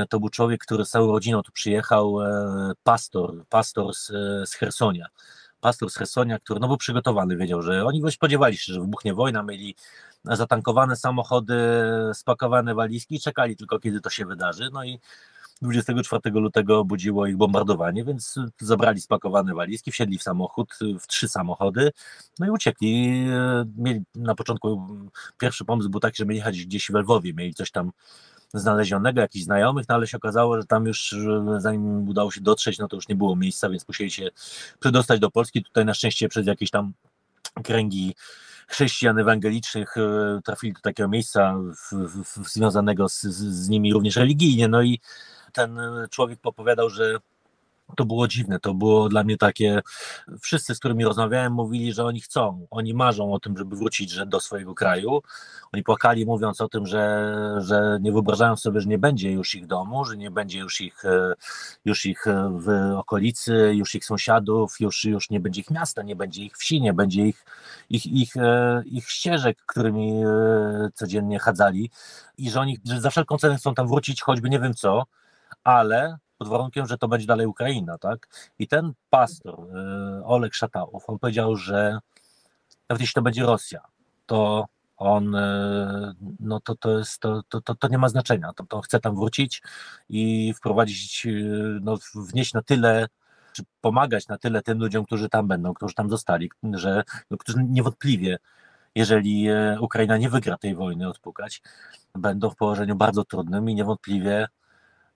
to 0.09 0.19
był 0.19 0.29
człowiek, 0.29 0.61
który 0.61 0.85
z 0.85 0.89
całą 0.89 1.11
rodziną 1.11 1.41
tu 1.41 1.51
przyjechał, 1.51 2.21
e, 2.21 2.71
pastor, 2.83 3.45
pastor 3.49 3.93
z, 3.95 4.07
z 4.49 4.53
Hersonia. 4.53 5.07
Pastor 5.61 5.89
z 5.89 5.95
Hersonia, 5.95 6.39
który 6.39 6.59
no, 6.59 6.67
był 6.67 6.77
przygotowany, 6.77 7.37
wiedział, 7.37 7.61
że 7.61 7.85
oni 7.85 8.11
spodziewali 8.11 8.57
się, 8.57 8.73
że 8.73 8.81
wybuchnie 8.81 9.13
wojna, 9.13 9.43
mieli 9.43 9.75
zatankowane 10.25 10.95
samochody, 10.95 11.55
spakowane 12.13 12.75
walizki 12.75 13.15
i 13.15 13.19
czekali 13.19 13.55
tylko, 13.55 13.79
kiedy 13.79 14.01
to 14.01 14.09
się 14.09 14.25
wydarzy. 14.25 14.69
No 14.73 14.83
i 14.83 14.99
24 15.61 16.31
lutego 16.39 16.85
budziło 16.85 17.27
ich 17.27 17.37
bombardowanie, 17.37 18.05
więc 18.05 18.35
zabrali 18.59 19.01
spakowane 19.01 19.53
walizki, 19.53 19.91
wsiedli 19.91 20.17
w 20.17 20.23
samochód, 20.23 20.73
w 20.99 21.07
trzy 21.07 21.29
samochody, 21.29 21.91
no 22.39 22.47
i 22.47 22.49
uciekli. 22.49 23.25
E, 23.29 23.65
mieli 23.77 24.01
na 24.15 24.35
początku, 24.35 24.87
pierwszy 25.37 25.65
pomysł 25.65 25.89
był 25.89 25.99
taki, 25.99 26.17
że 26.17 26.25
mieli 26.25 26.37
jechać 26.37 26.65
gdzieś 26.65 26.91
w 26.91 26.95
Lwowie, 26.95 27.33
mieli 27.33 27.53
coś 27.53 27.71
tam 27.71 27.91
znalezionego, 28.53 29.21
jakichś 29.21 29.45
znajomych, 29.45 29.85
no 29.89 29.95
ale 29.95 30.07
się 30.07 30.17
okazało, 30.17 30.57
że 30.57 30.65
tam 30.65 30.85
już 30.85 31.15
zanim 31.57 32.09
udało 32.09 32.31
się 32.31 32.41
dotrzeć, 32.41 32.79
no 32.79 32.87
to 32.87 32.95
już 32.95 33.07
nie 33.07 33.15
było 33.15 33.35
miejsca, 33.35 33.69
więc 33.69 33.87
musieli 33.87 34.11
się 34.11 34.29
przedostać 34.79 35.19
do 35.19 35.31
Polski. 35.31 35.63
Tutaj 35.63 35.85
na 35.85 35.93
szczęście 35.93 36.29
przez 36.29 36.47
jakieś 36.47 36.71
tam 36.71 36.93
kręgi 37.63 38.15
chrześcijan 38.67 39.19
ewangelicznych 39.19 39.97
e, 39.97 40.39
trafili 40.45 40.73
do 40.73 40.79
takiego 40.81 41.09
miejsca 41.09 41.55
w, 41.57 41.95
w, 42.07 42.23
w, 42.23 42.49
związanego 42.49 43.09
z, 43.09 43.21
z 43.21 43.69
nimi 43.69 43.93
również 43.93 44.15
religijnie. 44.15 44.67
No 44.67 44.81
i 44.81 44.99
ten 45.53 45.79
człowiek 46.09 46.39
popowiadał, 46.39 46.89
że 46.89 47.17
to 47.97 48.05
było 48.05 48.27
dziwne, 48.27 48.59
to 48.59 48.73
było 48.73 49.09
dla 49.09 49.23
mnie 49.23 49.37
takie, 49.37 49.81
wszyscy, 50.41 50.75
z 50.75 50.79
którymi 50.79 51.03
rozmawiałem, 51.05 51.53
mówili, 51.53 51.93
że 51.93 52.05
oni 52.05 52.21
chcą, 52.21 52.67
oni 52.69 52.93
marzą 52.93 53.33
o 53.33 53.39
tym, 53.39 53.57
żeby 53.57 53.75
wrócić 53.75 54.11
że 54.11 54.25
do 54.25 54.39
swojego 54.39 54.75
kraju. 54.75 55.21
Oni 55.73 55.83
płakali 55.83 56.25
mówiąc 56.25 56.61
o 56.61 56.69
tym, 56.69 56.85
że, 56.85 57.33
że 57.57 57.97
nie 58.01 58.11
wyobrażają 58.11 58.55
sobie, 58.57 58.81
że 58.81 58.89
nie 58.89 58.97
będzie 58.97 59.31
już 59.31 59.55
ich 59.55 59.67
domu, 59.67 60.05
że 60.05 60.17
nie 60.17 60.31
będzie 60.31 60.59
już 60.59 60.81
ich, 60.81 61.05
e, 61.05 61.33
już 61.85 62.05
ich 62.05 62.27
e, 62.27 62.59
w 62.59 62.93
okolicy, 62.97 63.71
już 63.73 63.95
ich 63.95 64.05
sąsiadów, 64.05 64.79
już, 64.79 65.05
już 65.05 65.29
nie 65.29 65.39
będzie 65.39 65.61
ich 65.61 65.71
miasta, 65.71 66.03
nie 66.03 66.15
będzie 66.15 66.43
ich 66.43 66.57
wsi, 66.57 66.81
nie 66.81 66.93
będzie 66.93 67.25
ich, 67.27 67.45
ich, 67.89 68.05
ich, 68.05 68.37
e, 68.37 68.83
ich 68.85 69.09
ścieżek, 69.09 69.57
którymi 69.65 70.23
codziennie 70.93 71.39
chadzali 71.39 71.91
i 72.37 72.49
że 72.49 72.59
oni 72.59 72.79
że 72.85 73.01
za 73.01 73.09
wszelką 73.09 73.37
cenę 73.37 73.57
chcą 73.57 73.73
tam 73.73 73.87
wrócić, 73.87 74.21
choćby 74.21 74.49
nie 74.49 74.59
wiem 74.59 74.73
co, 74.73 75.03
ale 75.63 76.17
pod 76.39 76.47
warunkiem, 76.47 76.87
że 76.87 76.97
to 76.97 77.07
będzie 77.07 77.27
dalej 77.27 77.47
Ukraina, 77.47 77.97
tak? 77.97 78.27
I 78.59 78.67
ten 78.67 78.93
pastor, 79.09 79.59
e, 79.59 80.25
Oleg 80.25 80.53
Szatałow, 80.53 81.09
on 81.09 81.19
powiedział, 81.19 81.55
że 81.55 81.99
nawet 82.89 83.01
jeśli 83.01 83.13
to 83.13 83.21
będzie 83.21 83.43
Rosja, 83.43 83.81
to 84.25 84.65
on, 84.97 85.35
e, 85.35 86.13
no 86.39 86.59
to, 86.59 86.75
to, 86.75 86.97
jest, 86.99 87.19
to, 87.19 87.43
to, 87.49 87.75
to 87.75 87.87
nie 87.87 87.97
ma 87.97 88.09
znaczenia, 88.09 88.53
to, 88.55 88.63
to 88.63 88.81
chce 88.81 88.99
tam 88.99 89.15
wrócić 89.15 89.61
i 90.09 90.53
wprowadzić, 90.53 91.25
e, 91.25 91.29
no 91.81 91.97
wnieść 92.15 92.53
na 92.53 92.61
tyle, 92.61 93.07
czy 93.53 93.63
pomagać 93.81 94.27
na 94.27 94.37
tyle 94.37 94.61
tym 94.61 94.79
ludziom, 94.79 95.05
którzy 95.05 95.29
tam 95.29 95.47
będą, 95.47 95.73
którzy 95.73 95.93
tam 95.93 96.09
zostali, 96.09 96.51
że, 96.73 97.03
no, 97.31 97.37
którzy 97.37 97.63
niewątpliwie 97.63 98.37
jeżeli 98.95 99.47
Ukraina 99.79 100.17
nie 100.17 100.29
wygra 100.29 100.57
tej 100.57 100.75
wojny 100.75 101.09
odpukać, 101.09 101.61
będą 102.15 102.49
w 102.49 102.55
położeniu 102.55 102.95
bardzo 102.95 103.25
trudnym 103.25 103.69
i 103.69 103.75
niewątpliwie 103.75 104.47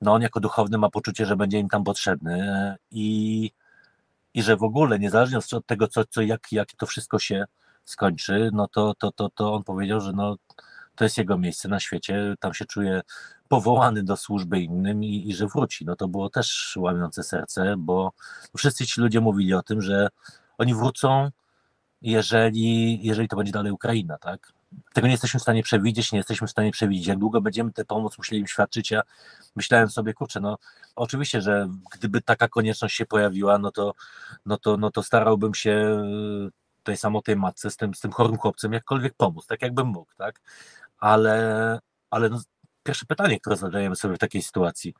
no 0.04 0.14
on 0.14 0.22
jako 0.22 0.40
duchowny 0.40 0.78
ma 0.78 0.90
poczucie, 0.90 1.26
że 1.26 1.36
będzie 1.36 1.60
im 1.60 1.70
tam 1.70 1.84
potrzebny 1.84 2.76
i, 2.92 3.52
i 4.34 4.44
że 4.44 4.58
w 4.58 4.64
ogóle, 4.64 5.00
niezależnie 5.00 5.38
od 5.38 5.66
tego, 5.66 5.88
co, 5.88 6.06
co, 6.06 6.22
jak, 6.22 6.52
jak 6.52 6.74
to 6.74 6.86
wszystko 6.86 7.20
się 7.20 7.46
skończy, 7.86 8.50
no 8.54 8.68
to, 8.68 8.94
to, 8.94 9.12
to, 9.12 9.30
to 9.30 9.54
on 9.54 9.64
powiedział, 9.64 10.02
że 10.02 10.14
no, 10.14 10.38
to 10.96 11.04
jest 11.04 11.18
jego 11.18 11.38
miejsce 11.38 11.70
na 11.70 11.80
świecie, 11.80 12.36
tam 12.40 12.54
się 12.54 12.66
czuje 12.66 13.02
powołany 13.48 14.04
do 14.04 14.18
służby 14.18 14.60
innym 14.60 15.04
i, 15.04 15.30
i 15.30 15.36
że 15.36 15.48
wróci. 15.48 15.86
No 15.86 15.96
to 15.96 16.08
było 16.08 16.30
też 16.30 16.78
łamiące 16.78 17.24
serce, 17.24 17.76
bo 17.78 18.12
wszyscy 18.58 18.86
ci 18.86 19.02
ludzie 19.02 19.22
mówili 19.22 19.54
o 19.54 19.64
tym, 19.64 19.82
że 19.82 20.08
oni 20.58 20.76
wrócą, 20.76 21.30
jeżeli, 22.02 23.00
jeżeli 23.06 23.28
to 23.28 23.36
będzie 23.36 23.52
dalej 23.52 23.72
Ukraina, 23.72 24.18
tak? 24.18 24.53
Tego 24.94 25.08
nie 25.08 25.14
jesteśmy 25.14 25.40
w 25.40 25.44
stanie 25.44 25.64
przewidzieć, 25.64 26.12
nie 26.12 26.18
jesteśmy 26.18 26.48
w 26.48 26.52
stanie 26.52 26.72
przewidzieć, 26.72 27.08
jak 27.08 27.20
długo 27.20 27.42
będziemy 27.42 27.72
tę 27.72 27.86
pomoc 27.86 28.18
musieli 28.18 28.42
im 28.42 28.48
świadczyć. 28.48 28.92
Ja 28.92 29.02
myślałem 29.56 29.90
sobie, 29.90 30.14
kurczę, 30.14 30.40
no 30.40 30.58
oczywiście, 30.96 31.42
że 31.42 31.70
gdyby 31.92 32.22
taka 32.22 32.48
konieczność 32.48 32.96
się 32.96 33.06
pojawiła, 33.06 33.58
no 33.58 33.72
to, 33.72 33.94
no 34.46 34.58
to, 34.58 34.78
no 34.78 34.92
to 34.92 35.04
starałbym 35.04 35.54
się 35.54 35.72
e, 35.72 36.50
tej 36.84 36.98
samotnej 36.98 37.36
matce 37.36 37.72
z 37.72 37.78
tym, 37.78 37.94
z 37.94 38.00
tym 38.00 38.12
chorym 38.12 38.38
chłopcem 38.38 38.74
jakkolwiek 38.74 39.14
pomóc, 39.14 39.48
tak 39.48 39.62
jakbym 39.62 39.88
mógł, 39.88 40.12
tak? 40.18 40.42
Ale, 40.98 41.80
ale 42.10 42.30
no, 42.30 42.42
pierwsze 42.84 43.06
pytanie, 43.06 43.40
które 43.40 43.56
zadajemy 43.56 43.96
sobie 43.96 44.16
w 44.16 44.20
takiej 44.20 44.42
sytuacji, 44.42 44.94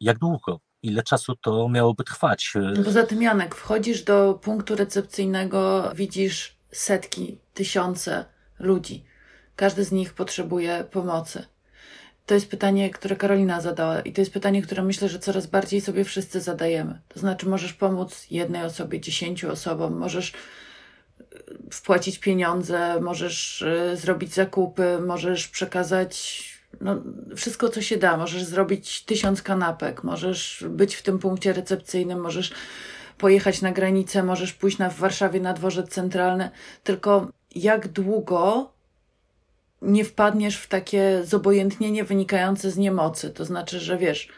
jak 0.00 0.18
długo? 0.18 0.60
Ile 0.82 1.02
czasu 1.02 1.36
to 1.36 1.68
miałoby 1.68 2.04
trwać? 2.04 2.52
Poza 2.84 3.06
tym, 3.06 3.22
Janek, 3.22 3.54
wchodzisz 3.54 4.02
do 4.02 4.40
punktu 4.42 4.76
recepcyjnego, 4.76 5.92
widzisz 5.94 6.58
setki, 6.72 7.38
tysiące 7.54 8.24
ludzi. 8.58 9.04
Każdy 9.56 9.84
z 9.84 9.92
nich 9.92 10.14
potrzebuje 10.14 10.84
pomocy. 10.90 11.44
to 12.26 12.34
jest 12.34 12.50
pytanie, 12.50 12.90
które 12.90 13.16
Karolina 13.16 13.60
zadała 13.60 14.00
i 14.00 14.12
to 14.12 14.20
jest 14.20 14.32
pytanie, 14.32 14.62
które 14.62 14.82
myślę, 14.82 15.08
że 15.08 15.18
coraz 15.18 15.46
bardziej 15.46 15.80
sobie 15.80 16.04
wszyscy 16.04 16.40
zadajemy. 16.40 17.00
To 17.08 17.20
znaczy, 17.20 17.48
możesz 17.48 17.72
pomóc 17.72 18.26
jednej 18.30 18.62
osobie, 18.62 19.00
dziesięciu 19.00 19.50
osobom, 19.50 19.96
możesz 19.96 20.32
e, 20.32 20.34
wpłacić 21.70 22.18
pieniądze, 22.18 23.00
możesz 23.00 23.62
e, 23.62 23.96
zrobić 23.96 24.34
zakupy, 24.34 24.98
możesz 25.06 25.48
przekazać 25.48 26.44
no, 26.80 27.02
wszystko, 27.36 27.68
co 27.68 27.82
się 27.82 27.96
da. 27.96 28.16
Możesz 28.16 28.44
zrobić 28.44 29.04
tysiąc 29.04 29.42
kanapek, 29.42 30.04
możesz 30.04 30.64
być 30.68 30.94
w 30.94 31.02
tym 31.02 31.18
punkcie 31.18 31.52
recepcyjnym, 31.52 32.20
możesz 32.20 32.52
pojechać 33.18 33.62
na 33.62 33.72
granicę, 33.72 34.22
możesz 34.22 34.52
pójść 34.52 34.78
na, 34.78 34.90
w 34.90 34.98
Warszawie 34.98 35.40
na 35.40 35.52
dworzec 35.52 35.90
centralny. 35.90 36.50
Tylko 36.84 37.28
jak 37.54 37.88
długo 37.88 38.70
nie 39.82 40.04
wpadniesz 40.04 40.56
w 40.56 40.68
takie 40.68 41.20
zobojętnienie 41.24 42.04
wynikające 42.04 42.70
z 42.70 42.76
niemocy. 42.76 43.30
To 43.30 43.44
znaczy, 43.44 43.80
że 43.80 43.98
wiesz, 43.98 44.28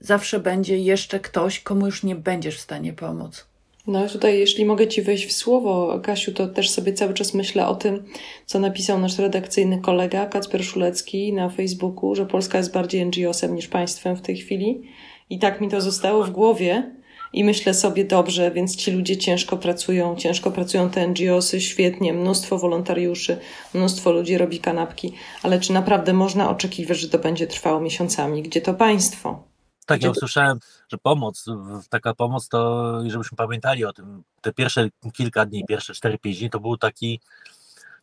zawsze 0.00 0.40
będzie 0.40 0.78
jeszcze 0.78 1.20
ktoś, 1.20 1.60
komu 1.60 1.86
już 1.86 2.02
nie 2.02 2.16
będziesz 2.16 2.56
w 2.56 2.60
stanie 2.60 2.92
pomóc. 2.92 3.46
No 3.86 4.08
tutaj, 4.08 4.38
jeśli 4.38 4.64
mogę 4.64 4.88
Ci 4.88 5.02
wejść 5.02 5.26
w 5.26 5.32
słowo, 5.32 6.00
Kasiu, 6.02 6.32
to 6.32 6.48
też 6.48 6.70
sobie 6.70 6.92
cały 6.92 7.14
czas 7.14 7.34
myślę 7.34 7.66
o 7.66 7.74
tym, 7.74 8.04
co 8.46 8.58
napisał 8.58 8.98
nasz 8.98 9.18
redakcyjny 9.18 9.80
kolega 9.80 10.26
Kacper 10.26 10.64
Szulecki 10.64 11.32
na 11.32 11.48
Facebooku, 11.48 12.14
że 12.14 12.26
Polska 12.26 12.58
jest 12.58 12.72
bardziej 12.72 13.06
NGO-sem 13.06 13.54
niż 13.54 13.68
państwem 13.68 14.16
w 14.16 14.22
tej 14.22 14.36
chwili. 14.36 14.82
I 15.30 15.38
tak 15.38 15.60
mi 15.60 15.68
to 15.68 15.80
zostało 15.80 16.24
w 16.24 16.30
głowie, 16.30 16.95
i 17.36 17.44
myślę 17.44 17.74
sobie 17.74 18.04
dobrze, 18.04 18.50
więc 18.50 18.76
ci 18.76 18.92
ludzie 18.92 19.16
ciężko 19.16 19.56
pracują, 19.56 20.16
ciężko 20.16 20.50
pracują 20.50 20.90
te 20.90 21.08
NGOsy, 21.08 21.60
świetnie, 21.60 22.12
mnóstwo 22.12 22.58
wolontariuszy, 22.58 23.38
mnóstwo 23.74 24.12
ludzi 24.12 24.38
robi 24.38 24.60
kanapki, 24.60 25.12
ale 25.42 25.60
czy 25.60 25.72
naprawdę 25.72 26.12
można 26.12 26.50
oczekiwać, 26.50 26.98
że 26.98 27.08
to 27.08 27.18
będzie 27.18 27.46
trwało 27.46 27.80
miesiącami? 27.80 28.42
Gdzie 28.42 28.60
to 28.60 28.74
państwo? 28.74 29.44
Tak, 29.86 30.02
ja 30.02 30.10
usłyszałem, 30.10 30.58
że 30.88 30.98
pomoc, 30.98 31.44
taka 31.90 32.14
pomoc 32.14 32.48
to, 32.48 32.92
żebyśmy 33.06 33.36
pamiętali 33.36 33.84
o 33.84 33.92
tym, 33.92 34.22
te 34.40 34.52
pierwsze 34.52 34.88
kilka 35.12 35.46
dni, 35.46 35.64
pierwsze 35.68 35.92
4-5 35.92 36.38
dni 36.38 36.50
to 36.50 36.60
był 36.60 36.76
taki, 36.76 37.20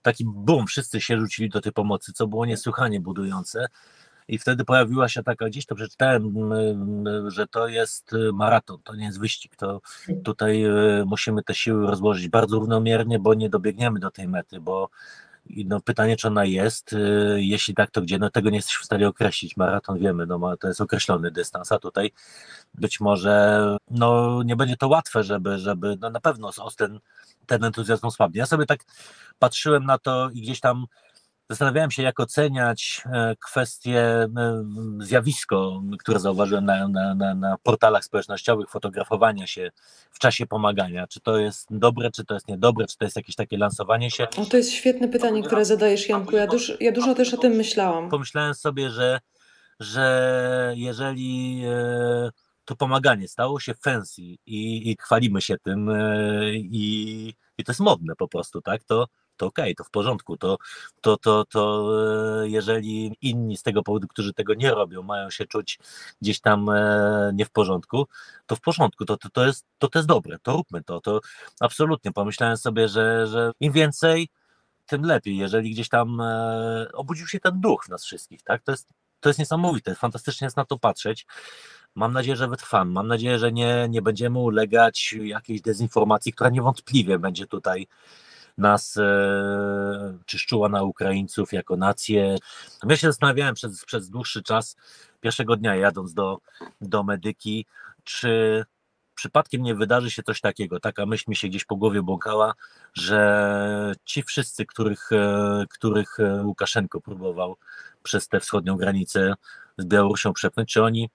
taki 0.02 0.26
boom, 0.28 0.68
wszyscy 0.68 1.02
się 1.02 1.20
rzucili 1.20 1.50
do 1.50 1.62
tej 1.62 1.72
pomocy, 1.72 2.14
co 2.14 2.28
było 2.28 2.46
niesłychanie 2.46 3.00
budujące. 3.00 3.68
I 4.28 4.38
wtedy 4.38 4.66
pojawiła 4.66 5.10
się 5.10 5.24
taka, 5.24 5.46
gdzieś 5.46 5.66
to 5.66 5.76
przeczytałem, 5.76 6.34
że 7.28 7.48
to 7.48 7.68
jest 7.68 8.12
maraton, 8.34 8.78
to 8.84 8.96
nie 8.96 9.06
jest 9.06 9.20
wyścig. 9.20 9.56
To 9.56 9.82
tutaj 10.24 10.64
e, 10.64 10.72
musimy 11.06 11.44
te 11.44 11.54
siły 11.54 11.88
rozłożyć 11.88 12.28
bardzo 12.28 12.60
równomiernie, 12.60 13.20
bo 13.20 13.34
nie 13.34 13.50
dobiegniemy 13.50 14.00
do 14.00 14.12
tej 14.12 14.28
mety, 14.28 14.60
bo 14.60 14.90
no, 15.66 15.82
pytanie, 15.82 16.18
czy 16.18 16.28
ona 16.28 16.46
jest, 16.46 16.94
e, 16.94 16.98
jeśli 17.42 17.74
tak, 17.74 17.92
to 17.92 18.02
gdzie? 18.02 18.20
No 18.20 18.30
tego 18.30 18.50
nie 18.50 18.56
jesteśmy 18.56 18.82
w 18.82 18.86
stanie 18.86 19.08
określić. 19.08 19.58
Maraton 19.58 20.00
wiemy, 20.00 20.26
no 20.26 20.58
to 20.58 20.68
jest 20.68 20.82
określony 20.82 21.32
dystans, 21.32 21.72
a 21.72 21.80
tutaj 21.80 22.12
być 22.74 23.00
może 23.00 23.78
no, 23.92 24.42
nie 24.44 24.56
będzie 24.56 24.78
to 24.78 24.88
łatwe, 24.88 25.24
żeby, 25.24 25.58
żeby 25.58 25.98
no 26.02 26.10
na 26.10 26.20
pewno 26.20 26.52
ten, 26.78 27.00
ten 27.46 27.64
entuzjazm 27.64 28.10
słabnie. 28.10 28.40
Ja 28.40 28.46
sobie 28.46 28.66
tak 28.66 28.80
patrzyłem 29.40 29.86
na 29.86 29.98
to 29.98 30.30
i 30.30 30.42
gdzieś 30.42 30.60
tam 30.60 30.86
Zastanawiałem 31.50 31.92
się, 31.92 32.04
jak 32.04 32.20
oceniać 32.20 33.02
e, 33.06 33.36
kwestie, 33.40 34.00
e, 34.00 34.30
zjawisko, 35.00 35.82
które 36.00 36.20
zauważyłem 36.20 36.66
na, 36.66 36.88
na, 36.88 37.16
na, 37.16 37.36
na, 37.36 37.58
portalach 37.64 38.04
społecznościowych, 38.04 38.70
fotografowania 38.70 39.48
się 39.48 39.72
w 40.12 40.20
czasie 40.20 40.46
pomagania. 40.46 41.08
Czy 41.08 41.20
to 41.20 41.38
jest 41.38 41.68
dobre, 41.72 42.12
czy 42.12 42.26
to 42.26 42.34
jest 42.34 42.48
niedobre, 42.48 42.88
czy 42.88 42.98
to 42.98 43.06
jest 43.06 43.16
jakieś 43.16 43.36
takie 43.36 43.58
lansowanie 43.58 44.12
się? 44.12 44.28
O, 44.38 44.46
to 44.46 44.58
jest 44.58 44.72
świetne 44.72 45.08
pytanie, 45.08 45.44
które 45.44 45.66
zadajesz, 45.66 46.10
Janku. 46.10 46.36
Ja, 46.36 46.48
duż, 46.48 46.72
ja 46.80 46.92
dużo 46.92 47.16
też 47.16 47.34
o 47.34 47.38
tym 47.38 47.54
myślałam. 47.54 48.10
Pomyślałem 48.10 48.54
sobie, 48.54 48.90
że, 48.90 49.20
że 49.80 50.74
jeżeli 50.76 51.62
e, 51.66 52.30
to 52.66 52.76
pomaganie 52.76 53.28
stało 53.28 53.60
się 53.60 53.74
fancy 53.74 54.22
i, 54.22 54.38
i 54.92 54.98
chwalimy 55.00 55.42
się 55.42 55.58
tym 55.58 55.92
i, 56.54 57.34
i 57.58 57.64
to 57.64 57.72
jest 57.72 57.82
modne 57.82 58.16
po 58.16 58.28
prostu, 58.28 58.62
tak, 58.62 58.84
to 58.84 59.08
to 59.38 59.46
okej, 59.46 59.66
okay, 59.66 59.76
to 59.76 59.84
w 59.84 59.90
porządku, 59.90 60.38
to, 60.38 60.58
to, 61.02 61.18
to, 61.18 61.46
to 61.46 61.90
e, 62.44 62.50
jeżeli 62.50 63.18
inni 63.22 63.58
z 63.58 63.64
tego 63.64 63.84
powodu, 63.84 64.08
którzy 64.08 64.34
tego 64.34 64.54
nie 64.54 64.72
robią, 64.72 65.04
mają 65.04 65.30
się 65.30 65.46
czuć 65.46 65.80
gdzieś 66.22 66.40
tam 66.42 66.70
e, 66.70 67.32
nie 67.34 67.46
w 67.46 67.52
porządku, 67.52 68.08
to 68.46 68.56
w 68.56 68.62
porządku, 68.62 69.06
to, 69.06 69.18
to, 69.18 69.30
to, 69.30 69.46
jest, 69.46 69.66
to, 69.78 69.88
to 69.88 70.00
jest 70.00 70.10
dobre, 70.10 70.40
to 70.40 70.52
róbmy 70.52 70.84
to, 70.84 71.02
to 71.02 71.20
absolutnie 71.60 72.12
pomyślałem 72.12 72.58
sobie, 72.58 72.88
że, 72.88 73.28
że 73.28 73.52
im 73.60 73.74
więcej, 73.74 74.30
tym 74.86 75.04
lepiej, 75.04 75.38
jeżeli 75.38 75.72
gdzieś 75.72 75.90
tam 75.90 76.22
e, 76.22 76.88
obudził 76.94 77.28
się 77.28 77.40
ten 77.40 77.62
duch 77.62 77.86
w 77.86 77.90
nas 77.90 78.06
wszystkich, 78.06 78.42
tak, 78.44 78.64
to 78.64 78.72
jest, 78.72 78.90
to 79.20 79.30
jest 79.30 79.40
niesamowite, 79.40 79.96
fantastycznie 79.96 80.46
jest 80.46 80.58
na 80.58 80.66
to 80.66 80.80
patrzeć, 80.80 81.26
Mam 81.96 82.14
nadzieję, 82.14 82.36
że 82.36 82.48
wytrwamy. 82.48 82.92
Mam 82.92 83.08
nadzieję, 83.08 83.40
że 83.40 83.52
nie, 83.52 83.88
nie 83.90 84.02
będziemy 84.02 84.40
ulegać 84.40 85.16
jakiejś 85.22 85.62
dezinformacji, 85.62 86.34
która 86.34 86.50
niewątpliwie 86.50 87.20
będzie 87.20 87.48
tutaj 87.48 87.88
nas 88.58 88.98
e, 88.98 90.18
czy 90.26 90.40
szczuła 90.40 90.70
na 90.70 90.84
Ukraińców 90.84 91.54
jako 91.54 91.78
nację. 91.78 92.38
Ja 92.90 92.98
się 92.98 93.08
zastanawiałem 93.08 93.56
przez, 93.56 93.86
przez 93.86 94.10
dłuższy 94.10 94.44
czas, 94.44 94.76
pierwszego 95.22 95.56
dnia 95.56 95.76
jadąc 95.76 96.14
do, 96.14 96.38
do 96.82 97.04
medyki, 97.04 97.66
czy 98.04 98.64
przypadkiem 99.16 99.62
nie 99.64 99.76
wydarzy 99.76 100.12
się 100.12 100.24
coś 100.24 100.42
takiego, 100.42 100.80
taka 100.80 101.06
myśl 101.06 101.26
mi 101.28 101.36
się 101.36 101.48
gdzieś 101.48 101.66
po 101.66 101.76
głowie 101.76 102.02
błąkała, 102.02 102.54
że 102.94 103.96
ci 104.06 104.24
wszyscy, 104.24 104.66
których, 104.66 105.12
e, 105.12 105.66
których 105.70 106.20
e, 106.20 106.44
Łukaszenko 106.44 107.02
próbował 107.02 107.56
przez 108.04 108.28
tę 108.28 108.40
wschodnią 108.40 108.78
granicę 108.78 109.34
z 109.78 109.86
Białorusią 109.86 110.34
przepchnąć, 110.34 110.74
czy 110.74 110.84
oni 110.84 111.10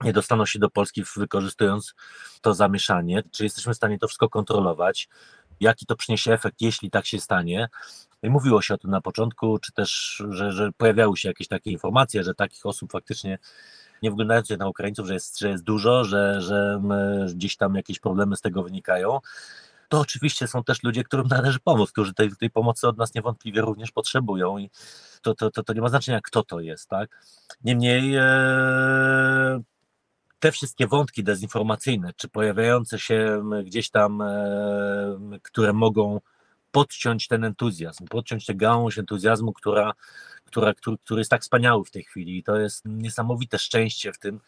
nie 0.00 0.12
dostaną 0.12 0.46
się 0.46 0.58
do 0.58 0.70
Polski 0.70 1.04
wykorzystując 1.16 1.94
to 2.40 2.54
zamieszanie, 2.54 3.22
czy 3.30 3.44
jesteśmy 3.44 3.72
w 3.72 3.76
stanie 3.76 3.98
to 3.98 4.08
wszystko 4.08 4.28
kontrolować, 4.28 5.08
jaki 5.60 5.86
to 5.86 5.96
przyniesie 5.96 6.32
efekt, 6.32 6.60
jeśli 6.60 6.90
tak 6.90 7.06
się 7.06 7.20
stanie. 7.20 7.68
I 8.22 8.30
mówiło 8.30 8.62
się 8.62 8.74
o 8.74 8.78
tym 8.78 8.90
na 8.90 9.00
początku, 9.00 9.58
czy 9.58 9.72
też, 9.72 10.22
że, 10.28 10.52
że 10.52 10.70
pojawiały 10.76 11.16
się 11.16 11.28
jakieś 11.28 11.48
takie 11.48 11.70
informacje, 11.70 12.24
że 12.24 12.34
takich 12.34 12.66
osób 12.66 12.92
faktycznie 12.92 13.38
nie 14.02 14.10
wyglądających 14.10 14.58
na 14.58 14.68
Ukraińców, 14.68 15.06
że 15.06 15.14
jest, 15.14 15.38
że 15.38 15.48
jest 15.48 15.64
dużo, 15.64 16.04
że, 16.04 16.42
że 16.42 16.80
gdzieś 17.34 17.56
tam 17.56 17.74
jakieś 17.74 17.98
problemy 17.98 18.36
z 18.36 18.40
tego 18.40 18.62
wynikają. 18.62 19.18
To 19.88 20.00
oczywiście 20.00 20.48
są 20.48 20.64
też 20.64 20.82
ludzie, 20.82 21.04
którym 21.04 21.26
należy 21.26 21.60
pomóc, 21.60 21.92
którzy 21.92 22.14
tej, 22.14 22.36
tej 22.36 22.50
pomocy 22.50 22.88
od 22.88 22.98
nas 22.98 23.14
niewątpliwie 23.14 23.60
również 23.60 23.92
potrzebują 23.92 24.58
i 24.58 24.70
to, 25.22 25.34
to, 25.34 25.50
to, 25.50 25.62
to 25.62 25.72
nie 25.72 25.80
ma 25.80 25.88
znaczenia, 25.88 26.20
kto 26.20 26.42
to 26.42 26.60
jest, 26.60 26.88
tak? 26.88 27.26
Niemniej 27.64 28.16
e, 28.16 29.62
te 30.44 30.52
wszystkie 30.52 30.86
wątki 30.86 31.24
dezinformacyjne, 31.24 32.12
czy 32.16 32.28
pojawiające 32.28 32.98
się 32.98 33.42
gdzieś 33.64 33.90
tam, 33.90 34.22
e, 34.22 35.38
które 35.42 35.72
mogą 35.72 36.20
podciąć 36.70 37.28
ten 37.28 37.44
entuzjazm, 37.44 38.06
podciąć 38.06 38.46
tę 38.46 38.54
gałąź 38.54 38.98
entuzjazmu, 38.98 39.52
która, 39.52 39.92
która, 40.44 40.74
który, 40.74 40.96
który 41.04 41.20
jest 41.20 41.30
tak 41.30 41.42
wspaniały 41.42 41.84
w 41.84 41.90
tej 41.90 42.04
chwili. 42.04 42.38
I 42.38 42.42
to 42.42 42.56
jest 42.56 42.82
niesamowite 42.84 43.58
szczęście 43.58 44.12
w 44.12 44.18
tym, 44.18 44.40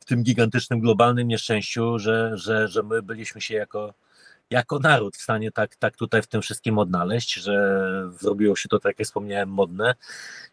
w 0.00 0.04
tym 0.04 0.22
gigantycznym, 0.22 0.80
globalnym 0.80 1.28
nieszczęściu, 1.28 1.98
że, 1.98 2.30
że, 2.34 2.68
że 2.68 2.82
my 2.82 3.02
byliśmy 3.02 3.40
się 3.40 3.54
jako, 3.54 3.94
jako 4.50 4.78
naród 4.78 5.16
w 5.16 5.22
stanie 5.22 5.52
tak, 5.52 5.76
tak 5.76 5.96
tutaj 5.96 6.22
w 6.22 6.26
tym 6.26 6.42
wszystkim 6.42 6.78
odnaleźć, 6.78 7.34
że 7.34 7.82
zrobiło 8.20 8.56
się 8.56 8.68
to, 8.68 8.78
tak 8.78 8.98
jak 8.98 9.06
wspomniałem, 9.06 9.48
modne 9.48 9.94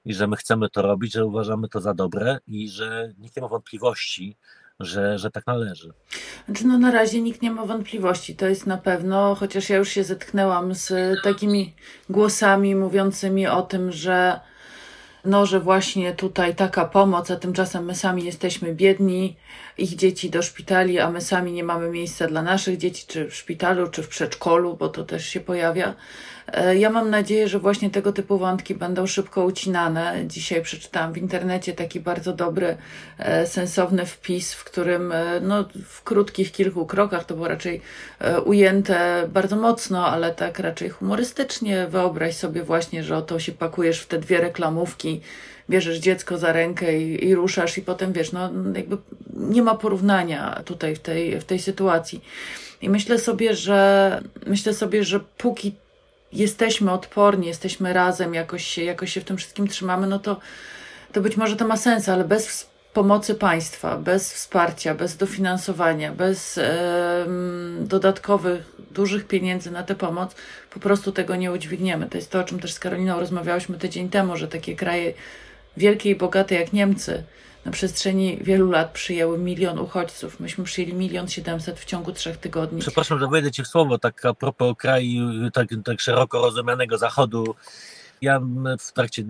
i 0.06 0.14
że 0.14 0.28
my 0.28 0.36
chcemy 0.36 0.70
to 0.70 0.82
robić, 0.82 1.14
że 1.14 1.26
uważamy 1.26 1.70
to 1.70 1.82
za 1.82 1.94
dobre 1.94 2.40
i 2.48 2.70
że 2.70 3.14
nikt 3.18 3.36
nie 3.36 3.42
ma 3.42 3.48
wątpliwości, 3.48 4.38
że, 4.80 5.20
że 5.20 5.32
tak 5.32 5.48
należy. 5.48 5.90
Znaczy, 6.46 6.68
no 6.68 6.78
na 6.78 6.92
razie 6.92 7.22
nikt 7.22 7.42
nie 7.42 7.52
ma 7.52 7.66
wątpliwości, 7.66 8.36
to 8.36 8.48
jest 8.48 8.68
na 8.68 8.78
pewno, 8.78 9.36
chociaż 9.36 9.70
ja 9.70 9.78
już 9.78 9.90
się 9.90 10.04
zetknęłam 10.04 10.76
z 10.76 10.94
takimi 11.24 11.74
głosami 12.10 12.76
mówiącymi 12.76 13.48
o 13.48 13.62
tym, 13.62 13.92
że 13.92 14.40
no, 15.26 15.46
że 15.46 15.60
właśnie 15.60 16.14
tutaj 16.14 16.56
taka 16.56 16.86
pomoc, 16.86 17.32
a 17.32 17.36
tymczasem 17.36 17.86
my 17.86 17.96
sami 17.96 18.26
jesteśmy 18.26 18.76
biedni, 18.76 19.36
ich 19.78 19.96
dzieci 19.96 20.30
do 20.30 20.42
szpitali, 20.42 21.00
a 21.00 21.10
my 21.10 21.22
sami 21.22 21.52
nie 21.52 21.64
mamy 21.64 21.90
miejsca 21.90 22.28
dla 22.28 22.42
naszych 22.42 22.78
dzieci, 22.78 23.06
czy 23.08 23.30
w 23.30 23.36
szpitalu, 23.36 23.88
czy 23.88 24.04
w 24.04 24.08
przedszkolu, 24.08 24.78
bo 24.78 24.90
to 24.90 25.04
też 25.04 25.26
się 25.26 25.40
pojawia. 25.40 25.96
E, 26.48 26.78
ja 26.78 26.90
mam 26.90 27.10
nadzieję, 27.10 27.48
że 27.48 27.60
właśnie 27.60 27.90
tego 27.90 28.14
typu 28.14 28.38
wątki 28.38 28.76
będą 28.76 29.08
szybko 29.08 29.46
ucinane. 29.46 30.24
Dzisiaj 30.28 30.62
przeczytałam 30.62 31.14
w 31.14 31.18
internecie 31.18 31.74
taki 31.74 32.00
bardzo 32.00 32.34
dobry, 32.34 32.78
e, 33.18 33.48
sensowny 33.48 34.06
wpis, 34.06 34.54
w 34.54 34.64
którym 34.64 35.12
e, 35.12 35.40
no, 35.42 35.66
w 35.86 36.04
krótkich 36.04 36.52
kilku 36.52 36.86
krokach 36.86 37.26
to 37.26 37.36
było 37.36 37.48
raczej 37.48 37.82
ujęte 38.46 39.28
bardzo 39.34 39.56
mocno, 39.56 40.08
ale 40.08 40.34
tak 40.34 40.60
raczej 40.60 40.90
humorystycznie. 40.90 41.88
Wyobraź 41.88 42.36
sobie 42.36 42.64
właśnie, 42.64 43.04
że 43.04 43.18
oto 43.18 43.40
się 43.40 43.52
pakujesz 43.52 44.00
w 44.00 44.08
te 44.08 44.20
dwie 44.20 44.42
reklamówki, 44.42 45.22
bierzesz 45.70 45.98
dziecko 45.98 46.38
za 46.38 46.54
rękę 46.54 47.00
i, 47.00 47.26
i 47.26 47.36
ruszasz 47.36 47.78
i 47.78 47.82
potem 47.82 48.14
wiesz, 48.14 48.32
no 48.32 48.50
jakby 48.76 48.98
nie 49.34 49.62
ma 49.62 49.76
porównania 49.76 50.62
tutaj 50.66 50.96
w 50.96 51.00
tej, 51.00 51.40
w 51.40 51.44
tej 51.44 51.60
sytuacji. 51.60 52.24
I 52.82 52.90
myślę 52.90 53.20
sobie, 53.20 53.56
że 53.56 54.22
myślę 54.46 54.74
sobie, 54.74 55.04
że 55.04 55.20
póki 55.20 55.76
jesteśmy 56.34 56.92
odporni, 56.92 57.48
jesteśmy 57.48 57.94
razem, 57.94 58.34
jakoś 58.34 58.68
się, 58.68 58.84
jakoś 58.84 59.14
się 59.14 59.22
w 59.22 59.26
tym 59.26 59.38
wszystkim 59.38 59.68
trzymamy, 59.68 60.08
no 60.08 60.20
to 60.20 60.40
to 61.12 61.22
być 61.22 61.38
może 61.38 61.56
to 61.56 61.68
ma 61.68 61.78
sens, 61.78 62.10
ale 62.10 62.24
bez 62.24 62.70
pomocy 62.94 63.36
państwa, 63.36 63.98
bez 63.98 64.34
wsparcia, 64.34 64.96
bez 64.96 65.18
dofinansowania, 65.18 66.12
bez 66.12 66.58
e, 66.58 67.26
dodatkowych, 67.80 68.76
dużych 68.92 69.28
pieniędzy 69.28 69.72
na 69.72 69.84
tę 69.84 69.96
pomoc, 69.96 70.36
po 70.70 70.80
prostu 70.80 71.12
tego 71.12 71.36
nie 71.36 71.52
udźwigniemy. 71.52 72.10
To 72.10 72.18
jest 72.18 72.32
to, 72.32 72.40
o 72.40 72.44
czym 72.44 72.60
też 72.60 72.74
z 72.74 72.80
Karoliną 72.80 73.20
rozmawiałyśmy 73.20 73.78
tydzień 73.78 74.10
temu, 74.10 74.38
że 74.38 74.48
takie 74.48 74.76
kraje 74.76 75.14
wielkie 75.78 76.10
i 76.10 76.16
bogate 76.16 76.56
jak 76.56 76.74
Niemcy 76.74 77.24
na 77.66 77.72
przestrzeni 77.72 78.38
wielu 78.42 78.72
lat 78.72 78.92
przyjęły 78.92 79.38
milion 79.38 79.80
uchodźców. 79.80 80.40
Myśmy 80.40 80.64
przyjęli 80.64 80.94
milion 80.94 81.28
siedemset 81.28 81.80
w 81.80 81.86
ciągu 81.86 82.12
trzech 82.12 82.38
tygodni. 82.38 82.82
Przepraszam, 82.82 83.20
że 83.20 83.28
wejdę 83.28 83.52
Ci 83.52 83.64
w 83.64 83.68
słowo, 83.68 84.00
tak 84.00 84.26
a 84.26 84.34
propos 84.34 84.76
kraju 84.78 85.52
tak, 85.52 85.68
tak 85.86 86.02
szeroko 86.02 86.42
rozumianego 86.42 86.98
Zachodu 86.98 87.56
ja 88.24 88.42
w 88.80 88.92
trakcie 88.92 89.24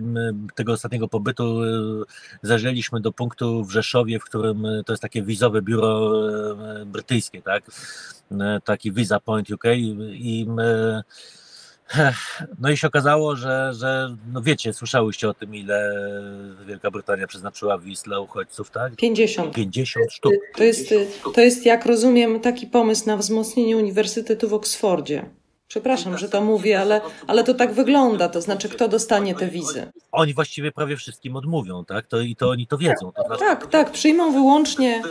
tego 0.54 0.72
ostatniego 0.72 1.08
pobytu 1.08 1.62
y, 1.62 1.68
zażyliśmy 2.42 3.00
do 3.00 3.12
punktu 3.12 3.64
w 3.64 3.70
Rzeszowie, 3.70 4.18
w 4.18 4.24
którym 4.24 4.66
y, 4.66 4.84
to 4.86 4.92
jest 4.92 5.02
takie 5.02 5.22
wizowe 5.22 5.62
biuro 5.62 6.12
y, 6.82 6.86
brytyjskie, 6.86 7.42
tak? 7.42 7.64
Taki 8.64 8.92
Visa 8.92 9.20
Point 9.20 9.50
UK 9.50 9.64
i 10.12 10.46
no 12.58 12.70
i 12.70 12.76
się 12.76 12.86
okazało, 12.86 13.36
że, 13.36 13.72
że 13.74 14.16
no 14.32 14.42
wiecie, 14.42 14.72
słyszałyście 14.72 15.28
o 15.28 15.34
tym, 15.34 15.54
ile 15.54 15.92
Wielka 16.66 16.90
Brytania 16.90 17.26
przeznaczyła 17.26 17.78
wiz 17.78 18.02
dla 18.02 18.20
uchodźców, 18.20 18.70
tak? 18.70 18.96
50. 18.96 19.54
50 19.54 20.12
sztuk. 20.12 20.32
To 20.56 20.64
jest, 20.64 20.94
to 21.34 21.40
jest, 21.40 21.66
jak 21.66 21.86
rozumiem, 21.86 22.40
taki 22.40 22.66
pomysł 22.66 23.06
na 23.06 23.16
wzmocnienie 23.16 23.76
Uniwersytetu 23.76 24.48
w 24.48 24.54
Oksfordzie. 24.54 25.30
Przepraszam, 25.68 26.18
że 26.18 26.28
to 26.28 26.40
mówię, 26.40 26.80
ale, 26.80 27.00
ale 27.26 27.44
to 27.44 27.54
tak 27.54 27.72
wygląda. 27.72 28.28
To 28.28 28.40
znaczy, 28.40 28.68
kto 28.68 28.88
dostanie 28.88 29.34
te 29.34 29.48
wizy? 29.48 29.92
Oni 30.12 30.34
właściwie 30.34 30.72
prawie 30.72 30.96
wszystkim 30.96 31.36
odmówią, 31.36 31.84
tak? 31.84 32.06
To, 32.06 32.20
I 32.20 32.36
to 32.36 32.50
oni 32.50 32.66
to 32.66 32.78
wiedzą. 32.78 33.12
To 33.12 33.22
znaczy... 33.26 33.40
Tak, 33.40 33.66
tak. 33.66 33.90
Przyjmą 33.90 34.32
wyłącznie 34.32 35.02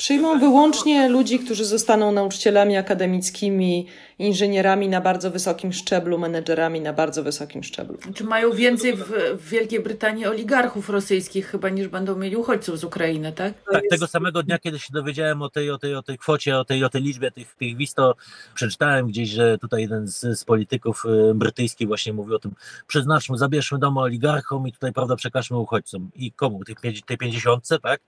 Przyjmą 0.00 0.38
wyłącznie 0.38 1.08
ludzi, 1.08 1.38
którzy 1.38 1.64
zostaną 1.64 2.12
nauczycielami 2.12 2.76
akademickimi, 2.76 3.86
inżynierami 4.18 4.88
na 4.88 5.00
bardzo 5.00 5.30
wysokim 5.30 5.72
szczeblu, 5.72 6.18
menedżerami 6.18 6.80
na 6.80 6.92
bardzo 6.92 7.22
wysokim 7.22 7.62
szczeblu. 7.62 7.98
Czy 8.14 8.24
mają 8.24 8.52
więcej 8.52 8.96
w, 8.96 9.04
w 9.38 9.48
Wielkiej 9.48 9.80
Brytanii 9.80 10.26
oligarchów 10.26 10.88
rosyjskich 10.88 11.46
chyba 11.46 11.68
niż 11.68 11.88
będą 11.88 12.16
mieli 12.16 12.36
uchodźców 12.36 12.78
z 12.78 12.84
Ukrainy, 12.84 13.32
tak? 13.32 13.52
Tak, 13.72 13.82
tego 13.90 14.06
samego 14.06 14.42
dnia, 14.42 14.58
kiedy 14.58 14.78
się 14.78 14.92
dowiedziałem 14.92 15.42
o 15.42 15.50
tej, 15.50 15.70
o 15.70 15.78
tej, 15.78 15.94
o 15.94 16.02
tej 16.02 16.18
kwocie, 16.18 16.58
o 16.58 16.64
tej, 16.64 16.84
o 16.84 16.88
tej 16.88 17.02
liczbie 17.02 17.30
tych, 17.30 17.54
tych 17.54 17.76
wiz, 17.76 17.94
to 17.94 18.14
przeczytałem 18.54 19.06
gdzieś, 19.06 19.28
że 19.28 19.58
tutaj 19.58 19.82
jeden 19.82 20.06
z, 20.06 20.20
z 20.38 20.44
polityków 20.44 21.04
y, 21.30 21.34
brytyjskich 21.34 21.88
właśnie 21.88 22.12
mówił 22.12 22.36
o 22.36 22.38
tym, 22.38 22.54
przeznaczmy, 22.86 23.38
zabierzmy 23.38 23.78
domu 23.78 24.00
oligarchom 24.00 24.68
i 24.68 24.72
tutaj, 24.72 24.92
prawda, 24.92 25.16
przekażmy 25.16 25.58
uchodźcom. 25.58 26.10
I 26.14 26.32
komu? 26.32 26.64
Tej, 26.64 27.02
tej 27.06 27.18
pięćdziesiątce, 27.18 27.78
tak? 27.78 28.00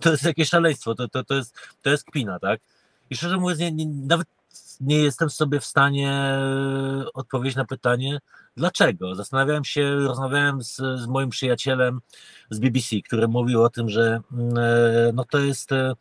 To 0.00 0.10
jest 0.10 0.24
jakieś 0.24 0.48
szaleństwo, 0.48 0.94
to, 0.94 1.08
to, 1.08 1.24
to, 1.24 1.34
jest, 1.34 1.56
to 1.82 1.90
jest 1.90 2.04
kpina, 2.04 2.38
tak? 2.38 2.60
I 3.10 3.16
szczerze 3.16 3.36
mówiąc, 3.36 3.60
nie, 3.60 3.72
nie, 3.72 3.86
nawet 3.86 4.28
nie 4.80 4.98
jestem 4.98 5.30
sobie 5.30 5.60
w 5.60 5.64
stanie 5.64 6.38
odpowiedzieć 7.14 7.56
na 7.56 7.64
pytanie, 7.64 8.18
dlaczego. 8.56 9.14
Zastanawiałem 9.14 9.64
się, 9.64 9.94
rozmawiałem 9.94 10.62
z, 10.62 10.76
z 10.76 11.06
moim 11.06 11.30
przyjacielem 11.30 12.00
z 12.50 12.58
BBC, 12.58 12.96
który 13.04 13.28
mówił 13.28 13.62
o 13.62 13.70
tym, 13.70 13.88
że 13.88 14.20
mm, 14.32 14.58
e, 14.58 15.12
no 15.14 15.24
to 15.24 15.38
jest 15.38 15.72
e, 15.72 15.92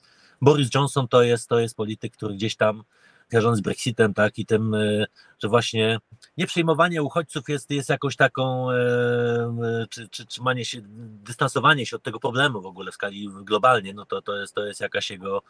Boris 0.41 0.70
Johnson 0.76 1.08
to 1.08 1.22
jest, 1.22 1.50
to 1.50 1.60
jest 1.60 1.76
polityk, 1.76 2.14
który 2.14 2.36
gdzieś 2.36 2.56
tam 2.56 2.84
kojarzony 3.30 3.56
z 3.56 3.62
Brexitem, 3.62 4.14
tak, 4.14 4.40
i 4.40 4.46
tym, 4.46 4.74
e, 4.74 5.06
że 5.40 5.48
właśnie 5.48 6.00
nieprzyjmowanie 6.38 7.04
uchodźców 7.04 7.50
jest, 7.50 7.72
jest 7.72 7.90
jakąś 7.90 8.16
taką, 8.16 8.72
e, 8.72 8.76
e, 8.76 9.86
czy, 9.90 10.10
czy 10.10 10.26
trzymanie 10.26 10.66
się, 10.66 10.82
dystansowanie 11.24 11.86
się 11.86 11.96
od 11.96 12.04
tego 12.04 12.20
problemu 12.20 12.62
w 12.62 12.66
ogóle 12.66 12.92
w 12.92 12.94
skali 12.94 13.30
globalnie, 13.44 13.94
no 13.94 14.06
to, 14.06 14.22
to, 14.22 14.38
jest, 14.38 14.56
to 14.56 14.66
jest 14.66 14.82
jakaś 14.82 15.12
jego, 15.12 15.42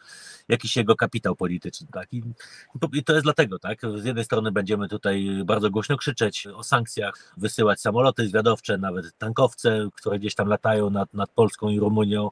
jakiś 0.48 0.76
jego 0.76 0.96
kapitał 0.96 1.36
polityczny, 1.36 1.86
tak, 1.92 2.12
I, 2.12 2.22
i 2.92 3.04
to 3.04 3.12
jest 3.12 3.24
dlatego, 3.24 3.58
tak, 3.58 3.80
z 3.96 4.04
jednej 4.04 4.24
strony 4.24 4.52
będziemy 4.52 4.88
tutaj 4.88 5.42
bardzo 5.44 5.70
głośno 5.70 5.96
krzyczeć 5.96 6.46
o 6.46 6.62
sankcjach, 6.62 7.34
wysyłać 7.36 7.80
samoloty 7.80 8.28
zwiadowcze, 8.28 8.78
nawet 8.78 9.18
tankowce, 9.18 9.88
które 9.94 10.18
gdzieś 10.18 10.34
tam 10.34 10.48
latają 10.48 10.90
nad, 10.90 11.14
nad 11.14 11.30
Polską 11.30 11.68
i 11.68 11.80
Rumunią, 11.80 12.30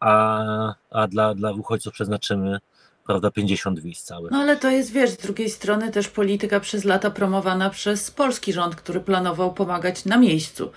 a, 0.00 0.74
a 0.90 1.06
dla, 1.06 1.34
dla 1.34 1.52
uchodźców 1.52 1.92
przeznaczymy 1.92 2.58
prawda, 3.06 3.30
50 3.30 3.80
wiz 3.80 4.02
całych. 4.02 4.32
No 4.32 4.38
ale 4.38 4.56
to 4.56 4.70
jest, 4.70 4.92
wiesz, 4.92 5.10
z 5.10 5.16
drugiej 5.16 5.50
strony 5.50 5.90
też 5.90 6.08
polityka 6.08 6.60
przez 6.60 6.84
lata 6.84 7.10
promowana 7.10 7.70
przez 7.70 8.10
polski 8.10 8.52
rząd, 8.52 8.76
który 8.76 9.00
planował 9.00 9.54
pomagać 9.54 10.04
na 10.04 10.16
miejscu 10.16 10.70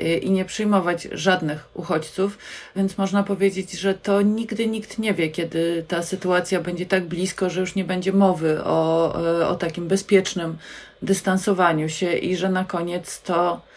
y, 0.00 0.18
i 0.18 0.30
nie 0.30 0.44
przyjmować 0.44 1.08
żadnych 1.12 1.68
uchodźców, 1.74 2.38
więc 2.76 2.98
można 2.98 3.22
powiedzieć, 3.22 3.72
że 3.72 3.94
to 3.94 4.22
nigdy 4.22 4.66
nikt 4.66 4.98
nie 4.98 5.14
wie, 5.14 5.28
kiedy 5.28 5.84
ta 5.88 6.02
sytuacja 6.02 6.60
będzie 6.60 6.86
tak 6.86 7.06
blisko, 7.06 7.50
że 7.50 7.60
już 7.60 7.74
nie 7.74 7.84
będzie 7.84 8.12
mowy 8.12 8.64
o, 8.64 9.14
o 9.48 9.54
takim 9.54 9.88
bezpiecznym 9.88 10.58
dystansowaniu 11.02 11.88
się 11.88 12.12
i 12.12 12.36
że 12.36 12.48
na 12.48 12.64
koniec 12.64 13.22
to 13.22 13.67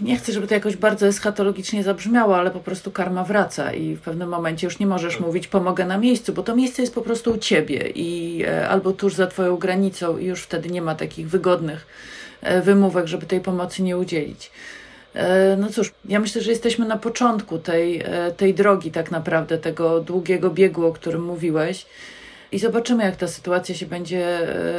nie 0.00 0.16
chcę, 0.16 0.32
żeby 0.32 0.46
to 0.46 0.54
jakoś 0.54 0.76
bardzo 0.76 1.06
eschatologicznie 1.06 1.82
zabrzmiało, 1.82 2.36
ale 2.36 2.50
po 2.50 2.60
prostu 2.60 2.90
karma 2.90 3.24
wraca 3.24 3.72
i 3.72 3.94
w 3.94 4.00
pewnym 4.00 4.28
momencie 4.28 4.66
już 4.66 4.78
nie 4.78 4.86
możesz 4.86 5.14
tak. 5.14 5.26
mówić 5.26 5.48
pomogę 5.48 5.84
na 5.84 5.98
miejscu, 5.98 6.32
bo 6.32 6.42
to 6.42 6.56
miejsce 6.56 6.82
jest 6.82 6.94
po 6.94 7.02
prostu 7.02 7.32
u 7.32 7.38
ciebie 7.38 7.92
i 7.94 8.42
e, 8.46 8.68
albo 8.68 8.92
tuż 8.92 9.14
za 9.14 9.26
twoją 9.26 9.56
granicą 9.56 10.18
i 10.18 10.24
już 10.24 10.42
wtedy 10.42 10.70
nie 10.70 10.82
ma 10.82 10.94
takich 10.94 11.28
wygodnych 11.28 11.86
e, 12.42 12.62
wymówek, 12.62 13.06
żeby 13.06 13.26
tej 13.26 13.40
pomocy 13.40 13.82
nie 13.82 13.96
udzielić. 13.96 14.50
E, 15.14 15.56
no 15.56 15.68
cóż, 15.68 15.92
ja 16.04 16.20
myślę, 16.20 16.42
że 16.42 16.50
jesteśmy 16.50 16.86
na 16.86 16.98
początku 16.98 17.58
tej, 17.58 18.02
tej 18.36 18.54
drogi 18.54 18.90
tak 18.90 19.10
naprawdę, 19.10 19.58
tego 19.58 20.00
długiego 20.00 20.50
biegu, 20.50 20.86
o 20.86 20.92
którym 20.92 21.24
mówiłeś 21.24 21.86
i 22.52 22.58
zobaczymy, 22.58 23.04
jak 23.04 23.16
ta 23.16 23.28
sytuacja 23.28 23.74
się 23.74 23.86
będzie, 23.86 24.26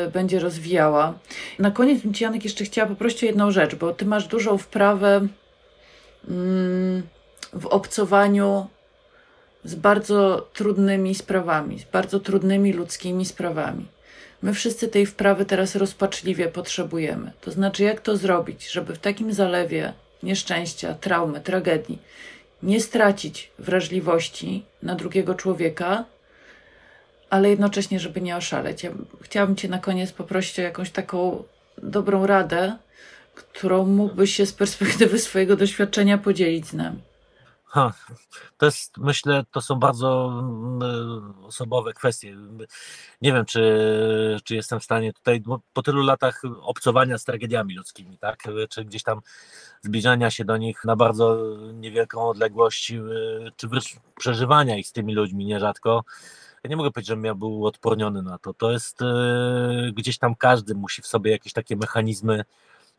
e, 0.06 0.10
będzie 0.10 0.40
rozwijała. 0.40 1.14
Na 1.60 1.72
koniec 1.72 2.02
bym 2.02 2.14
Ci, 2.14 2.24
Janek, 2.24 2.44
jeszcze 2.44 2.64
chciała 2.64 2.90
poprosić 2.90 3.24
o 3.24 3.26
jedną 3.26 3.52
rzecz, 3.52 3.76
bo 3.76 3.94
Ty 3.94 4.06
masz 4.06 4.28
dużą 4.28 4.58
wprawę 4.58 5.28
mm, 6.30 7.04
w 7.54 7.66
obcowaniu 7.66 8.68
z 9.64 9.76
bardzo 9.76 10.48
trudnymi 10.54 11.16
sprawami, 11.16 11.80
z 11.80 11.84
bardzo 11.84 12.20
trudnymi 12.20 12.74
ludzkimi 12.74 13.26
sprawami. 13.26 13.86
My 14.42 14.54
wszyscy 14.54 14.88
tej 14.88 15.06
wprawy 15.06 15.46
teraz 15.46 15.76
rozpaczliwie 15.76 16.48
potrzebujemy. 16.48 17.32
To 17.42 17.52
znaczy, 17.52 17.84
jak 17.84 18.02
to 18.02 18.18
zrobić, 18.18 18.72
żeby 18.72 18.96
w 18.96 19.00
takim 19.00 19.34
zalewie 19.34 19.94
nieszczęścia, 20.24 20.94
traumy, 20.94 21.42
tragedii 21.42 22.00
nie 22.64 22.82
stracić 22.82 23.52
wrażliwości 23.60 24.66
na 24.84 24.96
drugiego 24.96 25.36
człowieka, 25.36 26.06
ale 27.32 27.50
jednocześnie, 27.50 28.00
żeby 28.00 28.22
nie 28.22 28.38
oszaleć. 28.38 28.84
Ja 28.84 28.92
chciałabym 29.22 29.56
Cię 29.56 29.70
na 29.70 29.80
koniec 29.80 30.12
poprosić 30.12 30.60
o 30.60 30.62
jakąś 30.62 30.92
taką 30.92 31.44
dobrą 31.78 32.28
radę, 32.28 32.78
którą 33.36 33.86
mógłbyś 33.86 34.36
się 34.36 34.46
z 34.46 34.54
perspektywy 34.54 35.20
swojego 35.20 35.56
doświadczenia 35.56 36.18
podzielić 36.18 36.68
z 36.68 36.74
nami. 36.74 37.00
Ha, 37.66 37.94
to 38.58 38.66
jest, 38.66 38.98
myślę, 38.98 39.44
to 39.52 39.62
są 39.62 39.76
bardzo 39.76 40.40
mm, 40.44 41.34
osobowe 41.44 41.94
kwestie. 41.94 42.38
Nie 43.22 43.34
wiem, 43.34 43.46
czy, 43.46 43.62
czy 44.44 44.56
jestem 44.56 44.80
w 44.80 44.84
stanie 44.84 45.14
tutaj, 45.14 45.44
po 45.74 45.82
tylu 45.82 46.04
latach 46.04 46.42
obcowania 46.62 47.18
z 47.18 47.26
tragediami 47.26 47.76
ludzkimi, 47.76 48.18
tak, 48.18 48.44
czy 48.70 48.86
gdzieś 48.86 49.04
tam 49.04 49.22
zbliżania 49.82 50.32
się 50.32 50.46
do 50.46 50.58
nich 50.58 50.86
na 50.86 50.96
bardzo 50.96 51.56
niewielką 51.74 52.30
odległość, 52.30 52.94
czy 53.56 53.68
wręcz 53.68 53.96
przeżywania 54.20 54.78
ich 54.78 54.88
z 54.88 54.92
tymi 54.92 55.16
ludźmi 55.16 55.46
nierzadko, 55.46 56.04
ja 56.64 56.70
nie 56.70 56.76
mogę 56.78 56.92
powiedzieć, 56.92 57.08
że 57.08 57.28
ja 57.28 57.36
był 57.36 57.66
odporniony 57.66 58.22
na 58.22 58.38
to. 58.38 58.54
To 58.54 58.72
jest 58.72 59.02
yy, 59.02 59.92
gdzieś 59.94 60.18
tam 60.18 60.36
każdy 60.36 60.76
musi 60.76 61.02
w 61.02 61.08
sobie 61.08 61.32
jakieś 61.32 61.54
takie 61.54 61.76
mechanizmy 61.76 62.44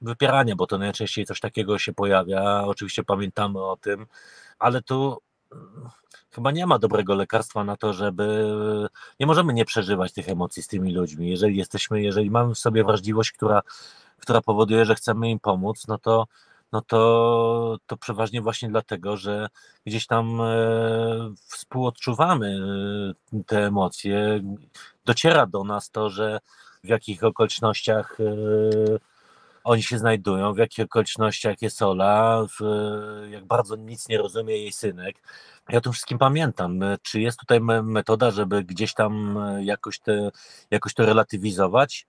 wypierania, 0.01 0.57
bo 0.57 0.67
to 0.67 0.79
najczęściej 0.79 1.27
coś 1.27 1.41
takiego 1.41 1.79
się 1.79 1.93
pojawia. 1.93 2.65
Oczywiście 2.65 3.05
pamiętamy 3.05 3.65
o 3.65 3.77
tym, 3.77 4.07
ale 4.59 4.83
tu 4.83 5.19
mm, 5.53 5.89
chyba 6.31 6.51
nie 6.51 6.67
ma 6.67 6.79
dobrego 6.79 7.15
lekarstwa 7.15 7.65
na 7.65 7.77
to, 7.77 7.93
żeby 7.93 8.49
nie 9.21 9.27
możemy 9.27 9.53
nie 9.53 9.65
przeżywać 9.65 10.13
tych 10.13 10.29
emocji 10.29 10.63
z 10.63 10.69
tymi 10.69 10.93
ludźmi. 10.93 11.31
Jeżeli 11.31 11.57
jesteśmy, 11.57 12.03
jeżeli 12.03 12.31
mamy 12.31 12.55
w 12.55 12.59
sobie 12.59 12.85
wrażliwość, 12.85 13.33
która, 13.33 13.63
która 14.19 14.41
powoduje, 14.41 14.85
że 14.85 14.95
chcemy 14.95 15.31
im 15.31 15.41
pomóc, 15.41 15.87
no 15.89 15.99
to 15.99 16.27
no 16.73 16.83
to, 16.83 17.79
to 17.87 17.97
przeważnie 17.97 18.43
właśnie 18.43 18.68
dlatego, 18.68 19.16
że 19.16 19.49
gdzieś 19.87 20.07
tam 20.07 20.41
e, 20.41 20.45
współodczuwamy 21.35 22.61
e, 23.33 23.43
te 23.47 23.66
emocje. 23.66 24.43
Dociera 25.05 25.47
do 25.47 25.64
nas 25.64 25.91
to, 25.91 26.11
że 26.11 26.39
w 26.85 26.89
jakich 26.89 27.25
okolicznościach 27.25 28.18
e, 28.20 28.99
oni 29.64 29.83
się 29.83 29.99
znajdują, 29.99 30.55
w 30.55 30.59
jakich 30.59 30.85
okolicznościach 30.85 31.62
jest 31.62 31.83
Ola, 31.83 32.47
w, 32.47 32.64
jak 33.31 33.45
bardzo 33.45 33.77
nic 33.77 34.09
nie 34.09 34.18
rozumie 34.18 34.57
jej 34.57 34.73
synek. 34.73 35.16
Ja 35.68 35.79
o 35.79 35.81
tym 35.81 35.93
wszystkim 35.93 36.18
pamiętam. 36.18 36.81
Czy 37.03 37.20
jest 37.20 37.39
tutaj 37.39 37.61
metoda, 37.83 38.31
żeby 38.31 38.64
gdzieś 38.64 38.95
tam 38.95 39.39
jakoś, 39.61 39.99
te, 39.99 40.31
jakoś 40.70 40.95
to 40.95 41.07
relatywizować? 41.07 42.07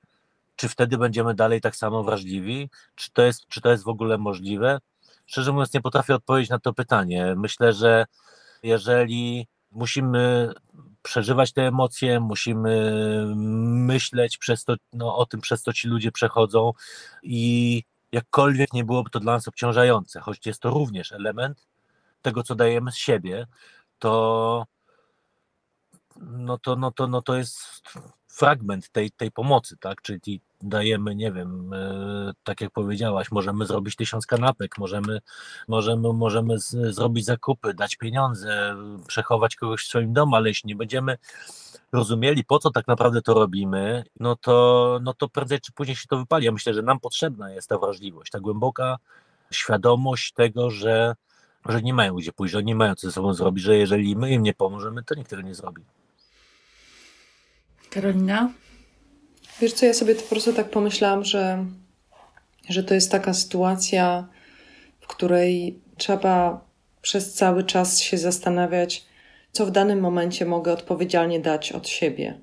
Czy 0.55 0.69
wtedy 0.69 0.97
będziemy 0.97 1.33
dalej 1.33 1.61
tak 1.61 1.75
samo 1.75 2.03
wrażliwi? 2.03 2.69
Czy 2.95 3.11
to 3.11 3.21
jest, 3.21 3.47
czy 3.47 3.61
to 3.61 3.71
jest 3.71 3.83
w 3.83 3.87
ogóle 3.87 4.17
możliwe? 4.17 4.79
szczerze 5.25 5.51
mówiąc, 5.51 5.73
nie 5.73 5.81
potrafię 5.81 6.15
odpowiedzieć 6.15 6.49
na 6.49 6.59
to 6.59 6.73
pytanie. 6.73 7.33
Myślę, 7.37 7.73
że 7.73 8.05
jeżeli 8.63 9.47
musimy 9.71 10.53
przeżywać 11.01 11.53
te 11.53 11.67
emocje, 11.67 12.19
musimy 12.19 12.91
myśleć 13.35 14.37
przez 14.37 14.63
to, 14.63 14.75
no, 14.93 15.17
o 15.17 15.25
tym, 15.25 15.41
przez 15.41 15.61
co 15.61 15.73
ci 15.73 15.87
ludzie 15.87 16.11
przechodzą 16.11 16.71
i 17.23 17.83
jakkolwiek 18.11 18.73
nie 18.73 18.83
byłoby 18.83 19.09
to 19.09 19.19
dla 19.19 19.33
nas 19.33 19.47
obciążające, 19.47 20.19
choć 20.19 20.45
jest 20.45 20.61
to 20.61 20.69
również 20.69 21.11
element 21.11 21.67
tego, 22.21 22.43
co 22.43 22.55
dajemy 22.55 22.91
z 22.91 22.97
siebie, 22.97 23.47
to 23.99 24.65
no 26.21 26.57
to, 26.57 26.75
no 26.75 26.91
to, 26.91 27.07
no 27.07 27.21
to 27.21 27.35
jest 27.35 27.81
fragment 28.33 28.89
tej, 28.89 29.11
tej 29.11 29.31
pomocy, 29.31 29.77
tak? 29.77 30.01
Czyli 30.01 30.41
dajemy, 30.61 31.15
nie 31.15 31.31
wiem, 31.31 31.73
e, 31.73 32.31
tak 32.43 32.61
jak 32.61 32.71
powiedziałaś, 32.71 33.31
możemy 33.31 33.65
zrobić 33.65 33.95
tysiąc 33.95 34.25
kanapek, 34.25 34.77
możemy, 34.77 35.19
możemy, 35.67 36.13
możemy 36.13 36.59
z, 36.59 36.95
zrobić 36.95 37.25
zakupy, 37.25 37.73
dać 37.73 37.95
pieniądze, 37.95 38.75
przechować 39.07 39.55
kogoś 39.55 39.83
w 39.83 39.87
swoim 39.87 40.13
domu, 40.13 40.35
ale 40.35 40.49
jeśli 40.49 40.67
nie 40.67 40.75
będziemy 40.75 41.17
rozumieli, 41.91 42.43
po 42.45 42.59
co 42.59 42.71
tak 42.71 42.87
naprawdę 42.87 43.21
to 43.21 43.33
robimy, 43.33 44.03
no 44.19 44.35
to, 44.35 44.99
no 45.03 45.13
to 45.13 45.29
prędzej 45.29 45.61
czy 45.61 45.71
później 45.71 45.95
się 45.95 46.07
to 46.07 46.17
wypali. 46.17 46.45
Ja 46.45 46.51
myślę, 46.51 46.73
że 46.73 46.81
nam 46.81 46.99
potrzebna 46.99 47.51
jest 47.51 47.69
ta 47.69 47.77
wrażliwość, 47.77 48.31
ta 48.31 48.39
głęboka 48.39 48.97
świadomość 49.51 50.33
tego, 50.33 50.69
że, 50.69 51.15
że 51.65 51.81
nie 51.81 51.93
mają 51.93 52.15
gdzie 52.15 52.33
pójść, 52.33 52.53
że 52.53 52.63
nie 52.63 52.75
mają 52.75 52.95
co 52.95 53.07
ze 53.07 53.13
sobą 53.13 53.33
zrobić, 53.33 53.63
że 53.63 53.77
jeżeli 53.77 54.15
my 54.15 54.31
im 54.31 54.43
nie 54.43 54.53
pomożemy, 54.53 55.03
to 55.03 55.15
nikt 55.15 55.29
tego 55.29 55.41
nie 55.41 55.55
zrobi. 55.55 55.83
Karolina? 57.93 58.51
Wiesz 59.61 59.73
co, 59.73 59.85
ja 59.85 59.93
sobie 59.93 60.15
po 60.15 60.21
prostu 60.21 60.53
tak 60.53 60.69
pomyślałam, 60.69 61.23
że, 61.23 61.65
że 62.69 62.83
to 62.83 62.93
jest 62.93 63.11
taka 63.11 63.33
sytuacja, 63.33 64.27
w 64.99 65.07
której 65.07 65.79
trzeba 65.97 66.65
przez 67.01 67.33
cały 67.33 67.63
czas 67.63 67.99
się 67.99 68.17
zastanawiać, 68.17 69.05
co 69.51 69.65
w 69.65 69.71
danym 69.71 69.99
momencie 69.99 70.45
mogę 70.45 70.73
odpowiedzialnie 70.73 71.39
dać 71.39 71.71
od 71.71 71.87
siebie. 71.87 72.39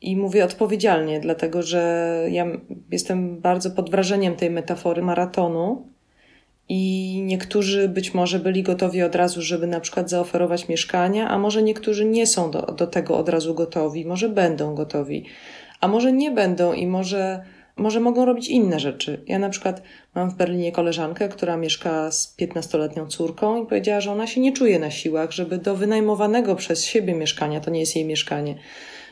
I 0.00 0.16
mówię 0.16 0.44
odpowiedzialnie, 0.44 1.20
dlatego 1.20 1.62
że 1.62 2.12
ja 2.30 2.46
jestem 2.92 3.40
bardzo 3.40 3.70
pod 3.70 3.90
wrażeniem 3.90 4.36
tej 4.36 4.50
metafory 4.50 5.02
maratonu. 5.02 5.88
I 6.68 7.22
niektórzy 7.24 7.88
być 7.88 8.14
może 8.14 8.38
byli 8.38 8.62
gotowi 8.62 9.02
od 9.02 9.14
razu, 9.14 9.42
żeby 9.42 9.66
na 9.66 9.80
przykład 9.80 10.10
zaoferować 10.10 10.68
mieszkania, 10.68 11.28
a 11.28 11.38
może 11.38 11.62
niektórzy 11.62 12.04
nie 12.04 12.26
są 12.26 12.50
do, 12.50 12.62
do 12.62 12.86
tego 12.86 13.18
od 13.18 13.28
razu 13.28 13.54
gotowi, 13.54 14.04
może 14.04 14.28
będą 14.28 14.74
gotowi 14.74 15.24
a 15.80 15.88
może 15.88 16.12
nie 16.12 16.30
będą 16.30 16.72
i 16.72 16.86
może, 16.86 17.44
może 17.76 18.00
mogą 18.00 18.24
robić 18.24 18.48
inne 18.48 18.80
rzeczy. 18.80 19.22
Ja 19.26 19.38
na 19.38 19.48
przykład 19.48 19.82
mam 20.14 20.30
w 20.30 20.34
Berlinie 20.34 20.72
koleżankę, 20.72 21.28
która 21.28 21.56
mieszka 21.56 22.10
z 22.10 22.36
15-letnią 22.38 23.06
córką 23.08 23.62
i 23.62 23.66
powiedziała, 23.66 24.00
że 24.00 24.12
ona 24.12 24.26
się 24.26 24.40
nie 24.40 24.52
czuje 24.52 24.78
na 24.78 24.90
siłach, 24.90 25.32
żeby 25.32 25.58
do 25.58 25.76
wynajmowanego 25.76 26.56
przez 26.56 26.84
siebie 26.84 27.14
mieszkania, 27.14 27.60
to 27.60 27.70
nie 27.70 27.80
jest 27.80 27.96
jej 27.96 28.04
mieszkanie, 28.04 28.58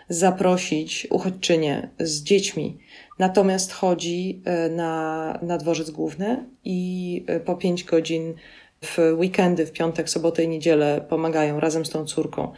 zaprosić 0.08 1.06
uchodźczynię 1.10 1.90
z 1.98 2.22
dziećmi. 2.22 2.78
Natomiast 3.18 3.72
chodzi 3.72 4.42
e, 4.44 4.68
na, 4.68 5.38
na 5.42 5.58
dworzec 5.58 5.90
główny 5.90 6.44
i 6.64 7.24
e, 7.26 7.40
po 7.40 7.54
pięć 7.56 7.84
godzin 7.84 8.34
w 8.82 8.98
weekendy, 9.18 9.66
w 9.66 9.72
piątek, 9.72 10.10
sobotę 10.10 10.44
i 10.44 10.48
niedzielę 10.48 11.04
pomagają 11.08 11.60
razem 11.60 11.86
z 11.86 11.90
tą 11.90 12.04
córką. 12.04 12.52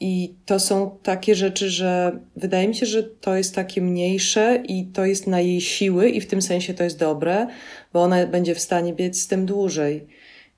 I 0.00 0.34
to 0.46 0.60
są 0.60 0.98
takie 1.02 1.34
rzeczy, 1.34 1.70
że 1.70 2.18
wydaje 2.36 2.68
mi 2.68 2.74
się, 2.74 2.86
że 2.86 3.02
to 3.02 3.36
jest 3.36 3.54
takie 3.54 3.80
mniejsze 3.80 4.62
i 4.68 4.86
to 4.86 5.04
jest 5.04 5.26
na 5.26 5.40
jej 5.40 5.60
siły, 5.60 6.08
i 6.08 6.20
w 6.20 6.26
tym 6.26 6.42
sensie 6.42 6.74
to 6.74 6.84
jest 6.84 6.98
dobre, 6.98 7.46
bo 7.92 8.02
ona 8.02 8.26
będzie 8.26 8.54
w 8.54 8.60
stanie 8.60 8.92
biec 8.92 9.20
z 9.20 9.28
tym 9.28 9.46
dłużej. 9.46 10.06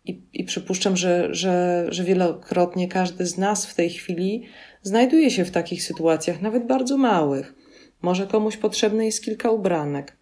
I, 0.05 0.20
i 0.32 0.45
przypuszczam, 0.45 0.97
że, 0.97 1.34
że, 1.34 1.87
że 1.89 2.05
wielokrotnie 2.05 2.89
każdy 2.89 3.26
z 3.26 3.39
nas 3.39 3.66
w 3.66 3.74
tej 3.74 3.91
chwili 3.91 4.43
znajduje 4.82 5.30
się 5.30 5.45
w 5.45 5.51
takich 5.51 5.82
sytuacjach, 5.82 6.43
nawet 6.43 6.66
bardzo 6.66 6.97
małych. 6.97 7.55
Może 8.03 8.26
komuś 8.26 8.57
potrzebne 8.57 9.07
jest 9.07 9.24
kilka 9.24 9.51
ubranek, 9.51 10.16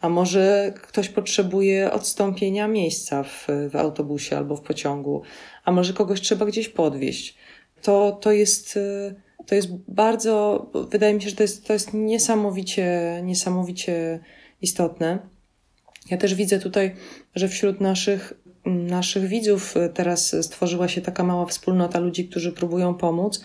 a 0.00 0.08
może 0.08 0.74
ktoś 0.82 1.08
potrzebuje 1.08 1.92
odstąpienia 1.92 2.68
miejsca 2.68 3.22
w, 3.22 3.46
w 3.70 3.76
autobusie 3.76 4.36
albo 4.36 4.56
w 4.56 4.60
pociągu, 4.60 5.22
a 5.64 5.72
może 5.72 5.92
kogoś 5.92 6.20
trzeba 6.20 6.46
gdzieś 6.46 6.68
podwieźć 6.68 7.36
to, 7.82 8.12
to 8.12 8.32
jest, 8.32 8.76
y, 8.76 9.14
to 9.46 9.54
jest 9.54 9.68
bardzo, 9.88 10.66
wydaje 10.90 11.14
mi 11.14 11.22
się, 11.22 11.30
że 11.30 11.36
to 11.36 11.42
jest, 11.42 11.66
to 11.66 11.72
jest 11.72 11.94
niesamowicie, 11.94 13.20
niesamowicie 13.24 14.20
istotne. 14.62 15.18
Ja 16.10 16.16
też 16.16 16.34
widzę 16.34 16.58
tutaj, 16.58 16.94
że 17.34 17.48
wśród 17.48 17.80
naszych, 17.80 18.32
naszych 18.66 19.26
widzów 19.26 19.74
teraz 19.94 20.36
stworzyła 20.42 20.88
się 20.88 21.00
taka 21.00 21.24
mała 21.24 21.46
wspólnota 21.46 21.98
ludzi, 21.98 22.28
którzy 22.28 22.52
próbują 22.52 22.94
pomóc. 22.94 23.42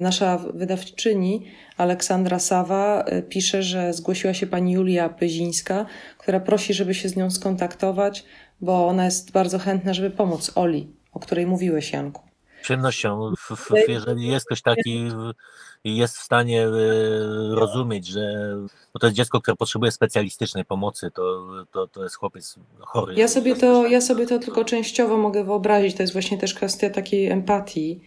Nasza 0.00 0.38
wydawczyni 0.54 1.46
Aleksandra 1.76 2.38
Sawa 2.38 3.04
y, 3.12 3.22
pisze, 3.22 3.62
że 3.62 3.92
zgłosiła 3.92 4.34
się 4.34 4.46
pani 4.46 4.72
Julia 4.72 5.08
Pyzińska, 5.08 5.86
która 6.18 6.40
prosi, 6.40 6.74
żeby 6.74 6.94
się 6.94 7.08
z 7.08 7.16
nią 7.16 7.30
skontaktować, 7.30 8.24
bo 8.60 8.86
ona 8.86 9.04
jest 9.04 9.32
bardzo 9.32 9.58
chętna, 9.58 9.94
żeby 9.94 10.10
pomóc 10.10 10.52
Oli, 10.54 10.88
o 11.12 11.20
której 11.20 11.46
mówiłeś, 11.46 11.92
Janku 11.92 12.22
przyjemnością, 12.64 13.32
jeżeli 13.88 14.26
jest 14.26 14.46
ktoś 14.46 14.62
taki 14.62 15.08
i 15.84 15.96
jest 15.96 16.16
w 16.16 16.22
stanie 16.22 16.66
e, 16.66 16.70
rozumieć, 17.54 18.06
że 18.06 18.54
no 18.94 18.98
to 19.00 19.06
jest 19.06 19.16
dziecko, 19.16 19.40
które 19.40 19.56
potrzebuje 19.56 19.92
specjalistycznej 19.92 20.64
pomocy, 20.64 21.10
to, 21.10 21.46
to, 21.72 21.86
to 21.86 22.02
jest 22.02 22.16
chłopiec 22.16 22.54
chory. 22.80 23.14
Ja 23.14 23.28
sobie, 23.28 23.56
to, 23.56 23.86
ja 23.86 24.00
sobie 24.00 24.26
to 24.26 24.38
tylko 24.38 24.64
częściowo 24.64 25.16
mogę 25.16 25.44
wyobrazić. 25.44 25.96
To 25.96 26.02
jest 26.02 26.12
właśnie 26.12 26.38
też 26.38 26.54
kwestia 26.54 26.90
takiej 26.90 27.30
empatii. 27.30 28.00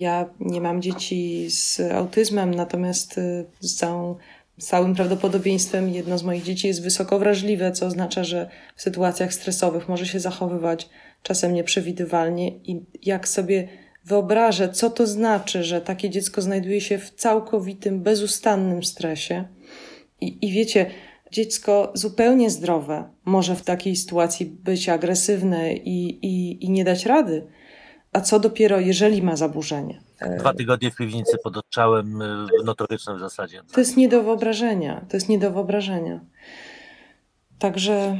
Ja 0.00 0.30
nie 0.40 0.60
mam 0.60 0.82
dzieci 0.82 1.46
z 1.50 1.80
autyzmem, 1.80 2.54
natomiast 2.54 3.18
e, 3.18 3.44
z 3.60 3.76
całą 3.76 4.16
całym 4.58 4.94
prawdopodobieństwem 4.94 5.88
jedno 5.88 6.18
z 6.18 6.22
moich 6.22 6.42
dzieci 6.42 6.66
jest 6.66 6.82
wysoko 6.82 7.18
wrażliwe, 7.18 7.72
co 7.72 7.86
oznacza, 7.86 8.24
że 8.24 8.50
w 8.76 8.82
sytuacjach 8.82 9.34
stresowych 9.34 9.88
może 9.88 10.06
się 10.06 10.20
zachowywać 10.20 10.88
czasem 11.22 11.54
nieprzewidywalnie 11.54 12.48
i 12.48 12.80
jak 13.02 13.28
sobie 13.28 13.68
wyobrażę, 14.04 14.68
co 14.68 14.90
to 14.90 15.06
znaczy, 15.06 15.64
że 15.64 15.80
takie 15.80 16.10
dziecko 16.10 16.42
znajduje 16.42 16.80
się 16.80 16.98
w 16.98 17.10
całkowitym, 17.10 18.02
bezustannym 18.02 18.82
stresie. 18.82 19.44
I, 20.20 20.46
i 20.46 20.52
wiecie, 20.52 20.86
dziecko 21.32 21.92
zupełnie 21.94 22.50
zdrowe 22.50 23.08
może 23.24 23.56
w 23.56 23.62
takiej 23.62 23.96
sytuacji 23.96 24.46
być 24.46 24.88
agresywne 24.88 25.74
i, 25.74 26.26
i, 26.26 26.64
i 26.64 26.70
nie 26.70 26.84
dać 26.84 27.06
rady. 27.06 27.46
A 28.12 28.20
co 28.20 28.40
dopiero, 28.40 28.80
jeżeli 28.80 29.22
ma 29.22 29.36
zaburzenie? 29.36 30.00
Dwa 30.38 30.54
tygodnie 30.54 30.90
w 30.90 30.96
piwnicy 30.96 31.38
pod 31.44 31.56
odstrzałem 31.56 32.22
y, 32.22 32.46
w 32.62 32.64
notorycznym 32.64 33.18
zasadzie. 33.18 33.62
To 33.72 33.80
jest 33.80 33.96
nie 33.96 34.08
do 34.08 34.22
wyobrażenia. 34.22 35.04
To 35.08 35.16
jest 35.16 35.28
nie 35.28 35.38
do 35.38 35.50
wyobrażenia. 35.50 36.20
Także, 37.58 38.18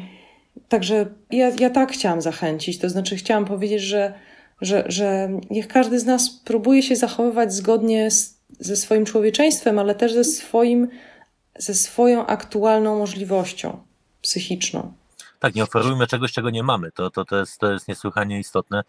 także 0.69 1.07
ja, 1.31 1.51
ja 1.59 1.71
tak 1.71 1.93
chciałam 1.93 2.23
zachęcić. 2.23 2.79
To 2.79 2.89
znaczy, 2.89 3.17
chciałam 3.17 3.45
powiedzieć, 3.45 3.83
że 3.83 4.15
że, 4.61 4.85
że 4.87 5.29
niech 5.51 5.69
każdy 5.69 6.01
z 6.01 6.05
nas 6.05 6.31
próbuje 6.31 6.83
się 6.83 6.97
zachowywać 6.97 7.55
zgodnie 7.55 8.11
z, 8.11 8.39
ze 8.61 8.77
swoim 8.77 9.05
człowieczeństwem, 9.05 9.79
ale 9.79 9.95
też 9.95 10.13
ze, 10.13 10.25
swoim, 10.25 10.89
ze 11.59 11.75
swoją 11.75 12.27
aktualną 12.27 12.99
możliwością 12.99 13.83
psychiczną. 14.23 14.93
Tak, 15.41 15.55
nie 15.55 15.63
oferujmy 15.63 16.07
czegoś, 16.07 16.33
czego 16.33 16.51
nie 16.51 16.63
mamy. 16.63 16.93
To, 16.93 17.11
to, 17.11 17.25
to, 17.25 17.39
jest, 17.39 17.59
to 17.61 17.73
jest 17.73 17.89
niesłychanie 17.89 18.39
istotne. 18.39 18.85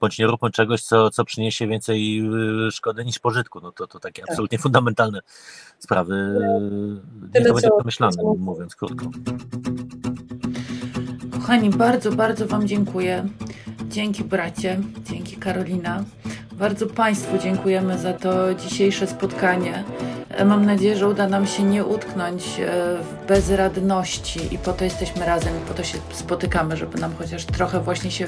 Bądź 0.00 0.18
nie 0.18 0.26
róbmy 0.26 0.50
czegoś, 0.50 0.82
co, 0.82 1.10
co 1.10 1.24
przyniesie 1.24 1.66
więcej 1.66 2.20
y, 2.66 2.70
szkody 2.70 3.04
niż 3.04 3.18
pożytku. 3.18 3.60
No 3.60 3.72
to, 3.72 3.86
to 3.86 4.00
takie 4.00 4.22
tak. 4.22 4.30
absolutnie 4.30 4.58
fundamentalne 4.58 5.20
sprawy. 5.78 6.38
Nie 7.34 7.44
to 7.44 7.54
będzie 7.54 7.68
pomyślane, 7.68 8.22
mówiąc 8.38 8.76
krótko. 8.76 9.06
Kochani, 11.32 11.70
bardzo, 11.70 12.12
bardzo 12.12 12.46
Wam 12.46 12.68
dziękuję. 12.68 13.28
Dzięki 13.88 14.24
bracie, 14.24 14.80
dzięki 15.04 15.36
Karolina. 15.36 16.04
Bardzo 16.58 16.86
Państwu 16.86 17.38
dziękujemy 17.38 17.98
za 17.98 18.12
to 18.12 18.54
dzisiejsze 18.54 19.06
spotkanie. 19.06 19.84
Mam 20.44 20.66
nadzieję, 20.66 20.96
że 20.96 21.08
uda 21.08 21.28
nam 21.28 21.46
się 21.46 21.62
nie 21.62 21.84
utknąć 21.84 22.42
e, 22.42 22.66
w 23.02 23.26
bezradności 23.28 24.54
i 24.54 24.58
po 24.58 24.72
to 24.72 24.84
jesteśmy 24.84 25.26
razem, 25.26 25.52
po 25.68 25.74
to 25.74 25.84
się 25.84 25.98
spotykamy, 26.12 26.76
żeby 26.76 26.98
nam 26.98 27.14
chociaż 27.18 27.44
trochę 27.44 27.80
właśnie 27.80 28.10
się 28.10 28.26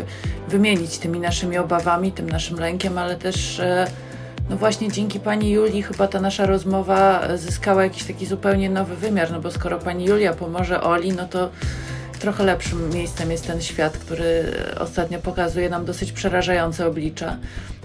wymienić 0.49 0.99
tymi 0.99 1.20
naszymi 1.20 1.59
obawami, 1.59 2.12
tym 2.12 2.31
naszym 2.31 2.59
lękiem, 2.59 2.99
ale 2.99 3.16
też 3.16 3.61
e, 3.61 3.87
no 4.51 4.57
właśnie 4.57 4.93
dzięki 4.93 5.20
pani 5.20 5.51
Julii 5.51 5.83
chyba 5.83 6.09
ta 6.09 6.20
nasza 6.20 6.47
rozmowa 6.47 7.22
zyskała 7.37 7.85
jakiś 7.85 8.05
taki 8.05 8.27
zupełnie 8.27 8.70
nowy 8.70 8.97
wymiar, 8.97 9.33
no 9.33 9.41
bo 9.41 9.51
skoro 9.51 9.79
pani 9.79 10.05
Julia 10.05 10.33
pomoże 10.33 10.81
Oli, 10.81 11.12
no 11.12 11.29
to 11.29 11.51
trochę 12.18 12.45
lepszym 12.45 12.91
miejscem 12.91 13.31
jest 13.31 13.47
ten 13.47 13.62
świat, 13.62 13.99
który 13.99 14.45
ostatnio 14.81 15.18
pokazuje 15.18 15.70
nam 15.70 15.85
dosyć 15.85 16.12
przerażające 16.12 16.87
oblicza. 16.87 17.37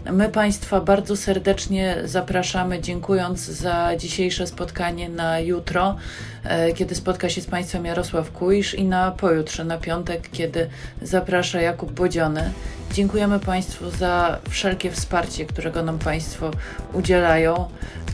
My 0.05 0.29
Państwa 0.29 0.81
bardzo 0.81 1.17
serdecznie 1.17 1.97
zapraszamy, 2.05 2.81
dziękując 2.81 3.39
za 3.45 3.95
dzisiejsze 3.97 4.47
spotkanie 4.47 5.09
na 5.09 5.39
jutro, 5.39 5.95
e, 6.43 6.73
kiedy 6.73 6.95
spotka 6.95 7.29
się 7.29 7.41
z 7.41 7.45
Państwem 7.45 7.85
Jarosław 7.85 8.31
Kujsz 8.31 8.73
i 8.73 8.83
na 8.83 9.11
pojutrze, 9.11 9.63
na 9.63 9.77
piątek, 9.77 10.29
kiedy 10.31 10.69
zaprasza 11.01 11.61
Jakub 11.61 11.91
Bodziony. 11.91 12.51
Dziękujemy 12.93 13.39
Państwu 13.39 13.89
za 13.89 14.39
wszelkie 14.49 14.91
wsparcie, 14.91 15.45
którego 15.45 15.83
nam 15.83 15.99
Państwo 15.99 16.51
udzielają, 16.93 17.69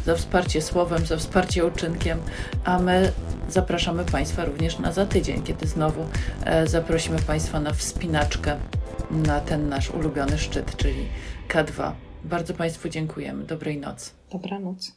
za 0.05 0.15
wsparcie 0.15 0.61
słowem, 0.61 1.05
za 1.05 1.17
wsparcie 1.17 1.65
uczynkiem, 1.65 2.19
a 2.63 2.79
my 2.79 3.11
zapraszamy 3.49 4.05
Państwa 4.05 4.45
również 4.45 4.79
na 4.79 4.91
za 4.91 5.05
tydzień, 5.05 5.43
kiedy 5.43 5.67
znowu 5.67 6.05
e, 6.45 6.67
zaprosimy 6.67 7.19
Państwa 7.19 7.59
na 7.59 7.73
wspinaczkę 7.73 8.57
na 9.11 9.39
ten 9.39 9.69
nasz 9.69 9.89
ulubiony 9.89 10.37
szczyt, 10.37 10.77
czyli 10.77 11.07
K2. 11.47 11.91
Bardzo 12.23 12.53
Państwu 12.53 12.89
dziękujemy. 12.89 13.43
Dobrej 13.43 13.77
nocy. 13.77 14.11
Dobranoc. 14.31 14.96